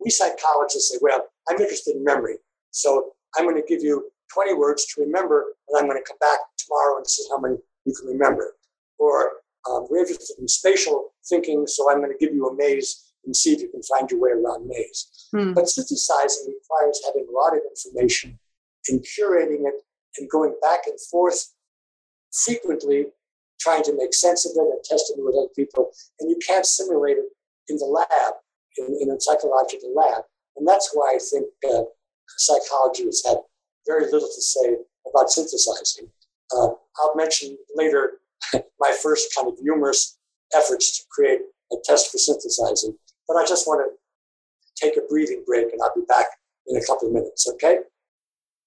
We 0.00 0.10
psychologists 0.10 0.90
say, 0.90 0.98
well, 1.00 1.26
I'm 1.48 1.60
interested 1.60 1.96
in 1.96 2.04
memory. 2.04 2.36
So 2.70 3.12
I'm 3.36 3.44
going 3.44 3.60
to 3.60 3.66
give 3.66 3.82
you 3.82 4.10
20 4.32 4.54
words 4.54 4.86
to 4.86 5.00
remember, 5.02 5.44
and 5.68 5.78
I'm 5.78 5.88
going 5.88 6.00
to 6.00 6.06
come 6.06 6.18
back 6.20 6.38
tomorrow 6.58 6.96
and 6.98 7.06
see 7.06 7.24
how 7.30 7.38
many 7.38 7.56
you 7.84 7.94
can 7.94 8.08
remember. 8.08 8.54
Or 8.98 9.30
um, 9.70 9.86
we're 9.90 10.00
interested 10.00 10.36
in 10.38 10.48
spatial 10.48 11.12
thinking, 11.28 11.66
so 11.66 11.90
I'm 11.90 11.98
going 11.98 12.12
to 12.12 12.18
give 12.18 12.34
you 12.34 12.46
a 12.48 12.54
maze 12.54 13.12
and 13.24 13.34
see 13.34 13.52
if 13.52 13.60
you 13.60 13.70
can 13.70 13.82
find 13.82 14.10
your 14.10 14.20
way 14.20 14.30
around 14.30 14.68
maze. 14.68 15.28
Mm. 15.34 15.54
But 15.54 15.68
synthesizing 15.68 16.52
requires 16.52 17.00
having 17.06 17.26
a 17.28 17.32
lot 17.32 17.56
of 17.56 17.62
information 17.68 18.38
and 18.88 19.00
curating 19.00 19.66
it 19.66 19.74
and 20.18 20.28
going 20.30 20.54
back 20.60 20.80
and 20.86 21.00
forth 21.10 21.52
frequently, 22.32 23.06
trying 23.60 23.82
to 23.84 23.96
make 23.96 24.12
sense 24.12 24.44
of 24.44 24.52
it 24.54 24.60
and 24.60 24.84
testing 24.84 25.16
it 25.18 25.24
with 25.24 25.34
other 25.34 25.48
people. 25.56 25.90
And 26.20 26.28
you 26.28 26.38
can't 26.46 26.66
simulate 26.66 27.16
it 27.16 27.24
in 27.68 27.76
the 27.76 27.86
lab, 27.86 28.34
in, 28.78 28.98
in 29.00 29.10
a 29.10 29.20
psychological 29.20 29.92
lab. 29.94 30.24
And 30.56 30.66
that's 30.66 30.90
why 30.92 31.14
I 31.14 31.18
think 31.18 31.46
uh, 31.68 31.84
psychology 32.36 33.04
has 33.04 33.22
had 33.26 33.38
very 33.86 34.04
little 34.04 34.28
to 34.28 34.42
say 34.42 34.76
about 35.08 35.30
synthesizing. 35.30 36.08
Uh, 36.54 36.68
I'll 36.98 37.16
mention 37.16 37.56
later 37.74 38.20
my 38.52 38.96
first 39.02 39.34
kind 39.34 39.48
of 39.48 39.58
humorous 39.60 40.18
efforts 40.54 40.98
to 40.98 41.04
create 41.10 41.40
a 41.72 41.76
test 41.84 42.10
for 42.10 42.18
synthesizing. 42.18 42.96
But 43.26 43.36
I 43.36 43.46
just 43.46 43.66
want 43.66 43.84
to 43.84 44.82
take 44.82 44.96
a 44.96 45.06
breathing 45.08 45.42
break 45.46 45.72
and 45.72 45.80
I'll 45.82 45.94
be 45.94 46.04
back 46.08 46.26
in 46.66 46.76
a 46.76 46.84
couple 46.84 47.08
of 47.08 47.14
minutes, 47.14 47.48
okay? 47.54 47.78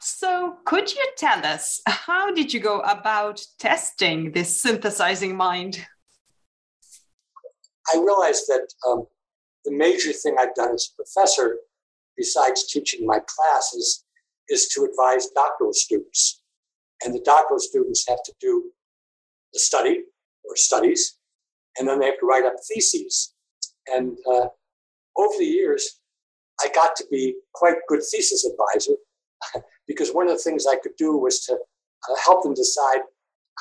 So, 0.00 0.56
could 0.64 0.92
you 0.92 1.04
tell 1.16 1.44
us 1.44 1.80
how 1.86 2.32
did 2.32 2.52
you 2.52 2.60
go 2.60 2.80
about 2.80 3.44
testing 3.58 4.32
this 4.32 4.60
synthesizing 4.60 5.36
mind? 5.36 5.86
I 7.92 7.98
realized 7.98 8.44
that 8.48 8.68
um, 8.86 9.06
the 9.64 9.72
major 9.72 10.12
thing 10.12 10.36
I've 10.38 10.54
done 10.54 10.74
as 10.74 10.90
a 10.92 10.96
professor, 10.96 11.58
besides 12.16 12.66
teaching 12.66 13.06
my 13.06 13.20
classes, 13.20 14.04
is 14.48 14.68
to 14.68 14.84
advise 14.84 15.28
doctoral 15.34 15.72
students. 15.72 16.42
And 17.04 17.14
the 17.14 17.22
doctoral 17.24 17.58
students 17.58 18.06
have 18.08 18.22
to 18.24 18.32
do 18.40 18.70
the 19.52 19.58
study 19.58 20.04
or 20.44 20.56
studies, 20.56 21.18
and 21.78 21.86
then 21.86 21.98
they 21.98 22.06
have 22.06 22.18
to 22.20 22.26
write 22.26 22.44
up 22.44 22.54
theses. 22.72 23.34
And 23.88 24.16
uh, 24.26 24.46
over 25.16 25.34
the 25.38 25.44
years, 25.44 26.00
I 26.60 26.68
got 26.74 26.94
to 26.96 27.04
be 27.10 27.34
quite 27.54 27.76
good 27.88 28.02
thesis 28.10 28.44
advisor 28.44 28.94
because 29.88 30.10
one 30.10 30.28
of 30.28 30.36
the 30.36 30.42
things 30.42 30.66
I 30.66 30.76
could 30.76 30.96
do 30.96 31.16
was 31.16 31.40
to 31.46 31.54
uh, 31.54 32.16
help 32.24 32.42
them 32.42 32.54
decide 32.54 33.00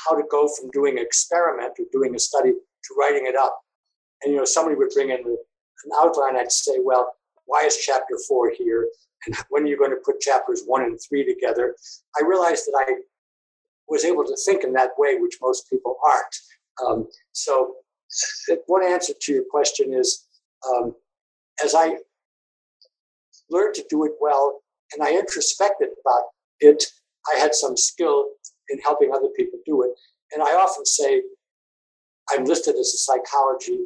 how 0.08 0.16
to 0.16 0.24
go 0.32 0.48
from 0.48 0.70
doing 0.72 0.98
an 0.98 1.04
experiment 1.04 1.74
or 1.80 1.86
doing 1.92 2.16
a 2.16 2.20
study 2.20 2.52
to 2.52 2.96
writing 2.98 3.26
it 3.26 3.36
up. 3.36 3.60
And 4.24 4.34
you 4.34 4.40
know, 4.40 4.46
somebody 4.46 4.76
would 4.76 4.92
bring 4.94 5.10
in 5.10 5.20
an 5.20 5.92
outline. 6.02 6.38
I'd 6.38 6.52
say, 6.52 6.78
well, 6.80 7.14
why 7.46 7.64
is 7.66 7.78
chapter 7.78 8.18
four 8.28 8.52
here? 8.52 8.88
And 9.26 9.36
when 9.50 9.64
are 9.64 9.68
you 9.68 9.78
going 9.78 9.92
to 9.92 10.02
put 10.04 10.20
chapters 10.20 10.64
one 10.66 10.84
and 10.84 11.00
three 11.08 11.26
together? 11.26 11.76
I 12.20 12.26
realized 12.26 12.66
that 12.66 12.86
I 12.88 12.94
was 13.88 14.06
able 14.06 14.24
to 14.24 14.38
think 14.46 14.64
in 14.64 14.74
that 14.74 14.92
way, 14.98 15.18
which 15.20 15.38
most 15.42 15.70
people 15.70 15.98
aren't. 16.08 16.36
Um, 16.84 17.08
so, 17.34 17.76
one 18.68 18.84
answer 18.84 19.14
to 19.20 19.34
your 19.34 19.44
question 19.50 19.94
is 19.94 20.28
um, 20.68 20.96
as 21.64 21.76
I 21.76 21.98
learned 23.50 23.76
to 23.76 23.86
do 23.90 24.06
it 24.06 24.14
well, 24.20 24.62
and 24.94 25.04
I 25.04 25.12
introspected 25.12 25.90
about 25.90 26.24
it, 26.60 26.84
I 27.34 27.40
had 27.40 27.54
some 27.54 27.78
skill 27.78 28.26
in 28.70 28.80
helping 28.80 29.12
other 29.14 29.30
people 29.38 29.60
do 29.66 29.84
it. 29.84 29.92
And 30.34 30.42
I 30.42 30.54
often 30.54 30.86
say 30.86 31.22
I'm 32.30 32.46
listed 32.46 32.76
as 32.76 32.94
a 32.94 32.98
psychology, 32.98 33.86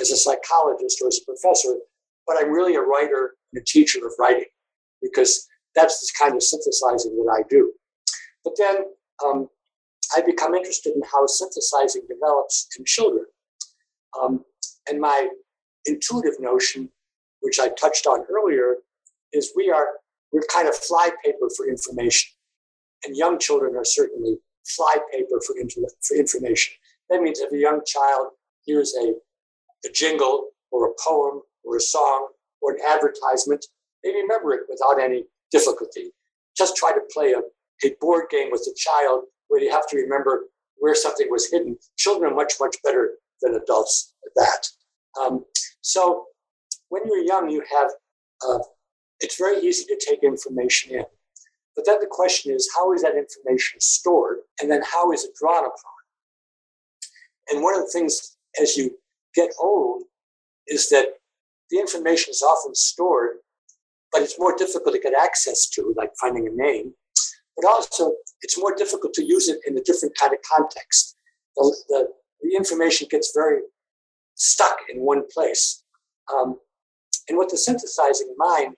as 0.00 0.10
a 0.10 0.16
psychologist 0.16 1.00
or 1.02 1.08
as 1.08 1.20
a 1.20 1.24
professor, 1.24 1.76
but 2.26 2.36
I'm 2.38 2.50
really 2.50 2.74
a 2.74 2.80
writer 2.80 3.34
and 3.52 3.62
a 3.62 3.64
teacher 3.64 4.06
of 4.06 4.12
writing 4.18 4.46
because 5.02 5.46
that's 5.74 6.00
the 6.00 6.12
kind 6.18 6.34
of 6.34 6.42
synthesizing 6.42 7.16
that 7.16 7.32
I 7.32 7.42
do. 7.48 7.72
But 8.44 8.54
then 8.56 8.76
um, 9.24 9.48
I 10.16 10.20
become 10.20 10.54
interested 10.54 10.94
in 10.94 11.02
how 11.02 11.26
synthesizing 11.26 12.02
develops 12.08 12.68
in 12.78 12.84
children. 12.84 13.26
Um, 14.20 14.44
and 14.88 15.00
my 15.00 15.28
intuitive 15.84 16.38
notion, 16.40 16.90
which 17.40 17.58
I 17.58 17.68
touched 17.68 18.06
on 18.06 18.24
earlier, 18.30 18.76
is 19.32 19.52
we 19.56 19.70
are 19.70 19.88
we're 20.32 20.42
kind 20.52 20.68
of 20.68 20.74
flypaper 20.74 21.48
for 21.56 21.68
information. 21.68 22.32
And 23.04 23.16
young 23.16 23.38
children 23.38 23.76
are 23.76 23.84
certainly 23.84 24.38
flypaper 24.66 25.40
for, 25.46 25.54
for 26.02 26.16
information. 26.16 26.74
That 27.10 27.22
means 27.22 27.40
if 27.40 27.52
a 27.52 27.58
young 27.58 27.80
child 27.86 28.28
hears 28.64 28.94
a, 29.00 29.12
a 29.86 29.92
jingle 29.92 30.48
or 30.72 30.88
a 30.88 30.92
poem 31.06 31.42
or 31.64 31.76
a 31.76 31.80
song 31.80 32.28
or 32.60 32.72
an 32.72 32.78
advertisement, 32.88 33.64
they 34.02 34.10
remember 34.10 34.52
it 34.54 34.62
without 34.68 35.00
any 35.00 35.24
difficulty. 35.50 36.10
Just 36.56 36.76
try 36.76 36.92
to 36.92 37.00
play 37.12 37.32
a, 37.32 37.40
a 37.86 37.94
board 38.00 38.24
game 38.30 38.48
with 38.50 38.62
a 38.62 38.74
child 38.76 39.24
where 39.48 39.60
you 39.62 39.70
have 39.70 39.88
to 39.88 39.96
remember 39.96 40.46
where 40.78 40.94
something 40.94 41.28
was 41.30 41.50
hidden. 41.50 41.76
Children 41.96 42.32
are 42.32 42.34
much, 42.34 42.54
much 42.60 42.76
better 42.84 43.12
than 43.40 43.54
adults 43.54 44.14
at 44.24 44.32
that. 44.36 44.68
Um, 45.20 45.44
so 45.80 46.26
when 46.88 47.02
you're 47.06 47.24
young, 47.24 47.50
you 47.50 47.62
have 47.72 47.90
uh, 48.46 48.58
it's 49.20 49.38
very 49.38 49.60
easy 49.60 49.84
to 49.84 50.00
take 50.08 50.22
information 50.22 50.94
in. 50.94 51.04
But 51.74 51.84
then 51.84 52.00
the 52.00 52.08
question 52.10 52.54
is, 52.54 52.70
how 52.76 52.92
is 52.92 53.02
that 53.02 53.14
information 53.16 53.80
stored? 53.80 54.38
And 54.60 54.70
then 54.70 54.82
how 54.82 55.12
is 55.12 55.24
it 55.24 55.32
drawn 55.38 55.64
upon? 55.64 55.96
And 57.50 57.62
one 57.62 57.74
of 57.74 57.80
the 57.80 57.90
things 57.92 58.36
as 58.60 58.76
you 58.76 58.90
get 59.34 59.50
old 59.60 60.02
is 60.66 60.88
that 60.88 61.06
the 61.70 61.78
information 61.78 62.30
is 62.30 62.42
often 62.42 62.74
stored, 62.74 63.36
but 64.12 64.22
it's 64.22 64.38
more 64.38 64.56
difficult 64.56 64.94
to 64.94 65.00
get 65.00 65.12
access 65.18 65.68
to, 65.70 65.94
like 65.96 66.10
finding 66.20 66.46
a 66.46 66.50
name. 66.50 66.94
But 67.56 67.68
also, 67.68 68.12
it's 68.42 68.58
more 68.58 68.74
difficult 68.74 69.12
to 69.14 69.24
use 69.24 69.48
it 69.48 69.60
in 69.66 69.76
a 69.76 69.82
different 69.82 70.16
kind 70.18 70.32
of 70.32 70.38
context. 70.56 71.16
The, 71.56 71.76
the, 71.88 72.08
the 72.42 72.56
information 72.56 73.08
gets 73.10 73.32
very 73.34 73.60
stuck 74.34 74.78
in 74.92 75.00
one 75.00 75.22
place. 75.32 75.82
Um, 76.32 76.58
and 77.28 77.36
what 77.36 77.50
the 77.50 77.56
synthesizing 77.56 78.34
mind 78.36 78.76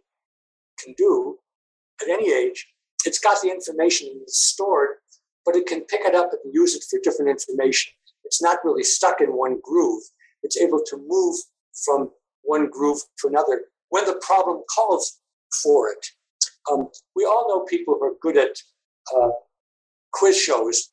can 0.82 0.94
do 0.96 1.36
at 2.02 2.08
any 2.08 2.32
age. 2.32 2.66
It's 3.04 3.18
got 3.18 3.38
the 3.42 3.50
information 3.50 4.08
stored, 4.26 4.96
but 5.44 5.56
it 5.56 5.66
can 5.66 5.82
pick 5.82 6.00
it 6.02 6.14
up 6.14 6.30
and 6.32 6.54
use 6.54 6.74
it 6.74 6.84
for 6.88 6.98
different 7.02 7.30
information. 7.30 7.92
It's 8.24 8.42
not 8.42 8.58
really 8.64 8.82
stuck 8.82 9.20
in 9.20 9.28
one 9.28 9.60
groove. 9.62 10.02
It's 10.42 10.56
able 10.56 10.82
to 10.86 10.96
move 11.06 11.36
from 11.84 12.10
one 12.42 12.68
groove 12.70 12.98
to 13.20 13.28
another 13.28 13.62
when 13.90 14.04
the 14.04 14.20
problem 14.24 14.62
calls 14.74 15.20
for 15.62 15.90
it. 15.90 16.06
Um, 16.70 16.88
we 17.16 17.24
all 17.24 17.46
know 17.48 17.64
people 17.64 17.96
who 17.98 18.06
are 18.06 18.14
good 18.20 18.36
at 18.36 18.56
uh, 19.16 19.30
quiz 20.12 20.38
shows 20.38 20.90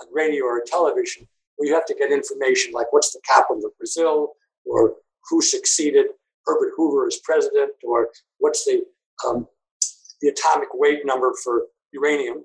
on 0.00 0.06
radio 0.12 0.44
or 0.44 0.62
television 0.66 1.26
where 1.56 1.68
you 1.68 1.74
have 1.74 1.86
to 1.86 1.94
get 1.94 2.12
information 2.12 2.72
like 2.72 2.92
what's 2.92 3.12
the 3.12 3.20
capital 3.26 3.64
of 3.64 3.76
Brazil 3.78 4.32
or 4.66 4.94
who 5.30 5.40
succeeded 5.40 6.06
Herbert 6.44 6.72
Hoover 6.76 7.06
as 7.06 7.18
president 7.24 7.72
or 7.82 8.08
what's 8.38 8.64
the 8.64 8.82
um, 9.26 9.46
the 10.20 10.28
atomic 10.28 10.68
weight 10.74 11.00
number 11.04 11.32
for 11.42 11.66
uranium. 11.92 12.44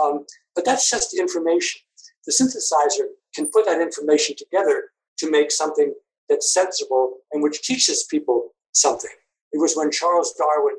Um, 0.00 0.24
but 0.54 0.64
that's 0.64 0.90
just 0.90 1.18
information. 1.18 1.80
The 2.26 2.32
synthesizer 2.32 3.06
can 3.34 3.48
put 3.52 3.66
that 3.66 3.80
information 3.80 4.34
together 4.36 4.84
to 5.18 5.30
make 5.30 5.50
something 5.50 5.94
that's 6.28 6.52
sensible 6.52 7.18
and 7.32 7.42
which 7.42 7.62
teaches 7.62 8.06
people 8.10 8.50
something. 8.72 9.10
It 9.52 9.60
was 9.60 9.74
when 9.76 9.90
Charles 9.90 10.34
Darwin 10.36 10.76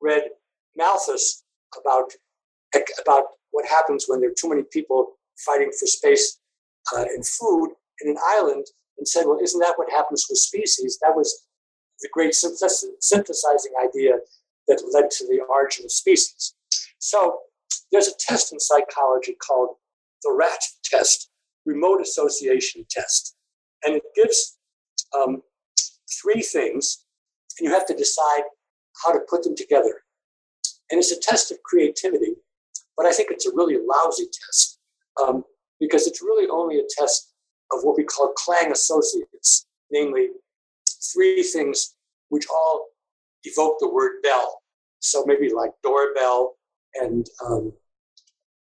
read 0.00 0.22
Malthus 0.76 1.42
about, 1.78 2.12
about 3.00 3.24
what 3.50 3.66
happens 3.66 4.04
when 4.06 4.20
there 4.20 4.30
are 4.30 4.34
too 4.38 4.48
many 4.48 4.62
people 4.70 5.18
fighting 5.38 5.70
for 5.78 5.86
space 5.86 6.38
uh, 6.94 7.02
and 7.02 7.26
food 7.26 7.70
in 8.02 8.10
an 8.10 8.18
island 8.24 8.66
and 8.98 9.08
said, 9.08 9.24
well, 9.26 9.40
isn't 9.42 9.60
that 9.60 9.74
what 9.76 9.90
happens 9.90 10.26
with 10.28 10.38
species? 10.38 10.98
That 11.00 11.16
was 11.16 11.46
the 12.00 12.08
great 12.12 12.34
synthesizing 12.34 13.72
idea 13.82 14.12
that 14.70 14.90
led 14.94 15.10
to 15.10 15.26
the 15.26 15.40
origin 15.50 15.84
of 15.84 15.92
species. 15.92 16.54
So 16.98 17.40
there's 17.90 18.06
a 18.06 18.12
test 18.18 18.52
in 18.52 18.60
psychology 18.60 19.34
called 19.34 19.70
the 20.22 20.32
RAT 20.32 20.62
test, 20.84 21.28
remote 21.66 22.00
association 22.00 22.86
test. 22.88 23.34
And 23.84 23.96
it 23.96 24.02
gives 24.14 24.58
um, 25.16 25.42
three 26.22 26.40
things, 26.40 27.04
and 27.58 27.66
you 27.66 27.74
have 27.74 27.86
to 27.86 27.94
decide 27.94 28.44
how 29.04 29.12
to 29.12 29.20
put 29.28 29.42
them 29.42 29.56
together. 29.56 30.02
And 30.90 30.98
it's 30.98 31.12
a 31.12 31.20
test 31.20 31.50
of 31.50 31.62
creativity, 31.64 32.34
but 32.96 33.06
I 33.06 33.12
think 33.12 33.30
it's 33.30 33.46
a 33.46 33.54
really 33.54 33.76
lousy 33.76 34.26
test 34.26 34.78
um, 35.20 35.44
because 35.80 36.06
it's 36.06 36.22
really 36.22 36.48
only 36.48 36.78
a 36.78 36.84
test 36.98 37.32
of 37.72 37.80
what 37.82 37.96
we 37.96 38.04
call 38.04 38.32
Clang 38.36 38.70
associates, 38.70 39.66
namely 39.90 40.28
three 41.12 41.42
things 41.42 41.94
which 42.28 42.46
all 42.48 42.88
evoke 43.44 43.76
the 43.80 43.88
word 43.88 44.22
bell. 44.22 44.59
So 45.00 45.24
maybe 45.26 45.52
like 45.52 45.70
doorbell 45.82 46.56
and 46.94 47.26
um, 47.44 47.72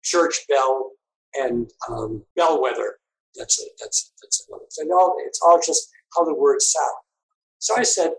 church 0.03 0.35
bell 0.49 0.91
and 1.35 1.69
um, 1.89 2.23
bellwether. 2.35 2.97
That's 3.35 3.61
a, 3.61 3.65
that's 3.79 4.11
that's. 4.21 4.47
All 4.91 5.15
it's 5.25 5.41
all 5.43 5.59
just 5.65 5.89
how 6.15 6.23
the 6.23 6.35
words 6.35 6.71
sound. 6.71 6.95
So 7.59 7.75
I 7.77 7.83
said, 7.83 8.11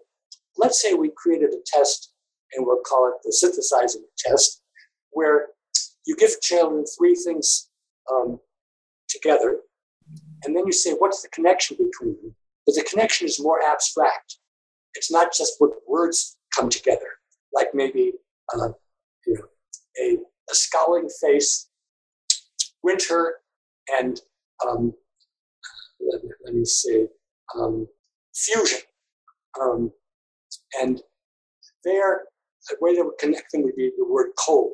let's 0.56 0.80
say 0.80 0.94
we 0.94 1.10
created 1.16 1.50
a 1.50 1.58
test, 1.66 2.12
and 2.52 2.66
we'll 2.66 2.82
call 2.82 3.08
it 3.08 3.22
the 3.24 3.32
synthesizing 3.32 4.04
test, 4.18 4.62
where 5.10 5.48
you 6.06 6.16
give 6.16 6.40
children 6.40 6.84
three 6.98 7.14
things 7.14 7.68
um, 8.12 8.40
together, 9.08 9.58
and 10.44 10.56
then 10.56 10.66
you 10.66 10.72
say, 10.72 10.92
what's 10.92 11.22
the 11.22 11.28
connection 11.28 11.76
between 11.76 12.16
them? 12.22 12.34
But 12.66 12.74
the 12.74 12.86
connection 12.88 13.26
is 13.26 13.40
more 13.40 13.60
abstract. 13.62 14.38
It's 14.94 15.10
not 15.12 15.32
just 15.32 15.54
what 15.58 15.70
words 15.88 16.36
come 16.56 16.70
together, 16.70 17.13
like 17.54 17.68
maybe 17.74 18.12
uh, 18.54 18.68
you 19.26 19.34
know, 19.34 19.44
a, 20.02 20.16
a 20.50 20.54
scowling 20.54 21.08
face, 21.20 21.68
winter, 22.82 23.36
and 24.00 24.20
um, 24.66 24.92
let, 26.00 26.20
let, 26.44 26.54
me 26.54 26.64
say 26.64 27.06
um, 27.58 27.86
fusion. 28.34 28.80
Um, 29.60 29.92
and 30.80 31.00
there, 31.84 32.22
the 32.68 32.76
way 32.80 32.94
they 32.94 33.02
would 33.02 33.18
connect 33.18 33.52
them 33.52 33.62
would 33.62 33.76
be 33.76 33.90
the 33.96 34.04
word 34.04 34.30
cold. 34.38 34.72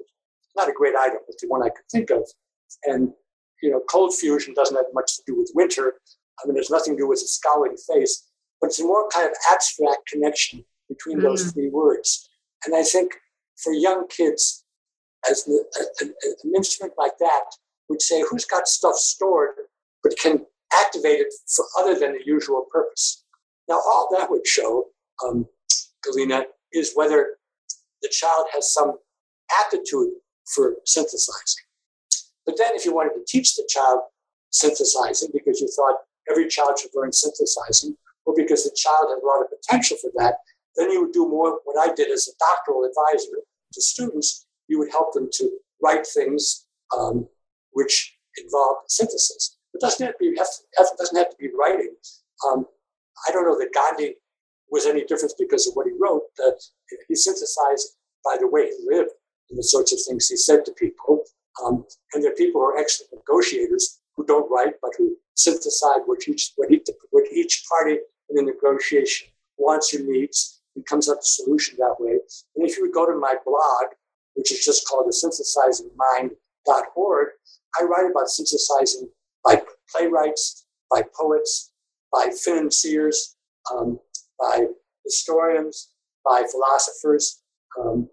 Not 0.57 0.68
a 0.68 0.72
great 0.72 0.95
item, 0.97 1.18
but 1.26 1.37
the 1.41 1.49
one 1.49 1.62
I 1.62 1.68
could 1.68 1.89
think 1.91 2.11
of. 2.11 2.28
And 2.85 3.12
you 3.62 3.70
know, 3.70 3.81
cold 3.91 4.14
fusion 4.14 4.55
doesn't 4.55 4.76
have 4.76 4.87
much 4.95 5.16
to 5.16 5.22
do 5.26 5.37
with 5.37 5.51
winter. 5.55 5.95
I 6.43 6.47
mean, 6.47 6.55
there's 6.55 6.70
nothing 6.70 6.95
to 6.95 7.03
do 7.03 7.09
with 7.09 7.18
a 7.18 7.26
scowling 7.26 7.76
face, 7.76 8.26
but 8.61 8.68
it's 8.68 8.81
a 8.81 8.85
more 8.85 9.09
kind 9.12 9.26
of 9.26 9.35
abstract 9.53 10.07
connection 10.07 10.64
between 10.89 11.18
mm. 11.18 11.22
those 11.22 11.53
three 11.53 11.68
words. 11.68 12.30
And 12.64 12.74
I 12.74 12.82
think 12.82 13.12
for 13.62 13.72
young 13.72 14.06
kids, 14.08 14.64
as 15.30 15.44
the, 15.44 15.64
a, 15.80 16.04
a, 16.04 16.08
an 16.44 16.52
instrument 16.54 16.94
like 16.98 17.18
that 17.18 17.44
would 17.88 18.00
say, 18.00 18.22
who's 18.28 18.44
got 18.44 18.68
stuff 18.68 18.96
stored 18.96 19.50
but 20.02 20.14
can 20.18 20.46
activate 20.72 21.20
it 21.20 21.32
for 21.54 21.64
other 21.78 21.98
than 21.98 22.12
the 22.12 22.20
usual 22.24 22.66
purpose? 22.70 23.24
Now, 23.68 23.76
all 23.76 24.08
that 24.16 24.30
would 24.30 24.46
show, 24.46 24.86
um, 25.24 25.46
Galina, 26.06 26.44
is 26.72 26.92
whether 26.94 27.36
the 28.02 28.08
child 28.08 28.46
has 28.54 28.72
some 28.72 28.94
aptitude 29.61 30.12
for 30.54 30.76
synthesizing. 30.84 31.64
But 32.46 32.56
then, 32.56 32.70
if 32.74 32.84
you 32.84 32.94
wanted 32.94 33.14
to 33.14 33.24
teach 33.28 33.56
the 33.56 33.68
child 33.68 34.00
synthesizing 34.50 35.30
because 35.32 35.61
you 35.61 35.68
thought 35.68 35.98
every 36.30 36.48
child 36.48 36.78
should 36.78 36.90
learn 36.94 37.12
synthesizing, 37.12 37.96
or 38.24 38.34
because 38.34 38.64
the 38.64 38.74
child 38.76 39.11
had 39.11 39.22
a 39.22 39.26
lot 39.26 39.42
of 39.42 39.48
potential 39.50 39.96
for 40.00 40.11
that, 40.16 40.36
then 40.77 40.91
you 40.91 41.03
would 41.03 41.12
do 41.12 41.29
more 41.29 41.61
what 41.64 41.79
I 41.79 41.93
did 41.95 42.11
as 42.11 42.29
a 42.29 42.33
doctoral 42.39 42.85
advisor 42.85 43.39
to 43.73 43.83
students. 43.83 44.47
You 44.68 44.79
would 44.79 44.91
help 44.91 45.12
them 45.12 45.29
to 45.33 45.51
write 45.83 46.07
things 46.07 46.66
um, 46.97 47.29
which 47.73 48.16
involve 48.43 48.77
synthesis. 48.89 49.57
It 49.75 49.81
doesn't 49.81 50.05
have 50.05 50.16
to 50.16 50.18
be, 50.18 50.37
have, 50.37 50.47
doesn't 50.99 51.16
have 51.16 51.31
to 51.31 51.37
be 51.39 51.51
writing. 51.59 51.95
Um, 52.47 52.66
I 53.29 53.33
don't 53.33 53.45
know 53.45 53.59
that 53.59 53.73
Gandhi 53.75 54.14
was 54.71 54.87
any 54.87 55.05
different 55.05 55.35
because 55.39 55.66
of 55.66 55.75
what 55.75 55.87
he 55.87 55.93
wrote. 55.99 56.23
That 56.37 56.61
he 57.09 57.14
synthesized 57.14 57.97
by 58.25 58.37
the 58.39 58.49
way 58.49 58.66
he 58.66 58.77
lived 58.87 59.11
and 59.51 59.59
the 59.59 59.62
sorts 59.62 59.93
of 59.93 59.99
things 60.07 60.29
he 60.29 60.37
said 60.37 60.64
to 60.64 60.73
people. 60.73 61.25
Um, 61.64 61.85
and 62.14 62.23
there 62.23 62.33
are 62.33 62.37
people 62.37 62.61
who 62.61 62.68
are 62.68 62.79
excellent 62.79 63.12
negotiators 63.14 64.01
who 64.16 64.25
don't 64.25 64.51
write, 64.51 64.75
but 64.81 64.93
who 64.97 65.16
synthesize 65.35 66.03
what 66.07 66.27
each, 66.29 66.53
what 66.57 66.71
each, 66.71 66.87
what 67.11 67.25
each 67.33 67.64
party 67.68 67.99
in 68.31 68.39
a 68.39 68.43
negotiation 68.43 69.29
wants 69.59 69.95
or 69.95 70.01
needs 70.01 70.59
and 70.77 70.87
comes 70.87 71.09
up 71.09 71.16
with 71.16 71.25
a 71.25 71.29
solution 71.29 71.77
that 71.79 71.97
way. 71.99 72.18
And 72.57 72.68
if 72.68 72.77
you 72.77 72.85
would 72.85 72.95
go 72.95 73.07
to 73.07 73.18
my 73.18 73.35
blog, 73.45 73.87
which 74.35 74.53
is 74.53 74.64
just 74.64 74.87
called 74.87 75.07
the 75.07 75.12
synthesizingmind.org, 75.12 77.29
I 77.79 77.85
write 77.85 78.11
about 78.11 78.29
synthesizing 78.29 79.09
by 79.45 79.62
playwrights, 79.95 80.66
by 80.91 81.03
poets, 81.18 81.71
by 82.12 82.31
financiers, 82.45 83.37
um, 83.73 83.99
by 84.39 84.66
historians, 85.05 85.91
by 86.25 86.45
philosophers. 86.51 87.43
Um, 87.79 88.09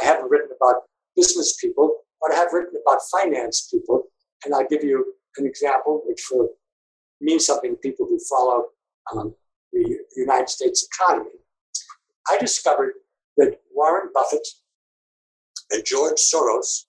I 0.00 0.06
haven't 0.06 0.30
written 0.30 0.50
about 0.56 0.82
business 1.16 1.56
people, 1.60 1.94
but 2.20 2.32
I 2.32 2.36
have 2.36 2.52
written 2.52 2.80
about 2.86 3.00
finance 3.10 3.68
people. 3.70 4.04
And 4.44 4.54
I'll 4.54 4.66
give 4.66 4.82
you 4.82 5.14
an 5.36 5.46
example, 5.46 6.02
which 6.06 6.26
will 6.30 6.48
mean 7.20 7.38
something 7.38 7.72
to 7.72 7.76
people 7.76 8.06
who 8.06 8.18
follow 8.28 8.64
um, 9.12 9.34
the 9.72 9.98
United 10.16 10.48
States 10.48 10.88
economy. 10.92 11.30
I 12.30 12.38
discovered 12.38 12.94
that 13.36 13.60
Warren 13.74 14.10
Buffett 14.14 14.46
and 15.70 15.84
George 15.84 16.18
Soros, 16.18 16.84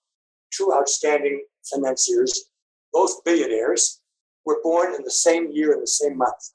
two 0.52 0.72
outstanding 0.74 1.44
financiers, 1.72 2.50
both 2.92 3.24
billionaires, 3.24 4.00
were 4.44 4.60
born 4.62 4.94
in 4.94 5.02
the 5.02 5.10
same 5.10 5.50
year 5.50 5.72
and 5.72 5.82
the 5.82 5.86
same 5.86 6.16
month. 6.16 6.52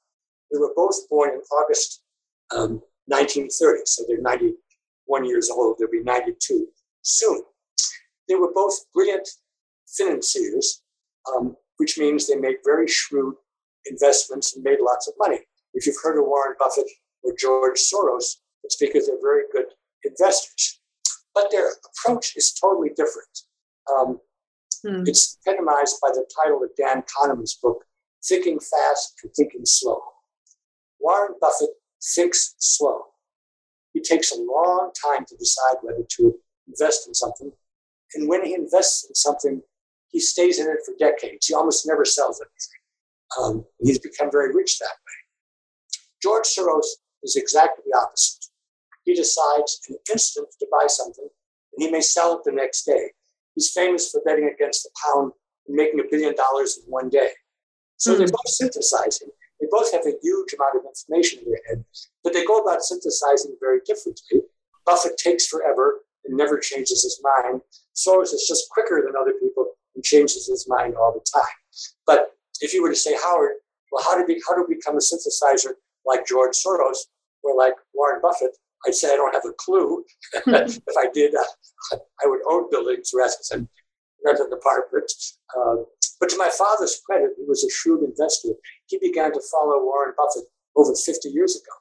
They 0.51 0.57
were 0.57 0.73
both 0.75 1.09
born 1.09 1.31
in 1.31 1.41
August 1.51 2.01
um, 2.51 2.81
1930, 3.07 3.81
so 3.85 4.03
they're 4.07 4.21
91 4.21 5.25
years 5.25 5.49
old. 5.49 5.77
They'll 5.77 5.89
be 5.89 6.03
92 6.03 6.67
soon. 7.01 7.41
They 8.27 8.35
were 8.35 8.53
both 8.53 8.73
brilliant 8.93 9.27
financiers, 9.87 10.83
um, 11.33 11.55
which 11.77 11.97
means 11.97 12.27
they 12.27 12.35
made 12.35 12.57
very 12.63 12.87
shrewd 12.87 13.35
investments 13.85 14.55
and 14.55 14.63
made 14.63 14.79
lots 14.81 15.07
of 15.07 15.15
money. 15.17 15.39
If 15.73 15.85
you've 15.85 15.95
heard 16.01 16.19
of 16.19 16.25
Warren 16.25 16.55
Buffett 16.59 16.89
or 17.23 17.33
George 17.37 17.79
Soros, 17.79 18.35
it's 18.69 18.75
because 18.75 19.07
they're 19.07 19.17
very 19.19 19.43
good 19.51 19.65
investors. 20.03 20.79
But 21.33 21.49
their 21.49 21.71
approach 21.71 22.33
is 22.35 22.53
totally 22.53 22.89
different. 22.89 23.39
Um, 23.91 24.19
hmm. 24.85 25.03
It's 25.07 25.39
epitomized 25.43 25.97
by 26.01 26.09
the 26.09 26.23
title 26.43 26.61
of 26.63 26.69
Dan 26.77 27.03
Kahneman's 27.09 27.57
book, 27.63 27.83
Thinking 28.23 28.59
Fast 28.59 29.15
and 29.23 29.31
Thinking 29.35 29.65
Slow. 29.65 29.99
Warren 30.99 31.33
Buffett 31.41 31.71
thinks 32.15 32.53
slow. 32.59 33.05
He 33.93 34.01
takes 34.01 34.31
a 34.31 34.39
long 34.39 34.91
time 34.93 35.25
to 35.25 35.35
decide 35.35 35.77
whether 35.81 36.05
to 36.17 36.35
invest 36.67 37.07
in 37.07 37.15
something. 37.15 37.51
And 38.13 38.29
when 38.29 38.45
he 38.45 38.53
invests 38.53 39.07
in 39.07 39.15
something, 39.15 39.63
he 40.09 40.19
stays 40.19 40.59
in 40.59 40.67
it 40.67 40.79
for 40.85 40.93
decades. 40.99 41.47
He 41.47 41.55
almost 41.55 41.87
never 41.87 42.05
sells 42.05 42.39
anything. 42.39 42.79
Um, 43.39 43.65
he's 43.81 43.99
become 43.99 44.29
very 44.31 44.53
rich 44.53 44.77
that 44.77 44.85
way. 44.85 45.17
George 46.21 46.45
Soros 46.45 46.85
is 47.23 47.35
exactly 47.35 47.83
the 47.87 47.97
opposite. 47.97 48.39
He 49.09 49.15
decides 49.15 49.81
in 49.89 49.95
an 49.95 50.01
instant 50.11 50.49
to 50.59 50.67
buy 50.71 50.85
something, 50.85 51.27
and 51.73 51.83
he 51.83 51.89
may 51.89 51.99
sell 51.99 52.37
it 52.37 52.43
the 52.45 52.51
next 52.51 52.83
day. 52.83 53.09
He's 53.55 53.71
famous 53.71 54.11
for 54.11 54.21
betting 54.23 54.51
against 54.53 54.83
the 54.83 54.91
pound 55.03 55.31
and 55.67 55.75
making 55.75 55.99
a 55.99 56.03
billion 56.03 56.35
dollars 56.35 56.77
in 56.77 56.83
one 56.91 57.09
day. 57.09 57.31
So 57.97 58.11
mm-hmm. 58.11 58.19
they're 58.19 58.27
both 58.27 58.47
synthesizing. 58.47 59.29
They 59.59 59.65
both 59.71 59.91
have 59.91 60.05
a 60.05 60.13
huge 60.21 60.53
amount 60.53 60.75
of 60.75 60.83
information 60.85 61.39
in 61.39 61.45
their 61.45 61.61
head, 61.67 61.85
but 62.23 62.33
they 62.33 62.45
go 62.45 62.59
about 62.59 62.83
synthesizing 62.83 63.57
very 63.59 63.79
differently. 63.83 64.41
Buffett 64.85 65.17
takes 65.17 65.47
forever 65.47 66.01
and 66.25 66.37
never 66.37 66.59
changes 66.59 67.01
his 67.01 67.19
mind. 67.23 67.61
Soros 67.95 68.31
is 68.31 68.45
just 68.47 68.69
quicker 68.69 69.01
than 69.03 69.19
other 69.19 69.33
people 69.41 69.71
and 69.95 70.03
changes 70.03 70.47
his 70.47 70.67
mind 70.69 70.93
all 70.95 71.13
the 71.13 71.25
time. 71.33 71.57
But 72.05 72.33
if 72.61 72.75
you 72.75 72.83
were 72.83 72.89
to 72.89 72.95
say, 72.95 73.15
Howard, 73.23 73.53
well, 73.91 74.03
how 74.03 74.15
did 74.15 74.27
we 74.27 74.39
how 74.47 74.53
do 74.53 74.67
we 74.69 74.75
become 74.75 74.97
a 74.97 74.99
synthesizer 74.99 75.73
like 76.05 76.27
George 76.27 76.55
Soros 76.55 77.09
or 77.41 77.57
like 77.57 77.73
Warren 77.95 78.21
Buffett? 78.21 78.55
I'd 78.87 78.95
say 78.95 79.11
I 79.11 79.15
don't 79.15 79.33
have 79.33 79.45
a 79.45 79.53
clue. 79.53 80.03
if 80.33 80.97
I 80.97 81.07
did, 81.13 81.35
uh, 81.35 81.97
I 82.23 82.27
would 82.27 82.41
own 82.49 82.69
buildings 82.69 83.11
rather 83.13 83.33
than 83.51 83.67
rent 84.25 84.39
an 84.39 84.51
apartment. 84.53 85.11
Uh, 85.55 85.83
but 86.19 86.29
to 86.29 86.37
my 86.37 86.49
father's 86.49 87.01
credit, 87.05 87.31
he 87.37 87.45
was 87.45 87.63
a 87.63 87.69
shrewd 87.69 88.03
investor. 88.03 88.49
He 88.87 88.99
began 88.99 89.31
to 89.33 89.41
follow 89.51 89.83
Warren 89.83 90.13
Buffett 90.17 90.49
over 90.75 90.93
50 90.93 91.29
years 91.29 91.55
ago. 91.55 91.75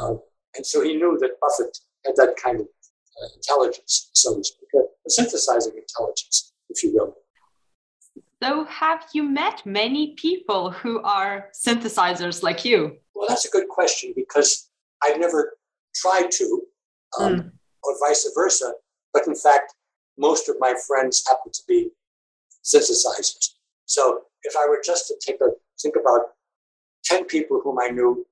Uh, 0.00 0.18
and 0.56 0.66
so 0.66 0.82
he 0.82 0.96
knew 0.96 1.18
that 1.20 1.40
Buffett 1.40 1.76
had 2.04 2.14
that 2.16 2.36
kind 2.42 2.60
of 2.60 2.66
uh, 2.66 3.28
intelligence, 3.36 4.10
so 4.14 4.36
to 4.36 4.44
speak, 4.44 4.68
a 4.74 5.10
synthesizing 5.10 5.74
intelligence, 5.76 6.52
if 6.70 6.82
you 6.82 6.94
will. 6.94 7.14
So, 8.42 8.64
have 8.66 9.04
you 9.12 9.24
met 9.24 9.66
many 9.66 10.14
people 10.14 10.70
who 10.70 11.02
are 11.02 11.48
synthesizers 11.52 12.42
like 12.44 12.64
you? 12.64 12.96
Well, 13.14 13.26
that's 13.28 13.46
a 13.46 13.50
good 13.50 13.68
question 13.68 14.12
because 14.14 14.70
I've 15.02 15.18
never 15.18 15.57
tried 16.00 16.30
to, 16.32 16.62
um, 17.18 17.34
mm. 17.34 17.50
or 17.82 17.94
vice 18.06 18.28
versa. 18.34 18.72
But 19.12 19.26
in 19.26 19.34
fact, 19.34 19.74
most 20.16 20.48
of 20.48 20.56
my 20.58 20.74
friends 20.86 21.24
happen 21.26 21.52
to 21.52 21.62
be 21.66 21.90
synthesizers. 22.64 23.54
So, 23.86 24.22
if 24.42 24.54
I 24.56 24.68
were 24.68 24.80
just 24.84 25.06
to 25.08 25.14
take 25.24 25.40
a 25.40 25.48
think 25.80 25.96
about 25.96 26.20
10 27.04 27.24
people 27.24 27.60
whom 27.62 27.78
I 27.80 27.88
knew 27.88 28.26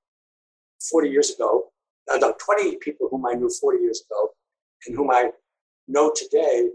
40 0.91 1.09
years 1.09 1.31
ago, 1.31 1.65
uh, 2.13 2.17
no, 2.19 2.35
20 2.45 2.77
people 2.77 3.09
whom 3.11 3.27
I 3.27 3.33
knew 3.33 3.49
40 3.49 3.83
years 3.83 4.03
ago, 4.09 4.31
and 4.87 4.97
whom 4.97 5.11
I 5.11 5.31
know 5.89 6.13
today, 6.15 6.69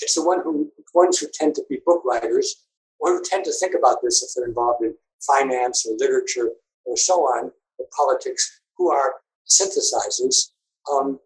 it's 0.00 0.14
the 0.14 0.24
one 0.24 0.40
who, 0.42 0.72
ones 0.94 1.18
who 1.18 1.26
tend 1.32 1.54
to 1.56 1.64
be 1.68 1.80
book 1.84 2.02
writers 2.04 2.66
or 2.98 3.10
who 3.10 3.22
tend 3.22 3.44
to 3.44 3.52
think 3.52 3.74
about 3.74 3.98
this 4.02 4.22
if 4.22 4.30
they're 4.34 4.48
involved 4.48 4.82
in 4.82 4.94
finance 5.26 5.86
or 5.86 5.96
literature 5.98 6.50
or 6.84 6.96
so 6.96 7.20
on, 7.20 7.52
or 7.78 7.86
politics. 7.96 8.60
who 8.76 8.90
are 8.90 9.14
synthesizers, 9.60 10.50
um, 10.92 11.18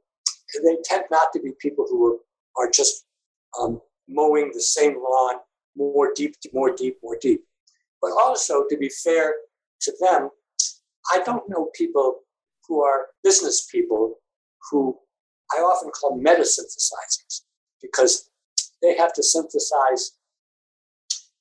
they 0.65 0.77
tend 0.85 1.05
not 1.11 1.33
to 1.33 1.41
be 1.41 1.53
people 1.61 1.87
who 1.89 2.07
are, 2.07 2.65
are 2.65 2.71
just 2.71 3.05
um, 3.61 3.81
mowing 4.09 4.51
the 4.53 4.61
same 4.61 4.97
lawn 4.97 5.37
more 5.77 6.13
deep, 6.15 6.35
more 6.53 6.75
deep, 6.75 6.97
more 7.03 7.19
deep. 7.21 7.43
But 8.01 8.13
also, 8.25 8.65
to 8.69 8.77
be 8.77 8.89
fair 8.89 9.35
to 9.83 9.93
them, 10.01 10.31
I 11.13 11.23
don't 11.25 11.49
know 11.49 11.71
people 11.75 12.21
who 12.67 12.83
are 12.83 13.07
business 13.23 13.69
people 13.71 14.17
who 14.71 14.99
I 15.57 15.61
often 15.61 15.91
call 15.91 16.17
meta 16.17 16.43
synthesizers 16.43 17.43
because 17.81 18.31
they 18.83 18.97
have 18.97 19.13
to 19.15 19.23
synthesize 19.23 20.13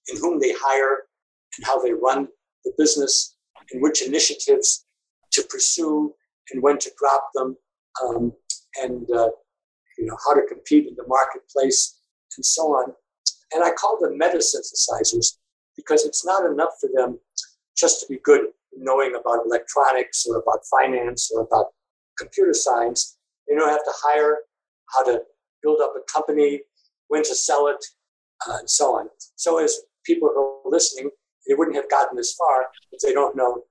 in 0.07 0.17
whom 0.17 0.39
they 0.39 0.53
hire 0.55 1.03
and 1.57 1.65
how 1.65 1.81
they 1.81 1.93
run 1.93 2.27
the 2.63 2.71
business 2.77 3.35
and 3.71 3.81
which 3.81 4.05
initiatives 4.05 4.85
to 5.31 5.43
pursue 5.43 6.13
and 6.51 6.61
when 6.61 6.77
to 6.79 6.91
drop 6.97 7.29
them 7.33 7.57
um, 8.03 8.33
and 8.81 9.09
uh, 9.11 9.29
you 9.97 10.05
know 10.05 10.17
how 10.25 10.33
to 10.33 10.41
compete 10.47 10.87
in 10.87 10.95
the 10.95 11.07
marketplace 11.07 11.99
and 12.37 12.45
so 12.45 12.63
on. 12.63 12.93
And 13.53 13.63
i 13.63 13.71
call 13.71 13.97
them 13.99 14.17
meta 14.17 14.37
synthesizers 14.37 15.37
because 15.75 16.05
it's 16.05 16.25
not 16.25 16.49
enough 16.49 16.73
for 16.79 16.89
them 16.93 17.19
just 17.77 17.99
to 18.01 18.07
be 18.07 18.19
good 18.23 18.41
knowing 18.77 19.15
about 19.15 19.45
electronics 19.45 20.25
or 20.27 20.37
about 20.37 20.59
finance 20.69 21.31
or 21.33 21.41
about 21.41 21.67
computer 22.17 22.53
science. 22.53 23.17
They 23.47 23.55
don't 23.55 23.69
have 23.69 23.83
to 23.83 23.93
hire 23.93 24.39
how 24.93 25.05
to 25.05 25.21
build 25.61 25.79
up 25.81 25.93
a 25.95 26.11
company 26.11 26.61
when 27.07 27.23
to 27.23 27.35
sell 27.35 27.67
it 27.67 27.83
uh, 28.47 28.57
and 28.59 28.69
so 28.69 28.95
on. 28.95 29.09
So 29.35 29.63
as 29.63 29.79
people 30.05 30.29
who 30.33 30.41
are 30.41 30.71
listening 30.71 31.09
they 31.47 31.53
wouldn't 31.53 31.75
have 31.75 31.89
gotten 31.89 32.17
this 32.17 32.33
far 32.33 32.67
if 32.91 33.01
they 33.01 33.13
don't 33.13 33.35
know 33.35 33.63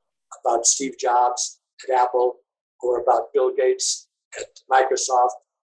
about 0.44 0.66
Steve 0.66 0.96
Jobs 0.98 1.60
at 1.88 1.94
Apple 1.94 2.36
or 2.84 3.00
about 3.00 3.32
Bill 3.32 3.52
Gates 3.54 4.08
at 4.38 4.46
Microsoft 4.70 5.30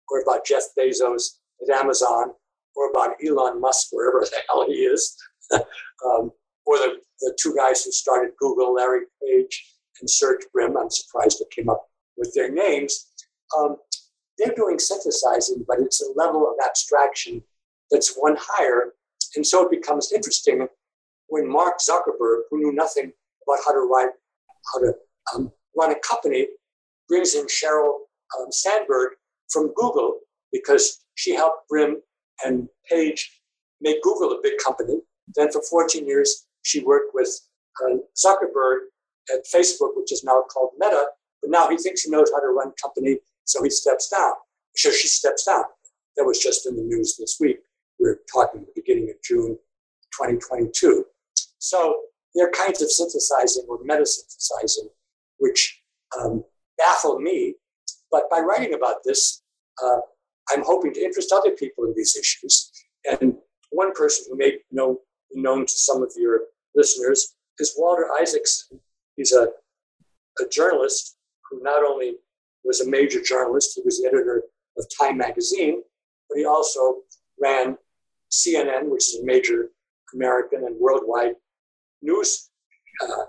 or 0.10 0.22
about 0.22 0.45
Jeff 0.45 0.64
Bezos 0.78 1.38
at 1.62 1.76
Amazon 1.76 2.32
or 2.76 2.89
about 2.91 3.16
Elon 3.26 3.60
Musk, 3.60 3.88
wherever 3.91 4.22
the 4.22 4.38
hell 4.47 4.66
he 4.68 4.74
is, 4.74 5.18
um, 5.53 6.32
or 6.66 6.78
the, 6.78 6.99
the 7.20 7.38
two 7.41 7.55
guys 7.55 7.84
who 7.84 7.91
started 7.91 8.32
Google, 8.39 8.74
Larry 8.74 9.05
Page 9.22 9.76
and 9.99 10.10
Sergey 10.10 10.45
Brin. 10.53 10.76
I'm 10.78 10.89
surprised 10.89 11.41
it 11.41 11.51
came 11.51 11.70
up 11.70 11.89
with 12.16 12.34
their 12.34 12.51
names. 12.51 13.07
Um, 13.57 13.78
they're 14.38 14.55
doing 14.55 14.80
synthesizing, 14.80 15.66
but 15.68 15.80
it's 15.80 16.01
a 16.01 16.12
level 16.16 16.47
of 16.47 16.53
abstraction 16.66 17.43
that's 17.91 18.16
one 18.16 18.38
higher. 18.39 18.93
And 19.36 19.45
so 19.45 19.66
it 19.66 19.72
becomes 19.72 20.12
interesting 20.14 20.68
when 21.28 21.47
Mark 21.47 21.80
Zuckerberg, 21.80 22.41
who 22.49 22.60
knew 22.60 22.72
nothing 22.72 23.12
about 23.45 23.64
how 23.66 23.74
to 23.74 23.80
write, 23.80 24.10
how 24.74 24.80
to 24.80 24.93
um, 25.36 25.51
run 25.76 25.91
a 25.91 25.99
company, 25.99 26.47
brings 27.10 27.36
in 27.36 27.47
Sheryl 27.47 27.93
um, 28.39 28.51
Sandberg 28.51 29.14
from 29.49 29.74
Google 29.76 30.20
because 30.51 31.03
she 31.16 31.36
helped 31.36 31.68
Brin 31.68 31.97
and 32.45 32.70
Page 32.89 33.41
make 33.82 34.01
Google 34.03 34.32
a 34.32 34.39
big 34.41 34.53
company. 34.64 34.99
Then 35.36 35.51
for 35.51 35.62
14 35.70 36.07
years, 36.07 36.45
she 36.64 36.84
worked 36.84 37.12
with 37.14 37.30
uh, 37.84 37.97
Zuckerberg 38.16 38.80
at 39.34 39.45
Facebook, 39.53 39.91
which 39.95 40.12
is 40.12 40.24
now 40.24 40.43
called 40.51 40.72
Meta. 40.80 41.05
But 41.41 41.51
now 41.51 41.70
he 41.70 41.78
thinks 41.78 42.01
he 42.01 42.12
knows 42.12 42.32
how 42.34 42.41
to 42.41 42.47
run 42.47 42.70
a 42.70 42.82
company, 42.82 43.18
so 43.45 43.64
he 43.64 43.70
steps 43.70 44.10
down. 44.10 44.34
So 44.76 44.91
she 44.91 45.07
steps 45.07 45.45
down. 45.45 45.64
That 46.18 46.26
was 46.26 46.39
just 46.39 46.68
in 46.68 46.76
the 46.76 46.84
news 46.84 47.16
this 47.18 47.38
week. 47.39 47.60
We're 47.99 48.20
talking 48.32 48.62
the 48.62 48.72
beginning 48.76 49.10
of 49.10 49.16
June 49.24 49.57
2022. 50.12 51.05
So 51.60 51.95
there 52.36 52.47
are 52.47 52.51
kinds 52.51 52.82
of 52.82 52.91
synthesizing 52.91 53.66
or 53.70 53.80
meta 53.84 54.05
synthesizing, 54.05 54.89
which 55.38 55.82
um, 56.20 56.43
baffle 56.80 57.19
me. 57.19 57.55
But 58.11 58.23
by 58.32 58.39
writing 58.39 58.73
about 58.73 58.97
this, 59.05 59.43
uh, 59.84 59.99
I'm 60.49 60.63
hoping 60.63 60.93
to 60.93 61.03
interest 61.03 61.32
other 61.32 61.51
people 61.51 61.86
in 61.86 61.93
these 61.95 62.15
issues. 62.15 62.71
And 63.05 63.36
one 63.69 63.93
person 63.93 64.25
who 64.30 64.38
may 64.38 64.57
know, 64.71 64.99
known 65.32 65.65
to 65.65 65.73
some 65.73 66.01
of 66.01 66.11
your 66.17 66.41
listeners 66.75 67.36
is 67.59 67.75
Walter 67.77 68.07
Isaacson. 68.19 68.80
He's 69.15 69.32
a, 69.32 69.49
a 70.39 70.47
journalist 70.49 71.17
who 71.49 71.61
not 71.61 71.84
only 71.84 72.13
was 72.63 72.82
a 72.82 72.89
major 72.89 73.21
journalist, 73.21 73.73
he 73.75 73.82
was 73.86 74.01
the 74.01 74.07
editor 74.07 74.43
of 74.77 74.86
Time 74.99 75.17
magazine, 75.17 75.82
but 76.30 76.38
he 76.38 76.45
also 76.45 76.97
ran 77.41 77.77
CNN, 78.32 78.89
which 78.89 79.07
is 79.07 79.19
a 79.21 79.25
major 79.25 79.69
American 80.13 80.63
and 80.65 80.75
worldwide 80.80 81.36
news 82.01 82.49
uh, 83.03 83.25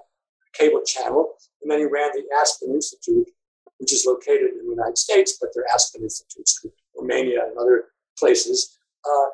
cable 0.54 0.82
channel. 0.84 1.34
And 1.62 1.70
then 1.70 1.78
he 1.78 1.84
ran 1.84 2.10
the 2.12 2.24
Aspen 2.40 2.72
Institute, 2.72 3.28
which 3.80 3.92
is 3.92 4.04
located 4.06 4.52
in 4.52 4.58
the 4.58 4.70
United 4.70 4.98
States, 4.98 5.38
but 5.40 5.50
there 5.54 5.64
are 5.64 5.74
Aspen 5.74 6.02
Institutes 6.02 6.60
in 6.62 6.70
Romania 6.96 7.46
and 7.46 7.58
other 7.58 7.86
places. 8.18 8.78
Uh, 9.04 9.30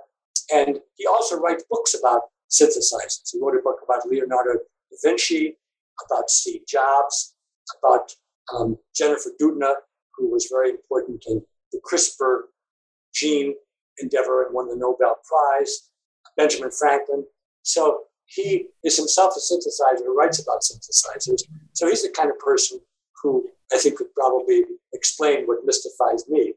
and 0.54 0.78
he 0.94 1.06
also 1.06 1.36
writes 1.38 1.64
books 1.68 1.94
about 1.98 2.22
synthesizers. 2.48 3.32
He 3.32 3.40
wrote 3.40 3.58
a 3.58 3.62
book 3.62 3.80
about 3.84 4.06
Leonardo 4.08 4.54
da 4.54 4.96
Vinci, 5.02 5.56
about 6.06 6.30
Steve 6.30 6.62
Jobs, 6.66 7.34
about 7.82 8.12
um, 8.54 8.78
Jennifer 8.94 9.30
Doudna, 9.40 9.74
who 10.14 10.30
was 10.30 10.48
very 10.50 10.70
important 10.70 11.24
in 11.26 11.42
the 11.72 11.80
CRISPR 11.80 12.42
gene 13.12 13.54
endeavor 13.98 14.44
and 14.44 14.54
won 14.54 14.68
the 14.68 14.76
Nobel 14.76 15.16
Prize, 15.28 15.90
Benjamin 16.36 16.70
Franklin. 16.70 17.24
So 17.62 18.04
he 18.26 18.66
is 18.84 18.96
himself 18.96 19.34
a 19.36 19.40
synthesizer 19.40 20.14
writes 20.14 20.38
about 20.38 20.60
synthesizers. 20.60 21.42
So 21.72 21.88
he's 21.88 22.02
the 22.02 22.10
kind 22.10 22.30
of 22.30 22.38
person 22.38 22.80
who 23.22 23.48
I 23.72 23.78
think 23.78 23.96
could 23.96 24.14
probably 24.14 24.64
explain 24.92 25.46
what 25.46 25.64
mystifies 25.64 26.28
me. 26.28 26.54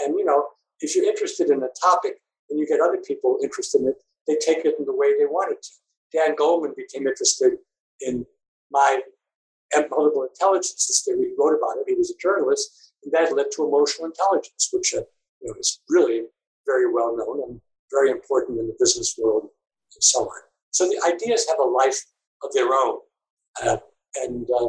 And, 0.00 0.14
you 0.18 0.24
know, 0.24 0.44
if 0.80 0.94
you're 0.94 1.04
interested 1.04 1.50
in 1.50 1.62
a 1.62 1.68
topic 1.82 2.14
and 2.48 2.58
you 2.58 2.66
get 2.66 2.80
other 2.80 2.98
people 3.06 3.38
interested 3.42 3.82
in 3.82 3.88
it, 3.88 3.96
they 4.26 4.36
take 4.36 4.64
it 4.64 4.76
in 4.78 4.84
the 4.84 4.94
way 4.94 5.12
they 5.18 5.26
want 5.26 5.52
it 5.52 5.62
to. 5.62 5.70
Dan 6.12 6.36
Goleman 6.36 6.74
became 6.76 7.06
interested 7.06 7.58
in 8.00 8.24
my 8.70 9.00
multiple 9.90 10.26
intelligences 10.26 11.02
theory. 11.04 11.28
He 11.28 11.34
wrote 11.38 11.56
about 11.56 11.76
it. 11.78 11.84
He 11.86 11.94
was 11.94 12.10
a 12.10 12.20
journalist, 12.20 12.92
and 13.04 13.12
that 13.12 13.34
led 13.34 13.46
to 13.52 13.66
emotional 13.66 14.06
intelligence, 14.06 14.70
which 14.72 14.94
uh, 14.94 15.02
you 15.40 15.48
know, 15.48 15.54
is 15.58 15.80
really 15.88 16.22
very 16.66 16.92
well 16.92 17.16
known 17.16 17.42
and 17.48 17.60
very 17.90 18.10
important 18.10 18.58
in 18.58 18.66
the 18.66 18.76
business 18.78 19.16
world 19.18 19.42
and 19.42 20.02
so 20.02 20.20
on. 20.20 20.40
So 20.70 20.86
the 20.86 21.00
ideas 21.06 21.46
have 21.48 21.58
a 21.58 21.64
life 21.64 22.04
of 22.42 22.52
their 22.52 22.68
own. 22.72 22.98
Uh, 23.62 23.78
and 24.16 24.48
uh, 24.50 24.68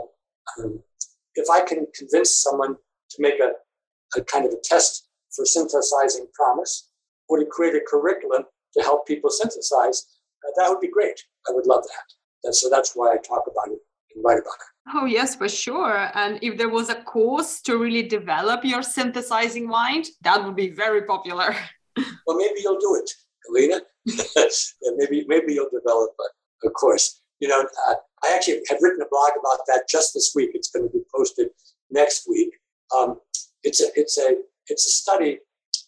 um, 0.57 0.83
if 1.39 1.49
I 1.49 1.61
can 1.61 1.87
convince 1.95 2.41
someone 2.41 2.75
to 2.75 3.21
make 3.21 3.39
a, 3.39 3.51
a 4.19 4.23
kind 4.23 4.45
of 4.45 4.51
a 4.51 4.57
test 4.63 5.07
for 5.35 5.45
synthesizing 5.45 6.27
promise 6.33 6.89
or 7.27 7.39
to 7.39 7.45
create 7.45 7.75
a 7.75 7.81
curriculum 7.87 8.43
to 8.75 8.83
help 8.83 9.07
people 9.07 9.29
synthesize, 9.29 10.05
uh, 10.45 10.51
that 10.57 10.69
would 10.69 10.81
be 10.81 10.89
great. 10.89 11.19
I 11.47 11.53
would 11.53 11.65
love 11.65 11.83
that. 11.83 12.07
And 12.43 12.55
so 12.55 12.69
that's 12.69 12.93
why 12.95 13.13
I 13.13 13.17
talk 13.17 13.43
about 13.51 13.73
it 13.73 13.79
and 14.15 14.23
write 14.23 14.39
about 14.39 14.59
it. 14.65 14.69
Oh, 14.95 15.05
yes, 15.05 15.35
for 15.35 15.47
sure. 15.47 16.09
And 16.15 16.39
if 16.41 16.57
there 16.57 16.69
was 16.69 16.89
a 16.89 17.01
course 17.03 17.61
to 17.61 17.77
really 17.77 18.03
develop 18.03 18.65
your 18.65 18.81
synthesizing 18.81 19.67
mind, 19.67 20.07
that 20.23 20.43
would 20.43 20.55
be 20.55 20.69
very 20.69 21.03
popular. 21.03 21.55
well, 22.25 22.37
maybe 22.37 22.59
you'll 22.61 22.79
do 22.79 23.01
it, 23.01 23.09
Alina. 23.49 23.81
yeah, 24.35 24.91
maybe 24.95 25.25
maybe 25.27 25.53
you'll 25.53 25.69
develop 25.71 26.11
a, 26.19 26.67
a 26.67 26.71
course. 26.71 27.21
You 27.39 27.49
know, 27.49 27.61
uh, 27.87 27.95
I 28.23 28.33
actually 28.33 28.61
have 28.69 28.79
written 28.81 29.01
a 29.01 29.09
blog 29.09 29.31
about 29.39 29.59
that 29.67 29.87
just 29.89 30.13
this 30.13 30.31
week. 30.35 30.51
It's 30.53 30.69
going 30.69 30.87
to 30.87 30.91
be 30.91 31.03
posted 31.15 31.49
next 31.89 32.27
week. 32.27 32.51
Um, 32.95 33.19
it's 33.63 33.81
a 33.81 33.87
it's 33.95 34.17
a 34.17 34.35
it's 34.67 34.85
a 34.85 34.91
study 34.91 35.39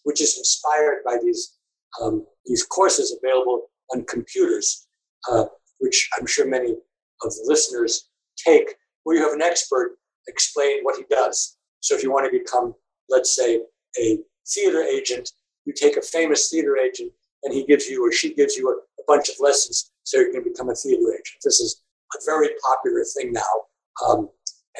which 0.04 0.20
is 0.20 0.36
inspired 0.38 1.02
by 1.04 1.16
these 1.22 1.56
um, 2.00 2.24
these 2.46 2.64
courses 2.64 3.16
available 3.22 3.70
on 3.94 4.04
computers, 4.04 4.86
uh, 5.30 5.44
which 5.78 6.08
I'm 6.18 6.26
sure 6.26 6.46
many 6.46 6.70
of 6.72 7.34
the 7.34 7.44
listeners 7.46 8.08
take, 8.36 8.74
where 9.04 9.16
you 9.16 9.22
have 9.22 9.34
an 9.34 9.42
expert 9.42 9.96
explain 10.28 10.82
what 10.82 10.96
he 10.96 11.04
does. 11.10 11.56
So 11.80 11.94
if 11.94 12.02
you 12.02 12.12
want 12.12 12.30
to 12.30 12.38
become, 12.38 12.74
let's 13.08 13.34
say, 13.34 13.60
a 14.00 14.18
theater 14.46 14.82
agent, 14.82 15.30
you 15.64 15.72
take 15.76 15.96
a 15.96 16.02
famous 16.02 16.48
theater 16.48 16.76
agent 16.76 17.12
and 17.42 17.52
he 17.52 17.64
gives 17.64 17.86
you 17.86 18.06
or 18.06 18.12
she 18.12 18.34
gives 18.34 18.56
you 18.56 18.68
a, 18.68 18.72
a 18.72 19.04
bunch 19.06 19.28
of 19.28 19.36
lessons 19.40 19.90
so 20.04 20.18
you 20.18 20.30
can 20.32 20.44
become 20.44 20.70
a 20.70 20.74
theater 20.74 21.12
agent. 21.12 21.38
This 21.44 21.60
is 21.60 21.81
a 22.14 22.18
very 22.24 22.48
popular 22.66 23.04
thing 23.16 23.32
now. 23.32 24.06
Um, 24.06 24.28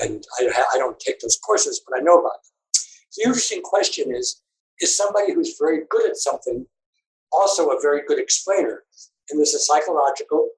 and 0.00 0.24
I, 0.40 0.64
I, 0.74 0.78
don't 0.78 0.98
take 0.98 1.20
those 1.20 1.38
courses, 1.44 1.82
but 1.86 1.98
I 1.98 2.02
know 2.02 2.18
about 2.18 2.32
them. 2.32 2.82
The 3.16 3.22
interesting 3.26 3.60
question 3.62 4.14
is 4.14 4.40
is 4.80 4.96
somebody 4.96 5.34
who's 5.34 5.56
very 5.60 5.80
good 5.90 6.08
at 6.08 6.16
something 6.16 6.66
also 7.30 7.68
a 7.68 7.80
very 7.80 8.02
good 8.06 8.18
explainer? 8.18 8.82
And 9.30 9.38
there's 9.38 9.54
a 9.54 9.58
psychological 9.58 10.48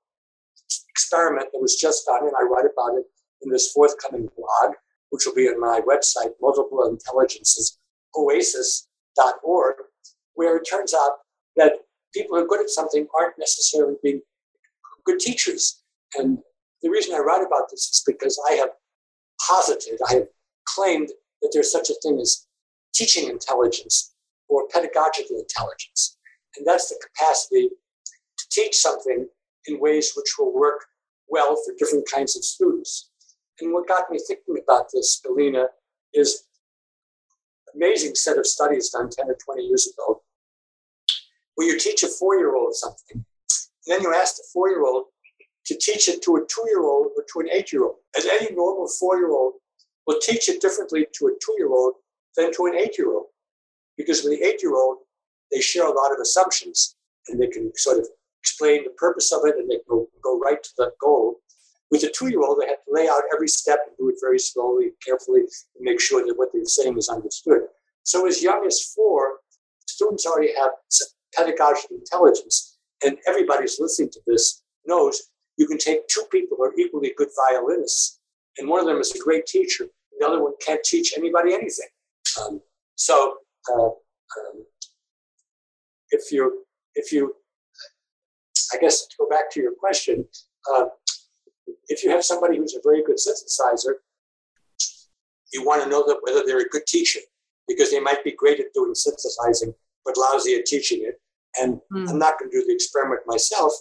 experiment 0.89 1.49
that 1.53 1.61
was 1.61 1.77
just 1.77 2.07
done, 2.07 2.23
and 2.23 2.33
I 2.39 2.45
write 2.45 2.65
about 2.65 2.97
it 2.97 3.05
in 3.43 3.51
this 3.51 3.73
forthcoming 3.73 4.29
blog, 4.37 4.77
which 5.11 5.27
will 5.27 5.35
be 5.35 5.49
on 5.49 5.61
my 5.61 5.81
website, 5.81 6.31
Multiple 6.41 6.97
where 10.35 10.57
it 10.57 10.65
turns 10.69 10.95
out 10.95 11.19
that 11.57 11.73
people 12.13 12.37
who 12.37 12.45
are 12.45 12.47
good 12.47 12.61
at 12.61 12.71
something 12.71 13.07
aren't 13.19 13.39
necessarily 13.39 13.95
being 14.03 14.21
good 15.05 15.19
teachers. 15.19 15.83
And 16.17 16.39
the 16.85 16.91
reason 16.91 17.15
I 17.15 17.19
write 17.19 17.41
about 17.45 17.71
this 17.71 17.81
is 17.89 18.03
because 18.07 18.39
I 18.51 18.55
have 18.57 18.69
posited, 19.49 19.99
I 20.07 20.15
have 20.15 20.29
claimed 20.69 21.09
that 21.41 21.49
there's 21.53 21.73
such 21.73 21.89
a 21.89 21.95
thing 22.03 22.21
as 22.21 22.47
teaching 22.95 23.31
intelligence 23.31 24.15
or 24.49 24.69
pedagogical 24.71 25.39
intelligence. 25.39 26.19
And 26.57 26.67
that's 26.67 26.91
the 26.91 27.03
capacity 27.03 27.71
to 27.71 28.45
teach 28.53 28.77
something 28.77 29.27
in 29.67 29.81
ways 29.81 30.13
which 30.15 30.35
will 30.39 30.55
work 30.55 30.85
well 31.27 31.57
for 31.57 31.75
different 31.79 32.05
kinds 32.13 32.37
of 32.37 32.45
students. 32.45 33.11
And 33.61 33.73
what 33.73 33.89
got 33.89 34.11
me 34.11 34.19
thinking 34.19 34.63
about 34.63 34.91
this, 34.93 35.23
Galina, 35.27 35.69
is 36.13 36.45
amazing 37.75 38.15
set 38.15 38.37
of 38.37 38.47
studies 38.47 38.91
done 38.91 39.09
10 39.09 39.31
or 39.31 39.39
20 39.43 39.63
years 39.63 39.91
ago, 39.91 40.23
where 41.55 41.67
you 41.67 41.79
teach 41.79 42.03
a 42.03 42.09
four 42.09 42.37
year 42.37 42.55
old 42.55 42.75
something, 42.75 43.25
and 43.25 43.25
then 43.87 44.03
you 44.03 44.15
ask 44.15 44.37
the 44.37 44.45
four 44.53 44.69
year 44.69 44.85
old 44.85 45.07
to 45.67 45.77
teach 45.79 46.09
it 46.09 46.23
to 46.23 46.37
a 46.37 46.41
two 46.47 46.65
year 46.69 46.83
old 46.83 47.09
or 47.17 47.25
to 47.33 47.41
an 47.41 47.49
eight 47.53 47.73
year 47.73 47.85
old. 47.85 47.97
And 48.17 48.25
any 48.27 48.55
normal 48.55 48.89
four 48.89 49.17
year 49.17 49.31
old 49.31 49.55
will 50.07 50.19
teach 50.21 50.49
it 50.49 50.61
differently 50.61 51.07
to 51.19 51.27
a 51.27 51.31
two 51.45 51.55
year 51.59 51.69
old 51.69 51.95
than 52.37 52.53
to 52.55 52.67
an 52.67 52.77
eight 52.77 52.99
year 52.99 53.13
old. 53.13 53.27
Because 53.97 54.23
with 54.23 54.39
the 54.39 54.47
eight 54.47 54.63
year 54.63 54.75
old, 54.75 54.99
they 55.51 55.61
share 55.61 55.87
a 55.87 55.95
lot 55.95 56.13
of 56.13 56.19
assumptions 56.21 56.97
and 57.29 57.41
they 57.41 57.47
can 57.47 57.73
sort 57.77 57.99
of 57.99 58.09
explain 58.43 58.85
the 58.85 58.91
purpose 58.91 59.33
of 59.33 59.41
it 59.45 59.57
and 59.57 59.71
they 59.71 59.79
go, 59.89 60.07
go 60.23 60.39
right 60.39 60.63
to 60.63 60.71
the 60.77 60.93
goal. 61.01 61.41
With 61.91 62.03
a 62.03 62.11
two 62.11 62.29
year 62.29 62.43
old, 62.43 62.61
they 62.61 62.67
have 62.67 62.85
to 62.85 62.93
lay 62.93 63.09
out 63.09 63.23
every 63.33 63.49
step 63.49 63.79
and 63.87 63.97
do 63.97 64.09
it 64.09 64.17
very 64.21 64.39
slowly 64.39 64.85
and 64.85 64.95
carefully 65.05 65.41
and 65.41 65.49
make 65.81 66.01
sure 66.01 66.27
that 66.27 66.37
what 66.37 66.49
they're 66.53 66.65
saying 66.65 66.99
is 66.99 67.09
understood. 67.09 67.63
So, 68.03 68.27
as 68.27 68.43
young 68.43 68.67
as 68.67 68.93
four, 68.95 69.39
students 69.87 70.27
already 70.27 70.53
have 70.61 70.73
pedagogical 71.35 71.97
intelligence. 71.97 72.79
And 73.05 73.19
everybody 73.29 73.63
who's 73.63 73.79
listening 73.81 74.11
to 74.11 74.21
this 74.27 74.63
knows 74.87 75.23
you 75.57 75.67
can 75.67 75.79
take 75.79 76.07
two 76.09 76.25
people 76.31 76.57
who 76.57 76.65
are 76.65 76.75
equally 76.79 77.13
good 77.17 77.29
violinists, 77.49 78.21
and 78.59 78.69
one 78.69 78.81
of 78.81 78.87
them 78.87 78.99
is 78.99 79.15
a 79.15 79.19
great 79.19 79.47
teacher, 79.47 79.87
the 80.19 80.27
other 80.27 80.43
one 80.43 80.53
can't 80.65 80.83
teach 80.85 81.15
anybody 81.17 81.55
anything. 81.55 81.89
Um, 82.41 82.61
so, 82.97 83.37
uh, 83.73 83.87
um, 83.87 84.65
if 86.11 86.31
you, 86.31 86.65
if 86.95 87.13
you, 87.13 87.35
I 88.73 88.79
guess 88.79 89.07
to 89.07 89.17
go 89.19 89.29
back 89.29 89.51
to 89.53 89.61
your 89.61 89.73
question, 89.79 90.27
uh, 90.73 90.85
if 91.89 92.05
you 92.05 92.11
have 92.11 92.25
somebody 92.25 92.57
who's 92.57 92.75
a 92.75 92.81
very 92.83 93.03
good 93.03 93.17
synthesizer, 93.17 93.95
you 95.53 95.65
want 95.65 95.83
to 95.83 95.89
know 95.89 96.05
that 96.07 96.19
whether 96.23 96.45
they're 96.45 96.61
a 96.61 96.69
good 96.69 96.87
teacher 96.87 97.21
because 97.69 97.91
they 97.91 98.01
might 98.01 98.25
be 98.25 98.33
great 98.33 98.61
at 98.61 98.73
doing 98.75 98.95
synthesizing 98.95 99.75
but 100.05 100.17
lousy 100.17 100.55
at 100.55 100.67
teaching 100.67 101.03
it. 101.03 101.21
And 101.61 101.81
mm. 101.93 102.09
I'm 102.11 102.19
not 102.19 102.39
going 102.39 102.51
to 102.51 102.61
do 102.61 102.67
the 102.67 102.75
experiment 102.75 103.23
myself 103.27 103.73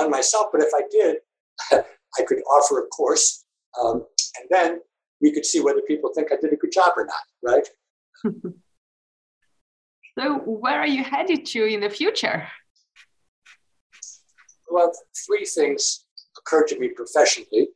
on 0.00 0.10
myself, 0.10 0.46
but 0.52 0.62
if 0.62 0.70
I 0.74 0.82
did, 0.90 1.16
I 2.18 2.22
could 2.22 2.38
offer 2.38 2.80
a 2.80 2.86
course, 2.88 3.44
um, 3.82 4.04
and 4.38 4.48
then 4.50 4.80
we 5.20 5.32
could 5.32 5.44
see 5.44 5.60
whether 5.60 5.80
people 5.86 6.10
think 6.14 6.32
I 6.32 6.36
did 6.40 6.52
a 6.52 6.56
good 6.56 6.72
job 6.72 6.92
or 6.96 7.06
not, 7.06 7.14
right? 7.42 7.68
so, 10.18 10.38
where 10.38 10.78
are 10.78 10.86
you 10.86 11.04
headed 11.04 11.46
to 11.46 11.64
in 11.64 11.80
the 11.80 11.90
future? 11.90 12.46
Well, 14.68 14.92
three 15.26 15.44
things 15.44 16.04
occurred 16.38 16.68
to 16.68 16.78
me 16.78 16.88
professionally, 16.88 17.68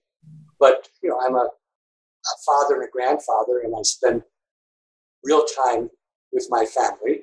but 0.59 0.89
you 1.03 1.11
know, 1.11 1.19
I'm 1.25 1.35
a, 1.35 1.49
a 1.49 2.37
father 2.47 2.75
and 2.77 2.85
a 2.85 2.91
grandfather, 2.91 3.61
and 3.65 3.75
I 3.75 3.83
spend 3.83 4.23
real 5.25 5.45
time 5.65 5.91
with 6.33 6.47
my 6.51 6.65
family 6.65 7.21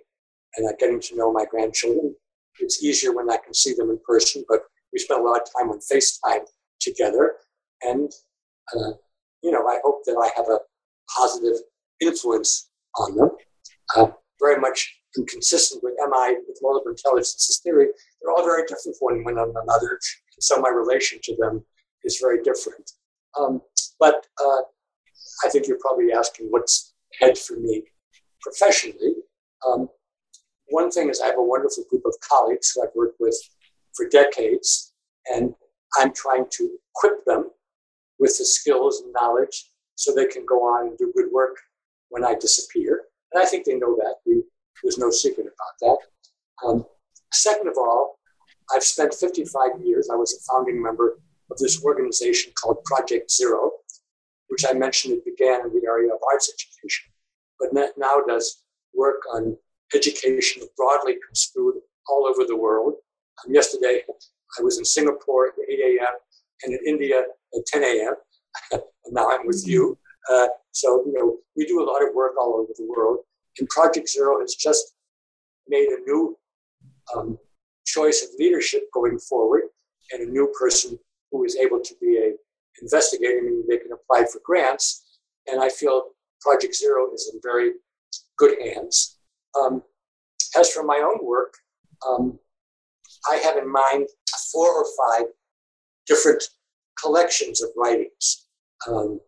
and 0.56 0.68
I'm 0.68 0.76
getting 0.80 1.00
to 1.00 1.16
know 1.16 1.32
my 1.32 1.46
grandchildren. 1.46 2.16
It's 2.60 2.84
easier 2.84 3.14
when 3.14 3.30
I 3.30 3.38
can 3.38 3.54
see 3.54 3.74
them 3.74 3.90
in 3.90 4.00
person, 4.06 4.44
but 4.50 4.62
we 4.94 5.00
spend 5.00 5.22
a 5.22 5.24
lot 5.24 5.42
of 5.42 5.48
time 5.58 5.70
on 5.70 5.80
FaceTime 5.80 6.46
together. 6.80 7.34
And, 7.82 8.12
uh, 8.76 8.94
you 9.44 9.52
know, 9.52 9.68
I 9.68 9.80
hope 9.84 10.04
that 10.06 10.18
I 10.18 10.30
have 10.36 10.48
a 10.50 10.60
positive 11.16 11.58
influence 12.02 12.70
on 12.96 13.16
them. 13.16 13.30
Uh, 13.96 14.08
very 14.40 14.60
much 14.60 15.02
inconsistent 15.18 15.84
with 15.84 15.94
MI, 15.98 16.36
with 16.48 16.60
multiple 16.62 16.92
intelligences 16.92 17.60
theory. 17.64 17.88
They're 18.22 18.32
all 18.32 18.44
very 18.44 18.64
different 18.64 18.98
from 19.00 19.24
one 19.24 19.38
another. 19.38 20.00
And 20.36 20.44
so 20.44 20.58
my 20.58 20.70
relation 20.70 21.20
to 21.24 21.36
them 21.38 21.64
is 22.04 22.20
very 22.22 22.42
different. 22.44 22.92
Um, 23.40 23.62
but 24.00 24.26
uh, 24.40 24.62
I 25.46 25.50
think 25.50 25.68
you're 25.68 25.80
probably 25.80 26.12
asking 26.14 26.48
what's 26.50 26.94
ahead 27.20 27.38
for 27.38 27.58
me 27.58 27.84
professionally. 28.42 29.16
Um, 29.68 29.90
one 30.70 30.92
thing 30.92 31.10
is 31.10 31.22
I 31.22 31.28
have 31.28 31.38
a 31.38 31.44
wonderful 31.44 31.84
group 31.90 32.04
of 32.06 32.14
colleagues 32.28 32.72
who 32.72 32.84
I've 32.84 32.96
worked 32.96 33.18
with 33.20 33.38
for 33.98 34.08
decades, 34.08 34.94
and 35.34 35.54
I'm 35.98 36.14
trying 36.14 36.46
to 36.52 36.78
equip 36.96 37.26
them 37.26 37.50
with 38.20 38.38
the 38.38 38.46
skills 38.46 39.02
and 39.02 39.12
knowledge 39.14 39.72
so 39.96 40.14
they 40.14 40.28
can 40.28 40.46
go 40.46 40.60
on 40.62 40.88
and 40.88 40.98
do 40.98 41.12
good 41.16 41.32
work 41.32 41.58
when 42.10 42.24
I 42.24 42.36
disappear. 42.36 43.02
And 43.34 43.44
I 43.44 43.46
think 43.46 43.66
they 43.66 43.76
know 43.76 43.96
that. 43.98 44.16
We, 44.26 44.44
there's 44.84 45.00
no 45.00 45.10
secret 45.10 45.48
about 45.48 45.80
that. 45.82 46.68
Um, 46.68 46.86
second 47.34 47.68
of 47.68 47.78
all, 47.78 48.20
I've 48.74 48.84
spent 48.84 49.14
55 49.14 49.82
years, 49.84 50.10
I 50.12 50.16
was 50.16 50.34
a 50.34 50.54
founding 50.54 50.82
member 50.82 51.18
of 51.50 51.58
this 51.58 51.84
organization 51.84 52.54
called 52.62 52.84
Project 52.84 53.32
Zero, 53.32 53.72
which 54.48 54.66
I 54.70 54.74
mentioned 54.74 55.16
it 55.16 55.26
began 55.26 55.62
in 55.62 55.74
the 55.74 55.88
area 55.88 56.14
of 56.14 56.20
arts 56.32 56.52
education, 56.54 57.12
but 57.60 57.70
now 57.98 58.16
does 58.28 58.64
work 58.94 59.22
on 59.34 59.58
education 59.94 60.64
broadly 60.76 61.16
construed 61.26 61.76
all 62.10 62.28
over 62.28 62.46
the 62.46 62.58
world. 62.58 62.96
Um, 63.46 63.54
yesterday, 63.54 64.02
I 64.60 64.62
was 64.62 64.78
in 64.78 64.86
Singapore 64.86 65.48
at 65.48 65.54
8 65.70 65.80
a.m. 65.80 66.16
and 66.64 66.74
in 66.74 66.80
India 66.86 67.22
at 67.56 67.66
10 67.68 67.84
a.m. 67.84 68.14
and 68.72 68.82
now 69.12 69.30
I'm 69.30 69.46
with 69.46 69.64
you. 69.68 69.98
Uh, 70.32 70.48
so, 70.72 71.04
you 71.06 71.14
know, 71.14 71.38
we 71.56 71.66
do 71.66 71.82
a 71.82 71.86
lot 71.90 72.04
of 72.04 72.14
work 72.14 72.34
all 72.40 72.56
over 72.56 72.72
the 72.78 72.86
world. 72.86 73.20
And 73.60 73.68
Project 73.70 74.10
Zero 74.10 74.40
has 74.42 74.56
just 74.56 74.94
made 75.68 75.88
a 75.88 76.02
new 76.02 76.38
um, 77.16 77.38
choice 77.86 78.24
of 78.24 78.30
leadership 78.38 78.84
going 78.94 79.18
forward 79.20 79.64
and 80.12 80.28
a 80.28 80.32
new 80.32 80.54
person 80.60 80.98
who 81.32 81.44
is 81.44 81.56
able 81.56 81.80
to 81.82 81.94
be 82.02 82.18
a 82.18 82.34
investigator, 82.82 83.42
meaning 83.42 83.64
they 83.68 83.78
can 83.78 83.92
apply 83.92 84.26
for 84.32 84.40
grants. 84.44 85.20
And 85.48 85.62
I 85.62 85.70
feel 85.70 86.10
Project 86.42 86.76
Zero 86.76 87.14
is 87.14 87.32
in 87.34 87.40
very 87.42 87.72
good 88.38 88.62
hands. 88.62 89.18
Um, 89.60 89.82
as 90.58 90.70
for 90.70 90.84
my 90.84 90.98
own 90.98 91.26
work, 91.26 91.54
um, 92.08 92.40
I 93.30 93.38
have 93.38 93.58
in 93.58 93.72
mind 93.72 94.08
four 94.52 94.70
or 94.70 94.86
five 95.06 95.28
different 96.06 96.44
collections 97.02 97.62
of 97.62 97.70
writings. 97.76 98.48
Um, 98.88 99.20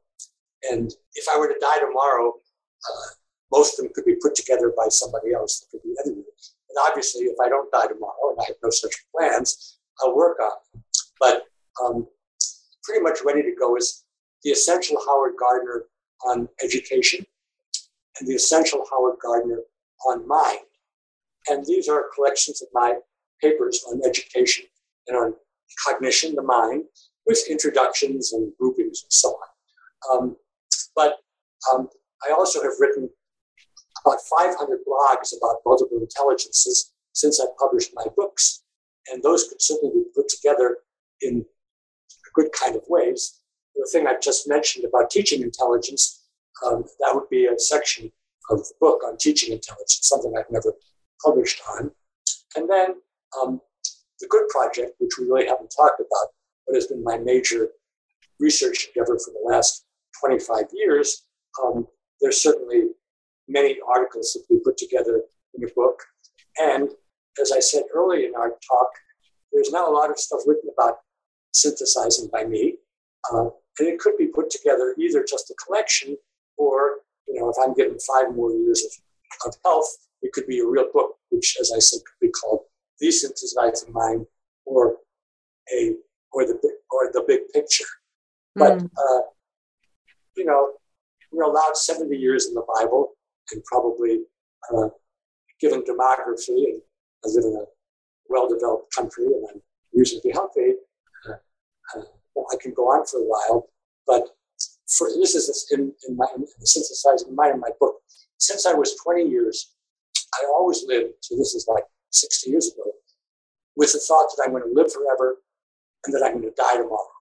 and 0.71 0.91
if 1.15 1.25
I 1.33 1.37
were 1.37 1.47
to 1.47 1.59
die 1.59 1.79
tomorrow, 1.79 2.29
uh, 2.29 3.09
most 3.51 3.77
of 3.77 3.83
them 3.83 3.93
could 3.93 4.05
be 4.05 4.15
put 4.21 4.35
together 4.35 4.73
by 4.77 4.87
somebody 4.89 5.33
else 5.33 5.59
that 5.59 5.67
could 5.71 5.83
be 5.83 5.95
edited. 5.99 6.17
And 6.17 6.77
obviously, 6.87 7.23
if 7.23 7.37
I 7.43 7.49
don't 7.49 7.71
die 7.71 7.87
tomorrow, 7.87 8.31
and 8.31 8.39
I 8.39 8.45
have 8.47 8.57
no 8.63 8.69
such 8.69 8.93
plans, 9.15 9.79
I'll 10.01 10.15
work 10.15 10.37
on 10.39 10.51
them. 10.73 10.83
But 11.19 11.43
um, 11.83 12.07
pretty 12.83 13.01
much 13.01 13.19
ready 13.25 13.41
to 13.41 13.53
go 13.59 13.75
is 13.75 14.05
the 14.43 14.51
essential 14.51 14.97
Howard 15.05 15.33
Gardner 15.39 15.85
on 16.25 16.47
education 16.63 17.25
and 18.19 18.27
the 18.27 18.35
essential 18.35 18.85
Howard 18.91 19.15
Gardner 19.21 19.61
on 20.07 20.27
mind. 20.27 20.59
And 21.47 21.65
these 21.65 21.89
are 21.89 22.05
collections 22.13 22.61
of 22.61 22.67
my 22.73 22.95
papers 23.41 23.83
on 23.89 24.01
education 24.05 24.65
and 25.07 25.17
on 25.17 25.33
cognition, 25.85 26.35
the 26.35 26.41
mind, 26.41 26.83
with 27.25 27.39
introductions 27.49 28.33
and 28.33 28.51
groupings 28.59 29.03
and 29.03 29.13
so 29.13 29.29
on. 29.29 29.47
Um, 30.11 30.35
but 30.95 31.17
um, 31.73 31.89
I 32.27 32.31
also 32.31 32.61
have 32.61 32.73
written 32.79 33.09
about 34.05 34.19
500 34.39 34.79
blogs 34.87 35.33
about 35.37 35.57
multiple 35.65 35.99
intelligences 35.99 36.91
since 37.13 37.39
I 37.39 37.45
published 37.59 37.91
my 37.93 38.05
books. 38.15 38.63
And 39.11 39.21
those 39.23 39.47
could 39.47 39.61
certainly 39.61 39.93
be 39.95 40.03
put 40.15 40.29
together 40.29 40.77
in 41.21 41.45
a 42.11 42.29
good 42.33 42.51
kind 42.51 42.75
of 42.75 42.83
ways. 42.87 43.41
The 43.75 43.89
thing 43.91 44.07
I've 44.07 44.21
just 44.21 44.47
mentioned 44.47 44.85
about 44.85 45.09
teaching 45.09 45.41
intelligence, 45.41 46.23
um, 46.65 46.83
that 46.99 47.11
would 47.13 47.29
be 47.29 47.45
a 47.45 47.57
section 47.57 48.11
of 48.49 48.59
the 48.59 48.73
book 48.79 49.01
on 49.05 49.17
teaching 49.17 49.53
intelligence, 49.53 49.99
something 50.01 50.33
I've 50.37 50.51
never 50.51 50.73
published 51.23 51.61
on. 51.77 51.91
And 52.55 52.69
then 52.69 52.95
um, 53.41 53.61
the 54.19 54.27
Good 54.27 54.47
Project, 54.49 54.95
which 54.99 55.17
we 55.19 55.25
really 55.25 55.47
haven't 55.47 55.73
talked 55.75 55.99
about, 55.99 56.27
but 56.65 56.75
has 56.75 56.87
been 56.87 57.03
my 57.03 57.17
major 57.17 57.69
research 58.39 58.87
endeavor 58.87 59.17
for 59.17 59.31
the 59.31 59.53
last 59.53 59.85
25 60.19 60.65
years. 60.73 61.25
Um, 61.63 61.87
there's 62.21 62.41
certainly 62.41 62.89
many 63.47 63.77
articles 63.87 64.33
that 64.33 64.43
we 64.49 64.59
put 64.59 64.77
together 64.77 65.21
in 65.53 65.61
the 65.61 65.71
book. 65.75 65.99
And 66.59 66.89
as 67.41 67.51
I 67.51 67.59
said 67.59 67.83
earlier 67.93 68.27
in 68.27 68.35
our 68.35 68.49
talk, 68.49 68.89
there's 69.51 69.71
not 69.71 69.87
a 69.87 69.91
lot 69.91 70.09
of 70.09 70.19
stuff 70.19 70.41
written 70.45 70.69
about 70.77 70.97
synthesizing 71.53 72.29
by 72.31 72.45
me. 72.45 72.75
Uh, 73.31 73.49
and 73.79 73.87
it 73.87 73.99
could 73.99 74.17
be 74.17 74.27
put 74.27 74.49
together 74.49 74.95
either 74.99 75.25
just 75.27 75.49
a 75.49 75.55
collection 75.65 76.17
or 76.57 76.97
you 77.29 77.39
know, 77.39 77.49
if 77.49 77.55
I'm 77.63 77.73
given 77.73 77.97
five 77.99 78.35
more 78.35 78.51
years 78.51 78.83
of, 78.83 78.91
of 79.47 79.55
health, 79.63 79.87
it 80.21 80.33
could 80.33 80.47
be 80.47 80.59
a 80.59 80.65
real 80.65 80.87
book, 80.91 81.15
which, 81.29 81.57
as 81.61 81.71
I 81.75 81.79
said, 81.79 81.99
could 81.99 82.27
be 82.27 82.31
called 82.31 82.61
The 82.99 83.11
Synthesizing 83.11 83.93
Mind 83.93 84.25
or 84.65 84.97
a 85.73 85.95
or 86.31 86.45
the 86.45 86.59
or 86.91 87.11
the 87.11 87.23
big 87.27 87.41
picture. 87.53 87.85
But 88.55 88.79
mm. 88.79 88.85
uh, 88.85 89.21
you 90.35 90.45
know, 90.45 90.73
we're 91.31 91.43
allowed 91.43 91.75
70 91.75 92.15
years 92.15 92.47
in 92.47 92.53
the 92.53 92.65
Bible 92.75 93.11
and 93.51 93.63
probably 93.65 94.21
uh, 94.73 94.89
given 95.59 95.83
demography 95.83 96.65
and 96.69 96.81
I 97.25 97.29
live 97.29 97.45
in 97.45 97.55
a 97.55 97.65
well-developed 98.29 98.95
country 98.95 99.25
and 99.25 99.45
I'm 99.51 99.61
reasonably 99.93 100.31
healthy, 100.31 100.73
uh, 101.27 101.33
uh, 101.97 102.01
I 102.51 102.55
can 102.61 102.73
go 102.73 102.83
on 102.83 103.05
for 103.05 103.19
a 103.19 103.23
while. 103.23 103.69
But 104.07 104.29
for 104.97 105.09
this 105.09 105.35
is 105.35 105.67
in, 105.71 105.93
in 106.07 106.15
my 106.15 106.25
in 106.35 106.41
the 106.41 106.67
synthesizing 106.67 107.35
mind 107.35 107.55
in 107.55 107.59
my 107.59 107.69
book. 107.79 107.95
Since 108.37 108.65
I 108.65 108.73
was 108.73 108.95
20 109.03 109.29
years, 109.29 109.73
I 110.35 110.45
always 110.55 110.83
lived. 110.87 111.13
So 111.21 111.35
this 111.35 111.53
is 111.53 111.67
like 111.67 111.83
60 112.11 112.49
years 112.49 112.71
ago, 112.71 112.91
with 113.75 113.93
the 113.93 113.99
thought 113.99 114.29
that 114.35 114.43
I'm 114.43 114.51
going 114.51 114.63
to 114.63 114.73
live 114.73 114.91
forever 114.91 115.37
and 116.05 116.13
that 116.13 116.23
I'm 116.23 116.33
going 116.33 116.43
to 116.43 116.61
die 116.61 116.77
tomorrow. 116.77 117.15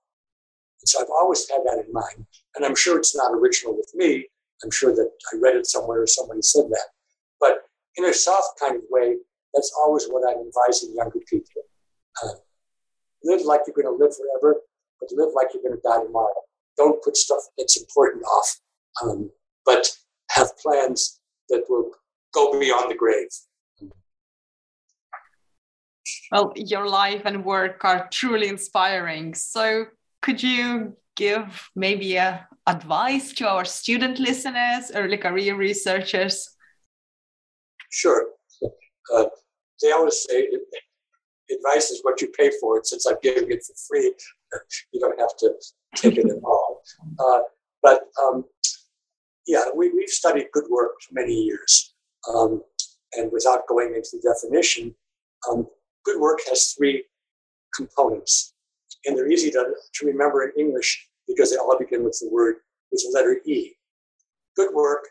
And 0.81 0.89
so 0.89 1.01
I've 1.01 1.11
always 1.11 1.49
had 1.49 1.61
that 1.65 1.85
in 1.85 1.93
mind. 1.93 2.27
And 2.57 2.65
I'm 2.65 2.77
sure 2.77 2.99
it's 2.99 3.17
not 3.17 3.33
original 3.33 3.77
with 3.77 3.91
me. 3.95 4.27
I'm 4.65 4.71
sure 4.71 4.95
that 4.95 5.11
I 5.33 5.37
read 5.41 5.57
it 5.57 5.67
somewhere 5.67 6.03
or 6.03 6.07
somebody 6.07 6.43
said 6.43 6.65
that. 6.71 6.87
But 7.41 7.65
in 7.97 8.05
a 8.05 8.13
soft 8.13 8.59
kind 8.61 8.77
of 8.77 8.83
way, 8.91 9.17
that's 9.55 9.73
always 9.81 10.07
what 10.07 10.29
I'm 10.29 10.47
advising 10.47 10.95
younger 10.95 11.21
people. 11.29 11.63
Uh, 12.23 12.35
live 13.25 13.43
like 13.43 13.63
you're 13.67 13.75
going 13.75 13.87
to 13.87 14.05
live 14.05 14.15
forever, 14.17 14.61
but 15.01 15.11
live 15.13 15.33
like 15.35 15.49
you're 15.55 15.63
going 15.63 15.77
to 15.77 15.89
die 15.89 16.05
tomorrow. 16.05 16.35
Don't 16.77 17.03
put 17.03 17.17
stuff 17.17 17.43
that's 17.57 17.81
important 17.81 18.25
off, 18.25 18.61
um, 19.03 19.31
but 19.65 19.91
have 20.31 20.57
plans 20.59 21.21
that 21.49 21.65
will 21.69 21.91
go 22.33 22.59
beyond 22.59 22.91
the 22.91 22.95
grave. 22.95 23.29
Well, 26.31 26.53
your 26.57 26.89
life 26.89 27.23
and 27.25 27.45
work 27.45 27.85
are 27.85 28.09
truly 28.11 28.49
inspiring. 28.49 29.35
So, 29.35 29.87
could 30.21 30.43
you 30.43 30.97
give 31.17 31.71
maybe 31.75 32.17
a 32.17 32.47
advice 32.67 33.33
to 33.35 33.49
our 33.49 33.65
student 33.65 34.19
listeners, 34.19 34.91
early 34.95 35.17
career 35.17 35.57
researchers? 35.57 36.49
Sure. 37.91 38.27
Uh, 39.15 39.25
they 39.83 39.93
always 39.93 40.27
say 40.29 40.49
advice 41.51 41.91
is 41.91 42.01
what 42.03 42.21
you 42.21 42.29
pay 42.39 42.51
for 42.61 42.79
it. 42.79 42.87
Since 42.87 43.07
I'm 43.07 43.17
giving 43.23 43.51
it 43.51 43.65
for 43.65 43.75
free, 43.89 44.13
you 44.93 45.01
don't 45.01 45.19
have 45.19 45.37
to 45.39 45.55
take 45.97 46.19
it 46.19 46.27
at 46.27 46.43
all. 46.45 46.83
Uh, 47.21 47.41
but 47.83 48.03
um, 48.23 48.45
yeah, 49.47 49.65
we, 49.75 49.91
we've 49.91 50.09
studied 50.09 50.47
good 50.53 50.65
work 50.71 50.93
for 51.01 51.15
many 51.15 51.33
years. 51.33 51.95
Um, 52.33 52.63
and 53.15 53.31
without 53.33 53.67
going 53.69 53.95
into 53.95 54.11
the 54.13 54.35
definition, 54.35 54.95
um, 55.49 55.67
good 56.09 56.21
work 56.21 56.39
has 56.49 56.73
three 56.73 57.05
components. 57.75 58.55
And 59.05 59.17
they're 59.17 59.31
easy 59.31 59.51
to, 59.51 59.65
to 59.95 60.07
remember 60.07 60.43
in 60.43 60.53
English 60.59 61.07
because 61.27 61.51
they 61.51 61.57
all 61.57 61.77
begin 61.79 62.03
with 62.03 62.19
the 62.21 62.31
word, 62.33 62.57
with 62.91 63.03
the 63.03 63.13
letter 63.15 63.41
E. 63.47 63.73
Good 64.57 64.75
work 64.75 65.09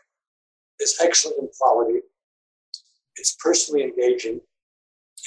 is 0.80 0.98
excellent 1.00 1.38
in 1.38 1.48
quality, 1.60 2.00
it's 3.16 3.36
personally 3.42 3.82
engaging, 3.82 4.40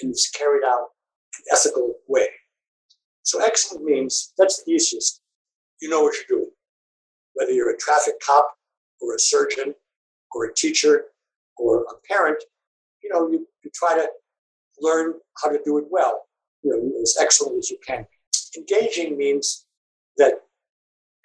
and 0.01 0.11
it's 0.11 0.29
carried 0.29 0.63
out 0.63 0.87
in 1.33 1.43
an 1.45 1.57
ethical 1.57 1.95
way. 2.07 2.27
So 3.23 3.41
excellent 3.41 3.85
means 3.85 4.33
that's 4.37 4.63
the 4.63 4.71
easiest. 4.71 5.21
You 5.81 5.89
know 5.89 6.03
what 6.03 6.15
you're 6.15 6.37
doing. 6.37 6.51
Whether 7.33 7.51
you're 7.51 7.73
a 7.73 7.77
traffic 7.77 8.15
cop 8.25 8.47
or 8.99 9.15
a 9.15 9.19
surgeon 9.19 9.73
or 10.33 10.45
a 10.45 10.53
teacher 10.53 11.05
or 11.57 11.83
a 11.83 12.07
parent, 12.07 12.43
you 13.03 13.09
know, 13.09 13.29
you, 13.29 13.47
you 13.63 13.71
try 13.73 13.95
to 13.95 14.07
learn 14.81 15.13
how 15.41 15.49
to 15.49 15.59
do 15.63 15.77
it 15.77 15.85
well, 15.89 16.21
you 16.63 16.71
know, 16.71 17.01
as 17.01 17.15
excellent 17.19 17.57
as 17.57 17.69
you 17.69 17.77
can. 17.85 18.05
Engaging 18.57 19.17
means 19.17 19.65
that 20.17 20.33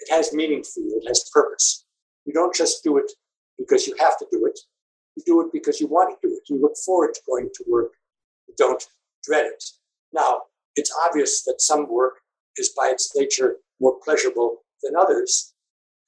it 0.00 0.10
has 0.10 0.32
meaning 0.32 0.62
for 0.62 0.80
you, 0.80 1.00
it 1.02 1.08
has 1.08 1.28
purpose. 1.32 1.84
You 2.24 2.32
don't 2.32 2.54
just 2.54 2.84
do 2.84 2.98
it 2.98 3.10
because 3.58 3.86
you 3.86 3.94
have 3.98 4.18
to 4.18 4.26
do 4.30 4.46
it. 4.46 4.58
You 5.16 5.22
do 5.24 5.40
it 5.40 5.52
because 5.52 5.80
you 5.80 5.86
want 5.86 6.10
to 6.10 6.28
do 6.28 6.34
it. 6.34 6.42
You 6.48 6.60
look 6.60 6.76
forward 6.84 7.14
to 7.14 7.20
going 7.26 7.50
to 7.54 7.64
work. 7.66 7.92
You 8.48 8.54
don't 8.58 8.82
dread 9.24 9.46
it. 9.46 9.64
Now, 10.12 10.42
it's 10.76 10.92
obvious 11.06 11.42
that 11.44 11.60
some 11.60 11.88
work 11.88 12.14
is 12.56 12.72
by 12.76 12.88
its 12.88 13.14
nature 13.16 13.56
more 13.80 13.98
pleasurable 14.04 14.64
than 14.82 14.94
others, 14.96 15.54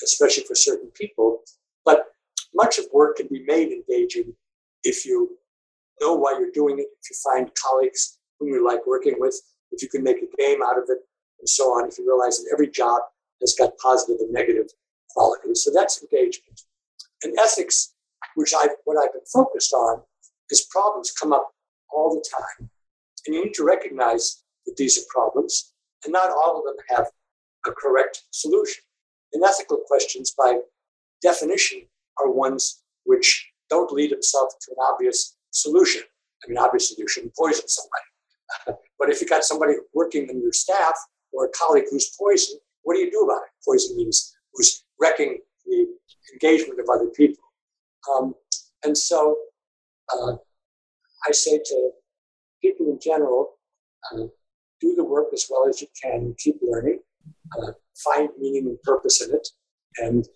especially 0.02 0.44
for 0.44 0.54
certain 0.54 0.90
people. 0.94 1.40
But 1.84 2.06
much 2.54 2.78
of 2.78 2.86
work 2.92 3.16
can 3.16 3.28
be 3.28 3.44
made 3.46 3.72
engaging 3.72 4.34
if 4.84 5.04
you 5.06 5.38
know 6.00 6.14
why 6.14 6.32
you're 6.38 6.50
doing 6.52 6.78
it, 6.78 6.86
if 7.02 7.10
you 7.10 7.16
find 7.22 7.50
colleagues 7.54 8.18
whom 8.38 8.48
you 8.48 8.66
like 8.66 8.86
working 8.86 9.14
with, 9.18 9.40
if 9.72 9.82
you 9.82 9.88
can 9.88 10.02
make 10.02 10.18
a 10.18 10.36
game 10.36 10.62
out 10.62 10.78
of 10.78 10.84
it, 10.88 10.98
and 11.40 11.48
so 11.48 11.64
on, 11.64 11.88
if 11.88 11.98
you 11.98 12.06
realize 12.06 12.38
that 12.38 12.50
every 12.52 12.68
job 12.68 13.02
has 13.40 13.54
got 13.54 13.76
positive 13.78 14.16
and 14.20 14.32
negative 14.32 14.66
qualities. 15.10 15.62
So 15.64 15.70
that's 15.72 16.02
engagement. 16.02 16.60
And 17.22 17.34
ethics, 17.38 17.94
which 18.34 18.52
I've 18.54 18.70
what 18.84 18.96
I've 18.96 19.12
been 19.12 19.22
focused 19.32 19.72
on, 19.72 20.02
is 20.50 20.66
problems 20.70 21.12
come 21.12 21.32
up 21.32 21.50
all 21.92 22.14
the 22.14 22.24
time. 22.30 22.70
And 23.26 23.34
you 23.34 23.44
need 23.44 23.54
to 23.54 23.64
recognize 23.64 24.42
that 24.66 24.76
these 24.76 24.98
are 24.98 25.06
problems, 25.08 25.72
and 26.04 26.12
not 26.12 26.30
all 26.30 26.58
of 26.58 26.64
them 26.64 26.76
have 26.96 27.06
a 27.66 27.72
correct 27.72 28.24
solution. 28.30 28.82
And 29.32 29.44
ethical 29.44 29.78
questions, 29.86 30.32
by 30.36 30.58
definition, 31.22 31.82
are 32.18 32.30
ones 32.30 32.82
which 33.04 33.50
don't 33.68 33.92
lead 33.92 34.12
themselves 34.12 34.54
to 34.62 34.72
an 34.72 34.76
obvious 34.80 35.36
solution. 35.50 36.02
I 36.44 36.48
mean, 36.48 36.58
obviously, 36.58 36.96
you 36.98 37.08
shouldn't 37.08 37.34
poison 37.36 37.64
somebody. 37.66 38.80
but 38.98 39.10
if 39.10 39.20
you 39.20 39.26
got 39.26 39.44
somebody 39.44 39.74
working 39.94 40.28
in 40.28 40.40
your 40.40 40.52
staff 40.52 40.94
or 41.32 41.46
a 41.46 41.48
colleague 41.50 41.84
who's 41.90 42.14
poisoned, 42.18 42.60
what 42.82 42.94
do 42.94 43.00
you 43.00 43.10
do 43.10 43.20
about 43.20 43.42
it? 43.42 43.50
Poison 43.64 43.96
means 43.96 44.34
who's 44.54 44.84
wrecking 45.00 45.38
the 45.66 45.86
engagement 46.32 46.80
of 46.80 46.86
other 46.92 47.10
people. 47.10 47.42
Um, 48.14 48.34
and 48.84 48.96
so 48.96 49.36
uh, 50.12 50.36
I 51.26 51.32
say 51.32 51.58
to 51.58 51.90
people 52.62 52.86
in 52.86 52.98
general, 53.02 53.58
uh, 54.12 54.24
do 54.80 54.94
the 54.94 55.04
work 55.04 55.26
as 55.32 55.46
well 55.50 55.68
as 55.68 55.80
you 55.80 55.88
can, 56.00 56.34
keep 56.38 56.56
learning, 56.62 57.00
uh, 57.58 57.72
find 58.04 58.30
meaning 58.38 58.66
and 58.66 58.82
purpose 58.82 59.22
in 59.22 59.34
it. 59.34 59.48
And 59.98 60.26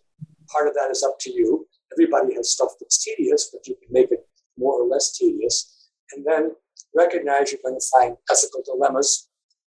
part 0.50 0.68
of 0.68 0.74
that 0.74 0.90
is 0.90 1.02
up 1.02 1.16
to 1.20 1.30
you. 1.30 1.66
Everybody 1.92 2.34
has 2.34 2.52
stuff 2.52 2.72
that's 2.80 3.04
tedious, 3.04 3.50
but 3.52 3.66
you 3.66 3.76
can 3.76 3.92
make 3.92 4.10
it 4.10 4.26
more 4.58 4.80
or 4.80 4.86
less 4.86 5.16
tedious. 5.16 5.88
And 6.12 6.24
then 6.26 6.52
recognize 6.94 7.52
you're 7.52 7.60
going 7.64 7.78
to 7.78 7.86
find 7.98 8.16
ethical 8.30 8.62
dilemmas 8.64 9.28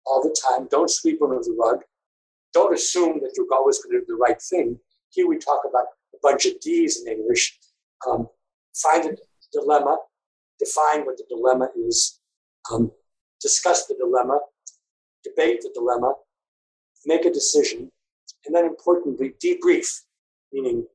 all 0.05 0.21
the 0.21 0.35
time. 0.47 0.67
Don't 0.71 0.89
sweep 0.89 1.21
under 1.21 1.37
the 1.37 1.55
rug. 1.59 1.81
Don't 2.53 2.73
assume 2.73 3.19
that 3.21 3.33
you're 3.35 3.45
always 3.53 3.79
going 3.81 3.93
to 3.93 3.99
do 3.99 4.05
the 4.07 4.15
right 4.15 4.41
thing. 4.41 4.79
Here 5.11 5.27
we 5.27 5.37
talk 5.37 5.61
about 5.69 5.85
a 6.13 6.17
bunch 6.21 6.45
of 6.45 6.59
D's 6.61 7.01
in 7.01 7.11
English. 7.11 7.57
Um, 8.07 8.27
find 8.75 9.05
a 9.05 9.15
dilemma, 9.51 9.97
define 10.59 11.05
what 11.05 11.17
the 11.17 11.25
dilemma 11.29 11.69
is, 11.75 12.19
um, 12.71 12.91
discuss 13.41 13.85
the 13.87 13.95
dilemma, 13.95 14.39
debate 15.23 15.61
the 15.61 15.71
dilemma, 15.73 16.13
make 17.05 17.25
a 17.25 17.31
decision, 17.31 17.91
and 18.45 18.55
then 18.55 18.65
importantly, 18.65 19.33
debrief, 19.43 20.01
meaning, 20.51 20.85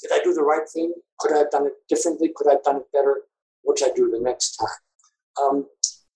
did 0.00 0.12
I 0.12 0.22
do 0.22 0.32
the 0.32 0.42
right 0.42 0.68
thing? 0.72 0.92
Could 1.22 1.34
I 1.34 1.38
have 1.38 1.50
done 1.50 1.66
it 1.66 1.74
differently? 1.88 2.32
Could 2.34 2.48
I 2.48 2.54
have 2.54 2.64
done 2.64 2.76
it 2.76 2.92
better? 2.92 3.22
What 3.62 3.78
should 3.78 3.92
I 3.92 3.94
do 3.94 4.10
the 4.10 4.18
next 4.18 4.56
time? 4.56 4.68
Um, 5.40 5.66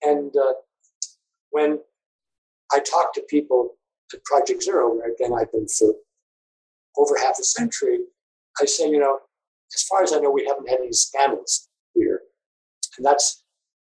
and 0.02 0.34
uh, 0.36 0.54
when 1.50 1.78
I 2.72 2.80
talk 2.80 3.14
to 3.14 3.22
people 3.30 3.76
at 4.12 4.24
Project 4.24 4.64
Zero, 4.64 4.92
where 4.92 5.12
again 5.12 5.32
I've 5.32 5.52
been 5.52 5.68
for 5.68 5.94
over 6.98 7.14
half 7.22 7.38
a 7.38 7.44
century, 7.44 8.00
I 8.60 8.64
say, 8.64 8.90
you 8.90 8.98
know, 8.98 9.20
as 9.72 9.82
far 9.84 10.02
as 10.02 10.12
I 10.12 10.18
know, 10.18 10.30
we 10.30 10.44
haven't 10.44 10.68
had 10.68 10.80
any 10.80 10.92
scandals 10.92 11.68
here. 11.94 12.22
And 12.96 13.06
that's 13.06 13.44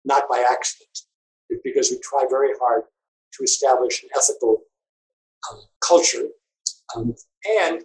not 0.05 0.29
by 0.29 0.45
accident, 0.49 0.89
it's 1.49 1.61
because 1.63 1.89
we 1.89 1.99
try 1.99 2.25
very 2.29 2.51
hard 2.61 2.83
to 3.33 3.43
establish 3.43 4.03
an 4.03 4.09
ethical 4.15 4.61
um, 5.49 5.61
culture. 5.85 6.27
Um, 6.95 7.15
and 7.61 7.83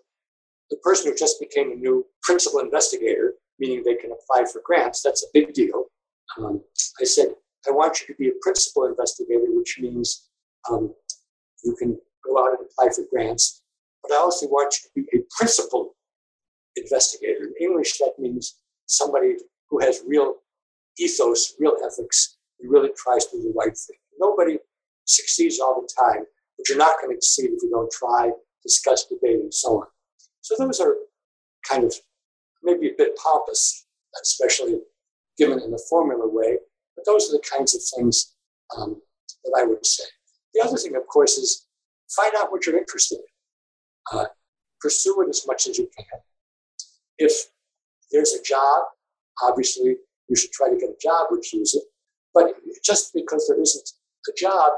the 0.73 0.79
person 0.79 1.11
who 1.11 1.17
just 1.17 1.39
became 1.39 1.71
a 1.71 1.75
new 1.75 2.07
principal 2.23 2.61
investigator, 2.61 3.35
meaning 3.59 3.83
they 3.85 3.95
can 3.95 4.11
apply 4.11 4.51
for 4.51 4.63
grants, 4.65 5.03
that's 5.03 5.23
a 5.23 5.29
big 5.35 5.53
deal. 5.53 5.85
Um, 6.39 6.63
I 6.99 7.05
said, 7.05 7.27
I 7.69 7.73
want 7.73 8.01
you 8.01 8.07
to 8.07 8.15
be 8.19 8.29
a 8.29 8.41
principal 8.41 8.87
investigator, 8.87 9.45
which 9.49 9.77
means 9.79 10.31
um, 10.71 10.95
you 11.63 11.77
can 11.77 11.99
go 12.25 12.39
out 12.43 12.59
and 12.59 12.67
apply 12.67 12.89
for 12.95 13.05
grants. 13.13 13.63
But 14.03 14.13
I 14.13 14.17
also 14.17 14.47
want 14.47 14.75
you 14.75 15.05
to 15.05 15.11
be 15.11 15.19
a 15.19 15.23
principal 15.39 15.95
investigator. 16.77 17.45
In 17.45 17.69
English, 17.69 17.99
that 17.99 18.15
means 18.19 18.57
somebody 18.87 19.37
who 19.69 19.79
has 19.81 20.01
real 20.07 20.37
ethos, 20.99 21.53
real 21.61 21.77
ethics, 21.85 22.39
and 22.61 22.73
really 22.73 22.91
tries 22.97 23.27
to 23.27 23.37
do 23.37 23.43
the 23.43 23.55
right 23.55 23.77
thing. 23.77 23.99
Nobody 24.19 24.59
succeeds 25.05 25.61
all 25.61 25.83
the 25.83 26.03
time, 26.03 26.25
but 26.57 26.67
you're 26.67 26.79
not 26.79 26.97
going 27.03 27.15
to 27.15 27.21
succeed 27.21 27.51
if 27.53 27.63
you 27.63 27.71
don't 27.71 27.93
try, 27.93 28.31
discuss, 28.63 29.05
debate, 29.05 29.41
and 29.41 29.53
so 29.53 29.83
on. 29.83 29.87
So 30.43 30.55
those 30.59 30.81
are 30.81 30.97
kind 31.69 31.85
of 31.85 31.95
maybe 32.63 32.89
a 32.89 32.97
bit 32.97 33.17
pompous, 33.17 33.87
especially 34.23 34.81
given 35.39 35.61
in 35.61 35.73
a 35.73 35.79
formula 35.89 36.29
way, 36.29 36.59
but 36.97 37.07
those 37.07 37.29
are 37.29 37.33
the 37.33 37.43
kinds 37.49 37.75
of 37.75 37.81
things 37.97 38.35
um, 38.77 39.01
that 39.45 39.59
I 39.59 39.65
would 39.65 39.85
say. 39.87 40.05
The 40.55 40.63
other 40.63 40.77
thing, 40.77 40.95
of 40.97 41.07
course, 41.07 41.39
is 41.39 41.67
find 42.15 42.33
out 42.37 42.53
what 42.53 42.67
you're 42.67 42.79
interested 42.79 43.19
in. 43.19 44.19
Uh, 44.19 44.27
pursue 44.81 45.23
it 45.23 45.29
as 45.31 45.47
much 45.47 45.67
as 45.67 45.79
you 45.79 45.89
can. 45.97 46.21
if 47.19 47.33
there's 48.11 48.35
a 48.35 48.43
job, 48.43 48.83
obviously 49.43 49.97
you 50.29 50.37
should 50.37 50.51
try 50.53 50.69
to 50.69 50.77
get 50.77 50.91
a 50.91 50.97
job 51.01 51.29
which 51.31 51.53
uses 51.53 51.83
it. 51.83 51.89
But 52.35 52.55
just 52.85 53.15
because 53.15 53.47
there 53.47 53.61
isn't 53.61 53.91
a 54.29 54.33
job 54.37 54.73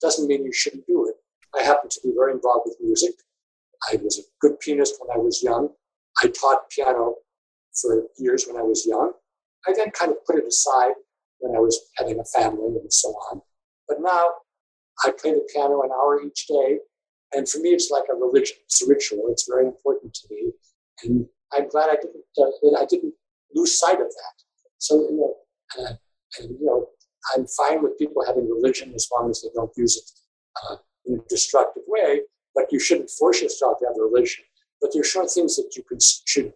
doesn't 0.00 0.28
mean 0.28 0.44
you 0.44 0.52
shouldn't 0.52 0.86
do 0.86 1.08
it. 1.08 1.14
I 1.58 1.62
happen 1.62 1.88
to 1.88 2.00
be 2.04 2.12
very 2.14 2.32
involved 2.32 2.66
with 2.66 2.76
music. 2.80 3.14
I 3.90 3.96
was 4.02 4.18
a 4.18 4.22
good 4.40 4.58
pianist 4.60 4.94
when 5.00 5.16
I 5.16 5.20
was 5.20 5.42
young. 5.42 5.70
I 6.22 6.28
taught 6.28 6.70
piano 6.70 7.14
for 7.80 8.04
years 8.18 8.46
when 8.46 8.56
I 8.56 8.62
was 8.62 8.86
young. 8.86 9.12
I 9.66 9.72
then 9.76 9.90
kind 9.90 10.10
of 10.10 10.24
put 10.24 10.36
it 10.36 10.46
aside 10.46 10.92
when 11.38 11.56
I 11.56 11.60
was 11.60 11.78
having 11.96 12.18
a 12.18 12.24
family 12.24 12.78
and 12.80 12.92
so 12.92 13.08
on. 13.30 13.42
But 13.88 13.98
now 14.00 14.30
I 15.04 15.10
play 15.10 15.32
the 15.32 15.46
piano 15.52 15.82
an 15.82 15.90
hour 15.90 16.22
each 16.22 16.46
day. 16.46 16.78
And 17.32 17.48
for 17.48 17.58
me, 17.58 17.70
it's 17.70 17.90
like 17.90 18.04
a 18.10 18.16
religion. 18.16 18.56
It's 18.64 18.82
a 18.82 18.88
ritual. 18.88 19.24
It's 19.28 19.46
very 19.48 19.66
important 19.66 20.14
to 20.14 20.28
me. 20.30 20.52
And 21.02 21.26
I'm 21.52 21.68
glad 21.68 21.90
I 21.90 21.96
didn't, 21.96 22.24
uh, 22.38 22.80
I 22.80 22.86
didn't 22.86 23.14
lose 23.54 23.78
sight 23.78 24.00
of 24.00 24.08
that. 24.08 24.34
So, 24.78 24.96
you 24.96 25.16
know, 25.16 25.34
uh, 25.84 25.94
and, 26.38 26.50
you 26.58 26.64
know, 26.64 26.86
I'm 27.34 27.46
fine 27.46 27.82
with 27.82 27.98
people 27.98 28.24
having 28.24 28.48
religion 28.48 28.92
as 28.94 29.08
long 29.16 29.30
as 29.30 29.42
they 29.42 29.48
don't 29.54 29.72
use 29.76 29.96
it 29.96 30.10
uh, 30.62 30.76
in 31.06 31.14
a 31.18 31.22
destructive 31.28 31.82
way, 31.86 32.20
but 32.56 32.72
you 32.72 32.80
shouldn't 32.80 33.10
force 33.10 33.42
yourself 33.42 33.78
to 33.78 33.86
have 33.86 33.96
a 33.96 34.02
religion. 34.02 34.42
But 34.80 34.90
there 34.92 35.02
are 35.02 35.04
sure 35.04 35.28
things 35.28 35.54
that 35.56 35.76
you 35.76 35.84
can, 35.84 35.98
should 36.00 36.52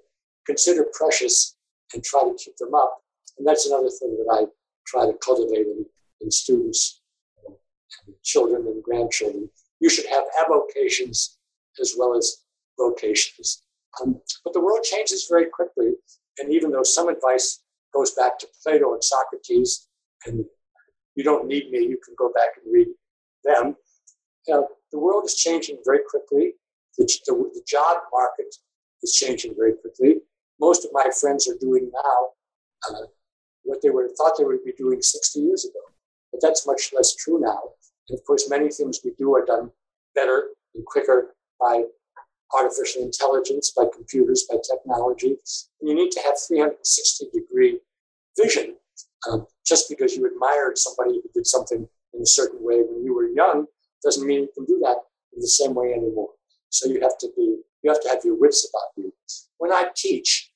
consider 0.46 0.86
precious 0.92 1.56
and 1.94 2.02
try 2.02 2.22
to 2.22 2.34
keep 2.42 2.56
them 2.56 2.74
up. 2.74 3.02
And 3.38 3.46
that's 3.46 3.66
another 3.66 3.90
thing 3.90 4.16
that 4.16 4.32
I 4.32 4.46
try 4.86 5.06
to 5.06 5.16
cultivate 5.24 5.66
in, 5.66 5.84
in 6.20 6.30
students, 6.30 7.02
and 7.46 8.14
children, 8.24 8.66
and 8.66 8.82
grandchildren. 8.82 9.48
You 9.80 9.88
should 9.88 10.06
have 10.06 10.24
avocations 10.44 11.38
as 11.80 11.94
well 11.96 12.16
as 12.16 12.44
vocations. 12.78 13.62
Um, 14.00 14.20
but 14.44 14.52
the 14.52 14.60
world 14.60 14.82
changes 14.82 15.26
very 15.28 15.46
quickly. 15.46 15.92
And 16.38 16.52
even 16.52 16.70
though 16.70 16.82
some 16.82 17.08
advice 17.08 17.62
goes 17.92 18.12
back 18.12 18.38
to 18.38 18.48
Plato 18.62 18.92
and 18.94 19.04
Socrates, 19.04 19.88
and 20.26 20.44
you 21.14 21.24
don't 21.24 21.46
need 21.46 21.70
me, 21.70 21.80
you 21.80 21.98
can 22.04 22.14
go 22.18 22.30
back 22.34 22.50
and 22.62 22.72
read 22.72 22.88
them. 23.44 23.76
The 24.92 24.98
world 24.98 25.24
is 25.24 25.34
changing 25.34 25.78
very 25.84 26.00
quickly. 26.08 26.54
The, 26.98 27.04
the, 27.26 27.32
the 27.54 27.62
job 27.66 27.98
market 28.12 28.54
is 29.02 29.12
changing 29.14 29.54
very 29.56 29.74
quickly. 29.74 30.16
Most 30.60 30.84
of 30.84 30.90
my 30.92 31.08
friends 31.18 31.48
are 31.48 31.56
doing 31.60 31.90
now 31.92 32.28
uh, 32.90 33.06
what 33.62 33.80
they 33.82 33.90
were 33.90 34.08
thought 34.16 34.34
they 34.38 34.44
would 34.44 34.64
be 34.64 34.72
doing 34.72 35.00
60 35.00 35.40
years 35.40 35.64
ago. 35.64 35.80
But 36.32 36.40
that's 36.42 36.66
much 36.66 36.92
less 36.94 37.14
true 37.14 37.40
now. 37.40 37.60
And 38.08 38.18
of 38.18 38.24
course, 38.24 38.50
many 38.50 38.70
things 38.70 39.00
we 39.04 39.12
do 39.18 39.34
are 39.34 39.44
done 39.44 39.70
better 40.14 40.48
and 40.74 40.84
quicker 40.84 41.34
by 41.60 41.84
artificial 42.54 43.02
intelligence, 43.02 43.72
by 43.76 43.84
computers, 43.92 44.46
by 44.50 44.56
technology. 44.68 45.36
And 45.80 45.88
you 45.88 45.94
need 45.94 46.10
to 46.12 46.20
have 46.20 46.34
360 46.46 47.26
degree 47.32 47.78
vision. 48.40 48.76
Um, 49.30 49.46
just 49.66 49.88
because 49.88 50.16
you 50.16 50.26
admired 50.26 50.78
somebody 50.78 51.20
who 51.22 51.28
did 51.34 51.46
something 51.46 51.86
in 52.14 52.22
a 52.22 52.26
certain 52.26 52.62
way 52.62 52.82
when 52.82 53.04
you 53.04 53.14
were 53.14 53.28
young 53.28 53.66
doesn't 54.02 54.26
mean 54.26 54.40
you 54.40 54.48
can 54.54 54.64
do 54.64 54.78
that 54.82 54.96
in 55.32 55.40
the 55.40 55.48
same 55.48 55.74
way 55.74 55.92
anymore. 55.92 56.30
So 56.70 56.88
you 56.88 57.00
have 57.00 57.18
to 57.18 57.28
be, 57.36 57.58
you 57.82 57.90
have 57.90 58.02
to 58.02 58.08
have 58.08 58.24
your 58.24 58.38
wits 58.38 58.68
about 58.68 58.90
you. 58.96 59.12
When 59.58 59.72
I 59.72 59.88
teach, 59.94 60.50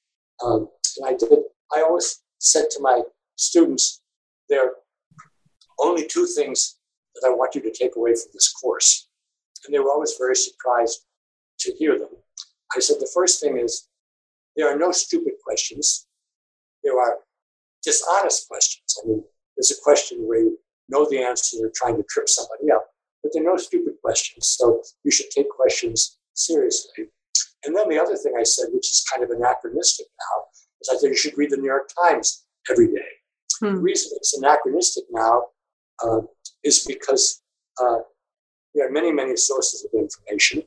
um, 0.45 0.69
and 0.97 1.07
I 1.07 1.17
did, 1.17 1.39
I 1.75 1.83
always 1.83 2.23
said 2.39 2.67
to 2.71 2.81
my 2.81 3.03
students, 3.37 4.03
there 4.49 4.67
are 4.67 4.73
only 5.81 6.07
two 6.07 6.27
things 6.27 6.79
that 7.15 7.29
I 7.29 7.35
want 7.35 7.55
you 7.55 7.61
to 7.63 7.73
take 7.73 7.97
away 7.97 8.13
from 8.13 8.31
this 8.33 8.53
course. 8.53 9.09
And 9.65 9.75
they 9.75 9.79
were 9.79 9.91
always 9.91 10.15
very 10.19 10.37
surprised 10.37 11.01
to 11.61 11.73
hear 11.79 11.99
them. 11.99 12.11
I 12.77 12.81
said, 12.81 12.97
the 13.01 13.11
first 13.15 13.41
thing 13.41 13.59
is 13.59 13.89
there 14.57 14.73
are 14.73 14.79
no 14.79 14.93
stupid 14.93 15.35
questions. 15.45 16.07
There 16.83 16.99
are 17.01 17.19
dishonest 17.83 18.49
questions. 18.49 18.97
I 19.03 19.09
mean, 19.09 19.25
there's 19.57 19.71
a 19.71 19.83
question 19.83 20.27
where 20.27 20.41
you 20.41 20.59
know 20.89 21.09
the 21.09 21.23
answer, 21.23 21.57
you're 21.57 21.73
trying 21.75 21.97
to 21.97 22.05
trip 22.09 22.29
somebody 22.29 22.71
up, 22.71 22.87
but 23.25 23.33
there 23.33 23.43
are 23.43 23.53
no 23.53 23.57
stupid 23.57 23.95
questions. 24.05 24.47
So 24.59 24.83
you 25.03 25.11
should 25.11 25.31
take 25.31 25.49
questions 25.49 26.19
seriously. 26.35 27.07
And 27.65 27.75
then 27.75 27.89
the 27.89 27.99
other 27.99 28.17
thing 28.17 28.35
I 28.39 28.43
said, 28.45 28.67
which 28.73 28.93
is 28.93 29.05
kind 29.11 29.25
of 29.25 29.31
anachronistic 29.31 30.07
now, 30.21 30.45
is 30.83 30.91
I 30.93 30.97
said 30.97 31.09
you 31.09 31.17
should 31.17 31.39
read 31.39 31.51
the 31.51 31.57
New 31.57 31.65
York 31.65 31.89
Times 32.03 32.45
every 32.71 32.89
day. 32.89 33.09
Hmm. 33.61 33.77
The 33.77 33.81
reason 33.81 34.13
it's 34.17 34.37
anachronistic 34.37 35.05
now 35.11 35.45
uh, 36.05 36.21
is 36.63 36.85
because 36.85 37.43
uh, 37.83 38.01
there 38.75 38.87
are 38.87 38.93
many, 38.93 39.11
many 39.11 39.37
sources 39.37 39.87
of 39.87 39.99
information. 39.99 40.63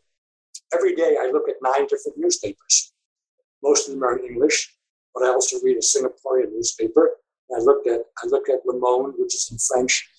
Every 0.74 0.96
day 0.96 1.16
I 1.22 1.30
look 1.32 1.48
at 1.48 1.56
nine 1.62 1.86
different 1.88 2.18
newspapers. 2.18 2.94
Most 3.62 3.88
of 3.88 3.94
them 3.94 4.04
are 4.04 4.18
in 4.18 4.26
English, 4.26 4.74
but 5.14 5.24
I 5.24 5.28
also 5.28 5.58
read 5.64 5.78
a 5.78 5.82
Singaporean 5.82 6.52
newspaper. 6.54 7.12
I 7.56 7.60
look 7.60 7.86
at 7.86 8.02
I 8.24 8.28
look 8.28 8.50
at 8.50 8.66
Le 8.66 8.78
Monde, 8.78 9.14
which 9.18 9.36
is 9.36 9.50
in 9.52 9.58
French, 9.58 10.10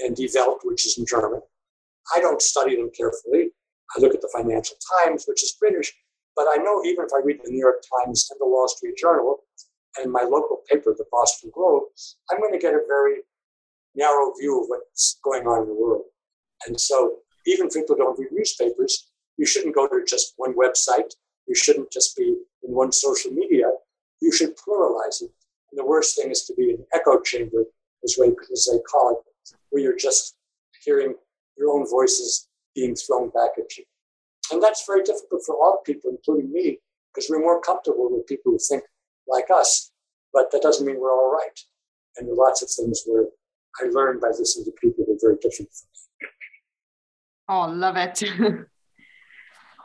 and 0.00 0.16
Die 0.16 0.28
Welt, 0.34 0.60
which 0.64 0.86
is 0.86 0.96
in 0.96 1.04
German. 1.04 1.42
I 2.14 2.20
don't 2.20 2.42
study 2.42 2.76
them 2.76 2.90
carefully. 2.96 3.50
I 3.96 4.00
look 4.00 4.14
at 4.14 4.20
the 4.20 4.30
Financial 4.34 4.76
Times, 5.04 5.24
which 5.26 5.42
is 5.42 5.56
British, 5.58 5.94
but 6.36 6.46
I 6.52 6.62
know 6.62 6.84
even 6.84 7.04
if 7.04 7.10
I 7.14 7.24
read 7.24 7.40
the 7.42 7.50
New 7.50 7.58
York 7.58 7.82
Times 7.98 8.28
and 8.30 8.38
the 8.40 8.46
Wall 8.46 8.68
Street 8.68 8.96
Journal 8.96 9.38
and 9.98 10.12
my 10.12 10.22
local 10.22 10.62
paper, 10.70 10.94
the 10.96 11.06
Boston 11.10 11.50
Globe, 11.54 11.84
I'm 12.30 12.40
going 12.40 12.52
to 12.52 12.58
get 12.58 12.74
a 12.74 12.80
very 12.86 13.22
narrow 13.94 14.32
view 14.38 14.62
of 14.62 14.68
what's 14.68 15.18
going 15.24 15.46
on 15.46 15.62
in 15.62 15.68
the 15.68 15.74
world. 15.74 16.04
And 16.66 16.80
so, 16.80 17.18
even 17.46 17.68
if 17.68 17.74
people 17.74 17.96
don't 17.96 18.18
read 18.18 18.28
newspapers, 18.32 19.10
you 19.36 19.46
shouldn't 19.46 19.74
go 19.74 19.88
to 19.88 20.04
just 20.06 20.34
one 20.36 20.54
website. 20.54 21.14
You 21.46 21.54
shouldn't 21.54 21.90
just 21.90 22.16
be 22.16 22.36
in 22.62 22.74
one 22.74 22.92
social 22.92 23.30
media. 23.30 23.70
You 24.20 24.32
should 24.32 24.54
pluralize 24.56 25.22
it. 25.22 25.30
And 25.70 25.78
the 25.78 25.86
worst 25.86 26.16
thing 26.16 26.30
is 26.30 26.44
to 26.44 26.54
be 26.54 26.70
in 26.70 26.76
an 26.76 26.86
echo 26.92 27.20
chamber, 27.20 27.64
as, 28.04 28.18
as 28.52 28.68
they 28.70 28.78
call 28.90 29.10
it, 29.12 29.56
where 29.70 29.82
you're 29.82 29.96
just 29.96 30.36
hearing 30.84 31.14
your 31.58 31.70
own 31.70 31.88
voices 31.88 32.48
being 32.74 32.94
thrown 32.94 33.30
back 33.30 33.50
at 33.58 33.76
you. 33.76 33.84
And 34.52 34.62
that's 34.62 34.84
very 34.86 35.02
difficult 35.02 35.42
for 35.44 35.56
all 35.56 35.82
people, 35.84 36.10
including 36.10 36.52
me, 36.52 36.78
because 37.12 37.28
we're 37.28 37.40
more 37.40 37.60
comfortable 37.60 38.08
with 38.10 38.26
people 38.26 38.52
who 38.52 38.58
think 38.58 38.82
like 39.26 39.46
us. 39.52 39.90
But 40.32 40.50
that 40.52 40.62
doesn't 40.62 40.86
mean 40.86 41.00
we're 41.00 41.12
all 41.12 41.30
right. 41.32 41.58
And 42.16 42.26
there 42.26 42.34
are 42.34 42.36
lots 42.36 42.62
of 42.62 42.70
things 42.70 43.02
where 43.06 43.24
I 43.80 43.86
learned 43.90 44.20
by 44.20 44.28
listening 44.28 44.66
to 44.66 44.72
people 44.80 45.04
who 45.06 45.14
are 45.14 45.18
very 45.20 45.36
different 45.40 45.70
from 45.72 45.88
me. 45.92 46.28
Oh, 47.50 47.66
love 47.70 47.96
it. 47.96 48.22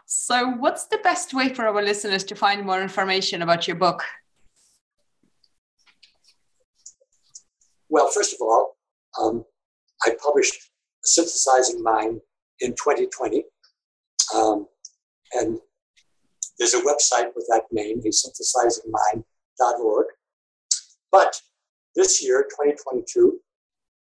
so, 0.06 0.50
what's 0.50 0.88
the 0.88 0.98
best 0.98 1.34
way 1.34 1.54
for 1.54 1.68
our 1.68 1.82
listeners 1.82 2.24
to 2.26 2.36
find 2.36 2.66
more 2.66 2.82
information 2.82 3.42
about 3.42 3.68
your 3.68 3.78
book? 3.78 4.04
Well, 7.90 8.10
first 8.10 8.34
of 8.34 8.40
all, 8.42 8.78
um, 9.22 9.46
I 10.04 10.16
published 10.22 10.73
Synthesizing 11.04 11.84
Mind 11.84 12.22
in 12.60 12.72
2020. 12.72 13.44
Um, 14.36 14.68
and 15.34 15.60
there's 16.58 16.74
a 16.74 16.82
website 16.82 17.36
with 17.36 17.46
that 17.50 17.66
name, 17.72 18.02
asynthesizingmind.org. 18.02 20.06
But 21.12 21.42
this 21.96 22.24
year, 22.24 22.44
2022, 22.44 23.40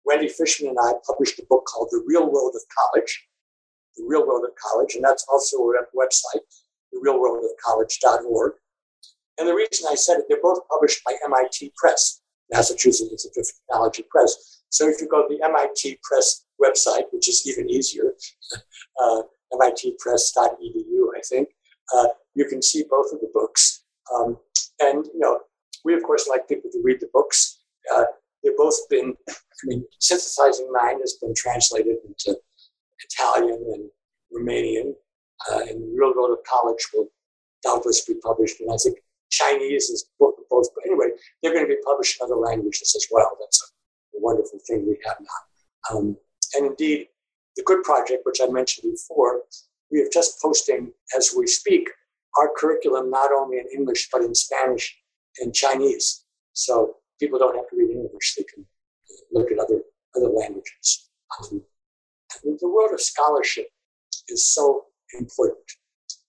Wendy 0.05 0.27
Fishman 0.27 0.71
and 0.71 0.77
I 0.81 0.93
published 1.05 1.39
a 1.39 1.45
book 1.49 1.65
called 1.65 1.89
The 1.91 2.03
Real 2.05 2.31
World 2.31 2.53
of 2.55 2.61
College, 2.77 3.27
The 3.97 4.03
Real 4.07 4.27
World 4.27 4.43
of 4.43 4.51
College, 4.55 4.95
and 4.95 5.03
that's 5.03 5.25
also 5.29 5.57
a 5.57 5.85
website, 5.95 6.41
therealworldofcollege.org. 6.93 8.53
And 9.37 9.47
the 9.47 9.53
reason 9.53 9.87
I 9.89 9.95
said 9.95 10.19
it, 10.19 10.25
they're 10.27 10.41
both 10.41 10.67
published 10.69 11.01
by 11.05 11.15
MIT 11.25 11.71
Press, 11.77 12.21
Massachusetts 12.51 13.11
Institute 13.11 13.37
of 13.37 13.47
Technology 13.67 14.03
Press. 14.09 14.61
So 14.69 14.89
if 14.89 14.99
you 14.99 15.07
go 15.07 15.27
to 15.27 15.33
the 15.33 15.43
MIT 15.43 15.99
Press 16.03 16.45
website, 16.61 17.03
which 17.11 17.29
is 17.29 17.47
even 17.47 17.69
easier, 17.69 18.13
uh, 19.03 19.21
mitpress.edu, 19.53 21.07
I 21.15 21.21
think, 21.27 21.49
uh, 21.95 22.07
you 22.35 22.45
can 22.45 22.61
see 22.61 22.83
both 22.89 23.11
of 23.11 23.19
the 23.19 23.29
books. 23.33 23.83
Um, 24.15 24.37
and, 24.79 25.05
you 25.07 25.19
know, 25.19 25.39
we, 25.83 25.93
of 25.93 26.03
course, 26.03 26.27
like 26.27 26.47
people 26.47 26.69
to 26.71 26.81
read 26.83 26.99
the 26.99 27.09
books. 27.13 27.59
Uh, 27.93 28.05
they've 28.43 28.57
both 28.57 28.77
been, 28.89 29.13
I 29.29 29.33
mean, 29.65 29.83
Synthesizing 29.99 30.71
Mind 30.71 30.99
has 31.01 31.13
been 31.21 31.33
translated 31.35 31.97
into 32.07 32.39
Italian 33.03 33.65
and 33.73 33.89
Romanian, 34.33 34.93
uh, 35.51 35.59
and 35.59 35.97
Real 35.97 36.13
World 36.15 36.37
of 36.37 36.45
College 36.45 36.85
will 36.93 37.07
doubtless 37.63 38.05
be 38.05 38.15
published. 38.23 38.59
And 38.59 38.71
I 38.71 38.77
think 38.77 38.97
Chinese 39.31 39.89
is 39.89 40.05
both, 40.19 40.35
both. 40.49 40.67
But 40.75 40.85
anyway, 40.85 41.07
they're 41.41 41.53
going 41.53 41.65
to 41.65 41.75
be 41.75 41.81
published 41.85 42.19
in 42.19 42.25
other 42.25 42.35
languages 42.35 42.93
as 42.95 43.07
well. 43.11 43.37
That's 43.39 43.61
a, 43.61 44.17
a 44.17 44.21
wonderful 44.21 44.59
thing 44.67 44.85
we 44.87 44.97
have 45.05 45.17
now. 45.19 45.95
Um, 45.95 46.17
and 46.55 46.65
indeed, 46.65 47.07
the 47.55 47.63
Good 47.63 47.83
Project, 47.83 48.25
which 48.25 48.39
I 48.41 48.47
mentioned 48.47 48.91
before, 48.91 49.41
we 49.91 50.01
are 50.01 50.09
just 50.11 50.41
posting 50.41 50.91
as 51.17 51.33
we 51.35 51.47
speak 51.47 51.89
our 52.37 52.49
curriculum 52.55 53.09
not 53.09 53.31
only 53.31 53.57
in 53.57 53.65
English 53.75 54.09
but 54.11 54.21
in 54.21 54.35
Spanish 54.35 54.95
and 55.39 55.53
Chinese. 55.53 56.25
So 56.53 56.97
people 57.19 57.39
don't 57.39 57.55
have 57.55 57.69
to 57.69 57.75
read 57.75 57.89
English; 57.89 58.35
they 58.35 58.43
can 58.43 58.65
look 59.31 59.51
at 59.51 59.59
other 59.59 59.81
other 60.15 60.29
languages. 60.29 61.09
Um, 61.39 61.63
the 62.43 62.69
world 62.69 62.93
of 62.93 63.01
scholarship 63.01 63.67
is 64.27 64.53
so 64.53 64.85
important. 65.17 65.65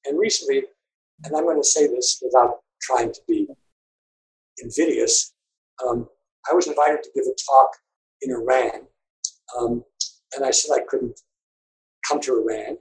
And 0.07 0.19
recently, 0.19 0.65
and 1.25 1.37
I'm 1.37 1.45
going 1.45 1.61
to 1.61 1.67
say 1.67 1.87
this 1.87 2.21
without 2.23 2.61
trying 2.81 3.13
to 3.13 3.21
be 3.29 3.47
invidious. 4.59 5.35
Um, 5.87 6.09
I 6.51 6.55
was 6.55 6.67
invited 6.67 7.03
to 7.03 7.11
give 7.15 7.25
a 7.25 7.35
talk 7.51 7.71
in 8.23 8.33
Iran, 8.33 8.87
um, 9.59 9.85
and 10.35 10.45
I 10.45 10.51
said 10.51 10.75
I 10.75 10.85
couldn't 10.89 11.21
come 12.09 12.21
to 12.21 12.41
Iran, 12.41 12.79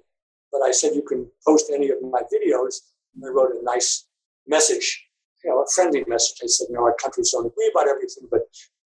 but 0.51 0.61
I 0.61 0.71
said 0.71 0.95
you 0.95 1.03
can 1.03 1.27
post 1.45 1.71
any 1.73 1.89
of 1.89 1.97
my 2.01 2.21
videos. 2.21 2.75
And 3.15 3.25
I 3.25 3.29
wrote 3.29 3.51
a 3.51 3.63
nice 3.63 4.07
message, 4.47 5.07
you 5.43 5.49
know, 5.49 5.61
a 5.61 5.65
friendly 5.73 6.03
message. 6.07 6.37
I 6.43 6.47
said, 6.47 6.67
you 6.69 6.75
know, 6.75 6.83
our 6.83 6.95
countries 6.95 7.31
don't 7.31 7.45
agree 7.45 7.71
about 7.73 7.87
everything, 7.87 8.27
but 8.31 8.41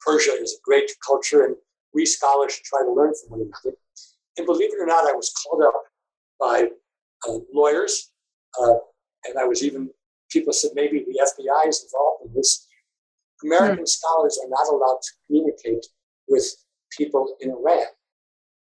Persia 0.06 0.32
is 0.32 0.54
a 0.54 0.62
great 0.64 0.92
culture, 1.06 1.44
and 1.46 1.56
we 1.94 2.06
scholars 2.06 2.54
should 2.54 2.66
try 2.66 2.82
to 2.82 2.92
learn 2.92 3.14
from 3.14 3.38
one 3.38 3.42
another. 3.42 3.78
And 4.38 4.46
believe 4.46 4.72
it 4.74 4.82
or 4.82 4.86
not, 4.86 5.10
I 5.10 5.14
was 5.14 5.32
called 5.32 5.64
up 5.64 5.74
by 6.40 6.70
uh, 7.28 7.40
lawyers, 7.54 8.12
uh, 8.62 8.76
and 9.26 9.38
I 9.40 9.46
was 9.46 9.64
even 9.64 9.90
people 10.32 10.52
said 10.52 10.72
maybe 10.74 11.06
the 11.06 11.20
FBI 11.20 11.70
is 11.70 11.84
involved 11.84 12.26
in 12.26 12.34
this. 12.34 12.68
American 13.44 13.84
mm. 13.84 13.88
scholars 13.88 14.40
are 14.44 14.50
not 14.50 14.68
allowed 14.74 15.00
to 15.02 15.12
communicate 15.28 15.86
with 16.28 16.46
people 16.98 17.36
in 17.40 17.52
Iran. 17.52 17.86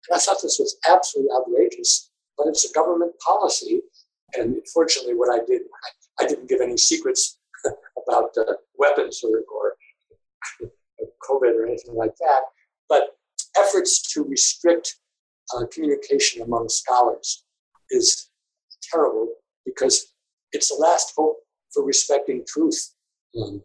And 0.07 0.15
I 0.15 0.19
thought 0.19 0.37
this 0.41 0.59
was 0.59 0.77
absolutely 0.87 1.31
outrageous, 1.35 2.09
but 2.37 2.47
it's 2.47 2.69
a 2.69 2.73
government 2.73 3.13
policy. 3.25 3.81
And 4.35 4.57
fortunately, 4.73 5.15
what 5.15 5.33
I 5.33 5.43
did, 5.45 5.61
I, 6.19 6.27
didn't 6.27 6.49
give 6.49 6.61
any 6.61 6.77
secrets 6.77 7.39
about 8.07 8.29
uh, 8.37 8.53
weapons 8.77 9.23
or, 9.23 9.41
or 9.53 9.75
COVID 11.29 11.55
or 11.55 11.65
anything 11.65 11.95
like 11.95 12.15
that. 12.19 12.41
But 12.87 13.15
efforts 13.57 14.13
to 14.13 14.23
restrict 14.23 14.95
uh, 15.55 15.65
communication 15.73 16.41
among 16.41 16.69
scholars 16.69 17.43
is 17.89 18.29
terrible 18.91 19.33
because 19.65 20.13
it's 20.51 20.69
the 20.69 20.81
last 20.81 21.13
hope 21.17 21.37
for 21.73 21.83
respecting 21.83 22.45
truth. 22.47 22.93
Um, 23.39 23.61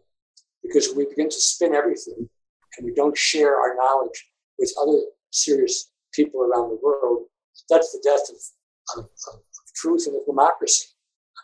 because 0.65 0.93
we 0.95 1.05
begin 1.05 1.29
to 1.29 1.35
spin 1.35 1.73
everything 1.73 2.29
and 2.77 2.85
we 2.85 2.93
don't 2.93 3.17
share 3.17 3.55
our 3.55 3.75
knowledge 3.75 4.25
with 4.57 4.73
other 4.81 4.99
serious 5.31 5.91
people 6.15 6.41
around 6.41 6.69
the 6.69 6.79
world, 6.81 7.25
that's 7.69 7.91
the 7.91 8.01
death 8.03 8.29
of, 8.29 9.03
of, 9.03 9.09
of 9.33 9.41
truth 9.75 10.07
and 10.07 10.15
of 10.15 10.25
democracy. 10.25 10.87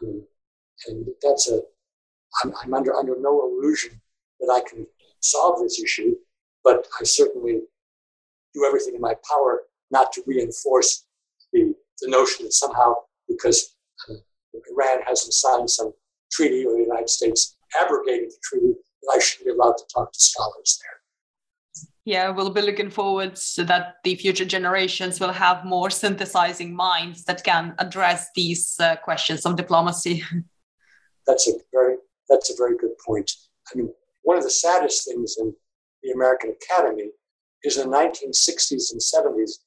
I 0.02 0.06
mean, 0.06 0.24
and 0.88 1.08
that's 1.22 1.50
a, 1.50 1.62
I'm, 2.44 2.54
I'm 2.64 2.74
under, 2.74 2.94
under 2.96 3.16
no 3.20 3.44
illusion 3.44 4.02
that 4.40 4.52
I 4.52 4.68
can 4.68 4.88
solve 5.20 5.60
this 5.62 5.82
issue, 5.82 6.16
but 6.64 6.88
I 7.00 7.04
certainly 7.04 7.62
do 8.54 8.66
everything 8.66 8.96
in 8.96 9.02
my 9.02 9.16
power 9.30 9.64
not 9.92 10.12
to 10.14 10.24
reinforce 10.26 11.06
the, 11.54 11.74
the 12.02 12.10
notion 12.10 12.46
that 12.46 12.54
somehow 12.54 12.96
because 13.28 13.76
uh, 14.10 14.16
Iran 14.72 15.04
hasn't 15.06 15.34
signed 15.34 15.70
some 15.70 15.94
treaty 16.32 16.66
or 16.66 16.74
the 16.74 16.84
United 16.84 17.10
States 17.10 17.58
abrogated 17.82 18.30
the 18.30 18.38
treaty, 18.44 18.74
that 19.02 19.14
I 19.16 19.20
should 19.20 19.46
be 19.46 19.52
allowed 19.52 19.78
to 19.78 19.84
talk 19.94 20.12
to 20.12 20.20
scholars 20.20 20.80
there. 20.82 21.01
Yeah, 22.04 22.32
we'll 22.32 22.50
be 22.50 22.62
looking 22.62 22.90
forward 22.90 23.38
so 23.38 23.64
that 23.66 23.98
the 24.04 24.16
future 24.16 24.46
generations 24.46 25.20
will 25.20 25.32
have 25.32 25.64
more 25.64 25.92
synthesizing 25.92 26.76
minds 26.76 27.26
that 27.26 27.44
can 27.44 27.76
address 27.78 28.30
these 28.36 28.76
uh, 28.80 28.96
questions 28.96 29.46
of 29.46 29.56
diplomacy. 29.56 30.24
That's 31.28 31.48
a 31.48 31.54
very 31.72 31.98
that's 32.30 32.50
a 32.50 32.56
very 32.58 32.78
good 32.78 32.98
point. 33.06 33.30
I 33.72 33.78
mean, 33.78 33.90
one 34.24 34.38
of 34.38 34.44
the 34.44 34.50
saddest 34.50 35.06
things 35.06 35.36
in 35.38 35.54
the 36.02 36.12
American 36.12 36.56
Academy 36.62 37.10
is 37.64 37.78
in 37.78 37.92
the 37.92 37.96
1960s 37.96 38.92
and 38.92 39.02
70s, 39.02 39.60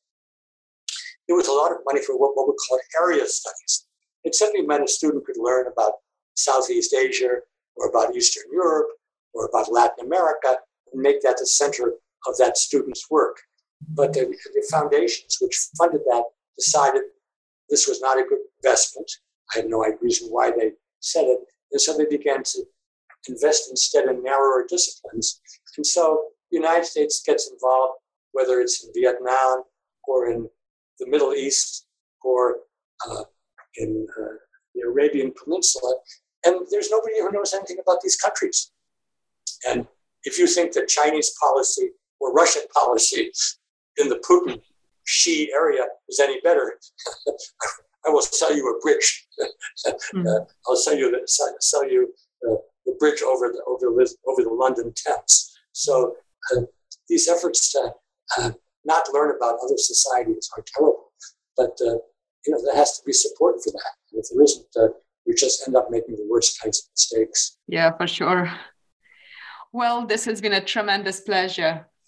there 1.29 1.37
was 1.37 1.47
a 1.47 1.53
lot 1.53 1.71
of 1.71 1.79
money 1.85 2.03
for 2.03 2.19
what, 2.19 2.33
what 2.35 2.49
we 2.49 2.55
call 2.69 2.81
area 3.01 3.27
studies. 3.27 3.87
It 4.25 4.35
simply 4.35 4.63
meant 4.63 4.85
a 4.85 4.89
student 4.89 5.27
could 5.27 5.37
learn 5.39 5.67
about 5.71 5.93
Southeast 6.35 6.95
Asia 6.95 7.37
or 7.77 7.89
about 7.89 8.17
Eastern 8.17 8.45
Europe 8.51 8.89
or 9.35 9.47
about 9.47 9.71
Latin 9.71 10.07
America 10.07 10.57
and 10.93 11.03
make 11.03 11.21
that 11.23 11.37
the 11.39 11.47
center 11.47 11.93
of 12.27 12.37
that 12.39 12.57
student's 12.57 13.11
work. 13.11 13.37
But 13.89 14.13
the, 14.13 14.27
the 14.55 14.69
foundations 14.71 15.39
which 15.41 15.69
funded 15.79 16.03
that 16.07 16.25
decided 16.57 17.03
this 17.69 17.87
was 17.89 18.01
not 18.01 18.19
a 18.19 18.25
good 18.29 18.39
investment. 18.63 19.11
I 19.55 19.59
have 19.59 19.69
no 19.69 19.85
reason 20.01 20.29
why 20.29 20.51
they 20.51 20.73
said 21.01 21.25
it. 21.25 21.41
And 21.73 21.81
so 21.81 21.97
they 21.97 22.07
began 22.07 22.43
to 22.43 22.65
invest 23.29 23.71
instead 23.71 24.05
in 24.07 24.23
narrower 24.23 24.65
disciplines. 24.69 25.41
And 25.77 25.87
so 25.87 26.29
the 26.51 26.59
United 26.59 26.85
States 26.85 27.23
gets 27.27 27.51
involved, 27.51 27.99
whether 28.33 28.61
it's 28.61 28.85
in 28.85 28.93
Vietnam 28.95 29.65
or 30.07 30.31
in 30.31 30.49
the 30.99 31.07
Middle 31.07 31.33
East 31.33 31.87
or 32.23 32.59
uh, 33.09 33.25
in 33.77 34.07
uh, 34.19 34.35
the 34.75 34.83
Arabian 34.83 35.33
Peninsula, 35.43 35.97
and 36.45 36.67
there's 36.71 36.91
nobody 36.91 37.21
who 37.21 37.31
knows 37.33 37.55
anything 37.55 37.79
about 37.81 38.01
these 38.03 38.17
countries. 38.17 38.71
And 39.67 39.87
if 40.25 40.39
you 40.39 40.47
think 40.47 40.73
that 40.73 40.89
Chinese 40.89 41.35
policy 41.41 41.91
or 42.21 42.33
Russian 42.33 42.63
policy 42.73 43.31
in 43.99 44.09
the 44.09 44.17
Putin 44.17 44.61
Xi 45.05 45.53
area 45.53 45.85
is 46.09 46.21
any 46.21 46.41
better, 46.41 46.79
I 48.07 48.11
will 48.11 48.23
sell 48.23 48.55
you 48.55 48.69
a 48.69 48.81
bridge. 48.81 49.27
mm. 50.15 50.27
uh, 50.27 50.45
I'll 50.67 50.77
sell 50.77 50.95
you 50.95 51.11
the, 51.11 51.21
sell 51.61 51.89
you 51.89 52.13
uh, 52.49 52.57
the 52.87 52.95
bridge 52.99 53.23
over 53.23 53.49
the 53.49 53.63
over 53.67 53.81
the 53.81 54.15
over 54.27 54.43
the 54.43 54.55
London 54.55 54.93
Thames. 54.95 55.57
So 55.73 56.17
uh, 56.55 56.63
these 57.09 57.29
efforts 57.29 57.73
to 57.73 57.93
uh, 58.39 58.51
not 58.85 59.05
learn 59.13 59.35
about 59.37 59.59
other 59.63 59.77
societies 59.77 60.51
are 60.57 60.65
terrible, 60.75 61.13
but 61.57 61.77
uh, 61.87 61.97
you 62.47 62.53
know 62.53 62.63
there 62.65 62.77
has 62.77 62.99
to 62.99 63.05
be 63.05 63.13
support 63.13 63.57
for 63.63 63.71
that. 63.71 63.93
And 64.13 64.21
if 64.21 64.27
there 64.31 64.43
isn't, 64.43 64.67
uh, 64.77 64.95
we 65.27 65.35
just 65.35 65.67
end 65.67 65.77
up 65.77 65.91
making 65.91 66.17
the 66.17 66.27
worst 66.29 66.61
kinds 66.61 66.81
of 66.81 66.91
mistakes. 66.93 67.59
Yeah, 67.67 67.97
for 67.97 68.07
sure. 68.07 68.53
Well, 69.73 70.07
this 70.07 70.25
has 70.27 70.41
been 70.41 70.53
a 70.53 70.65
tremendous 70.65 71.21
pleasure. 71.21 71.87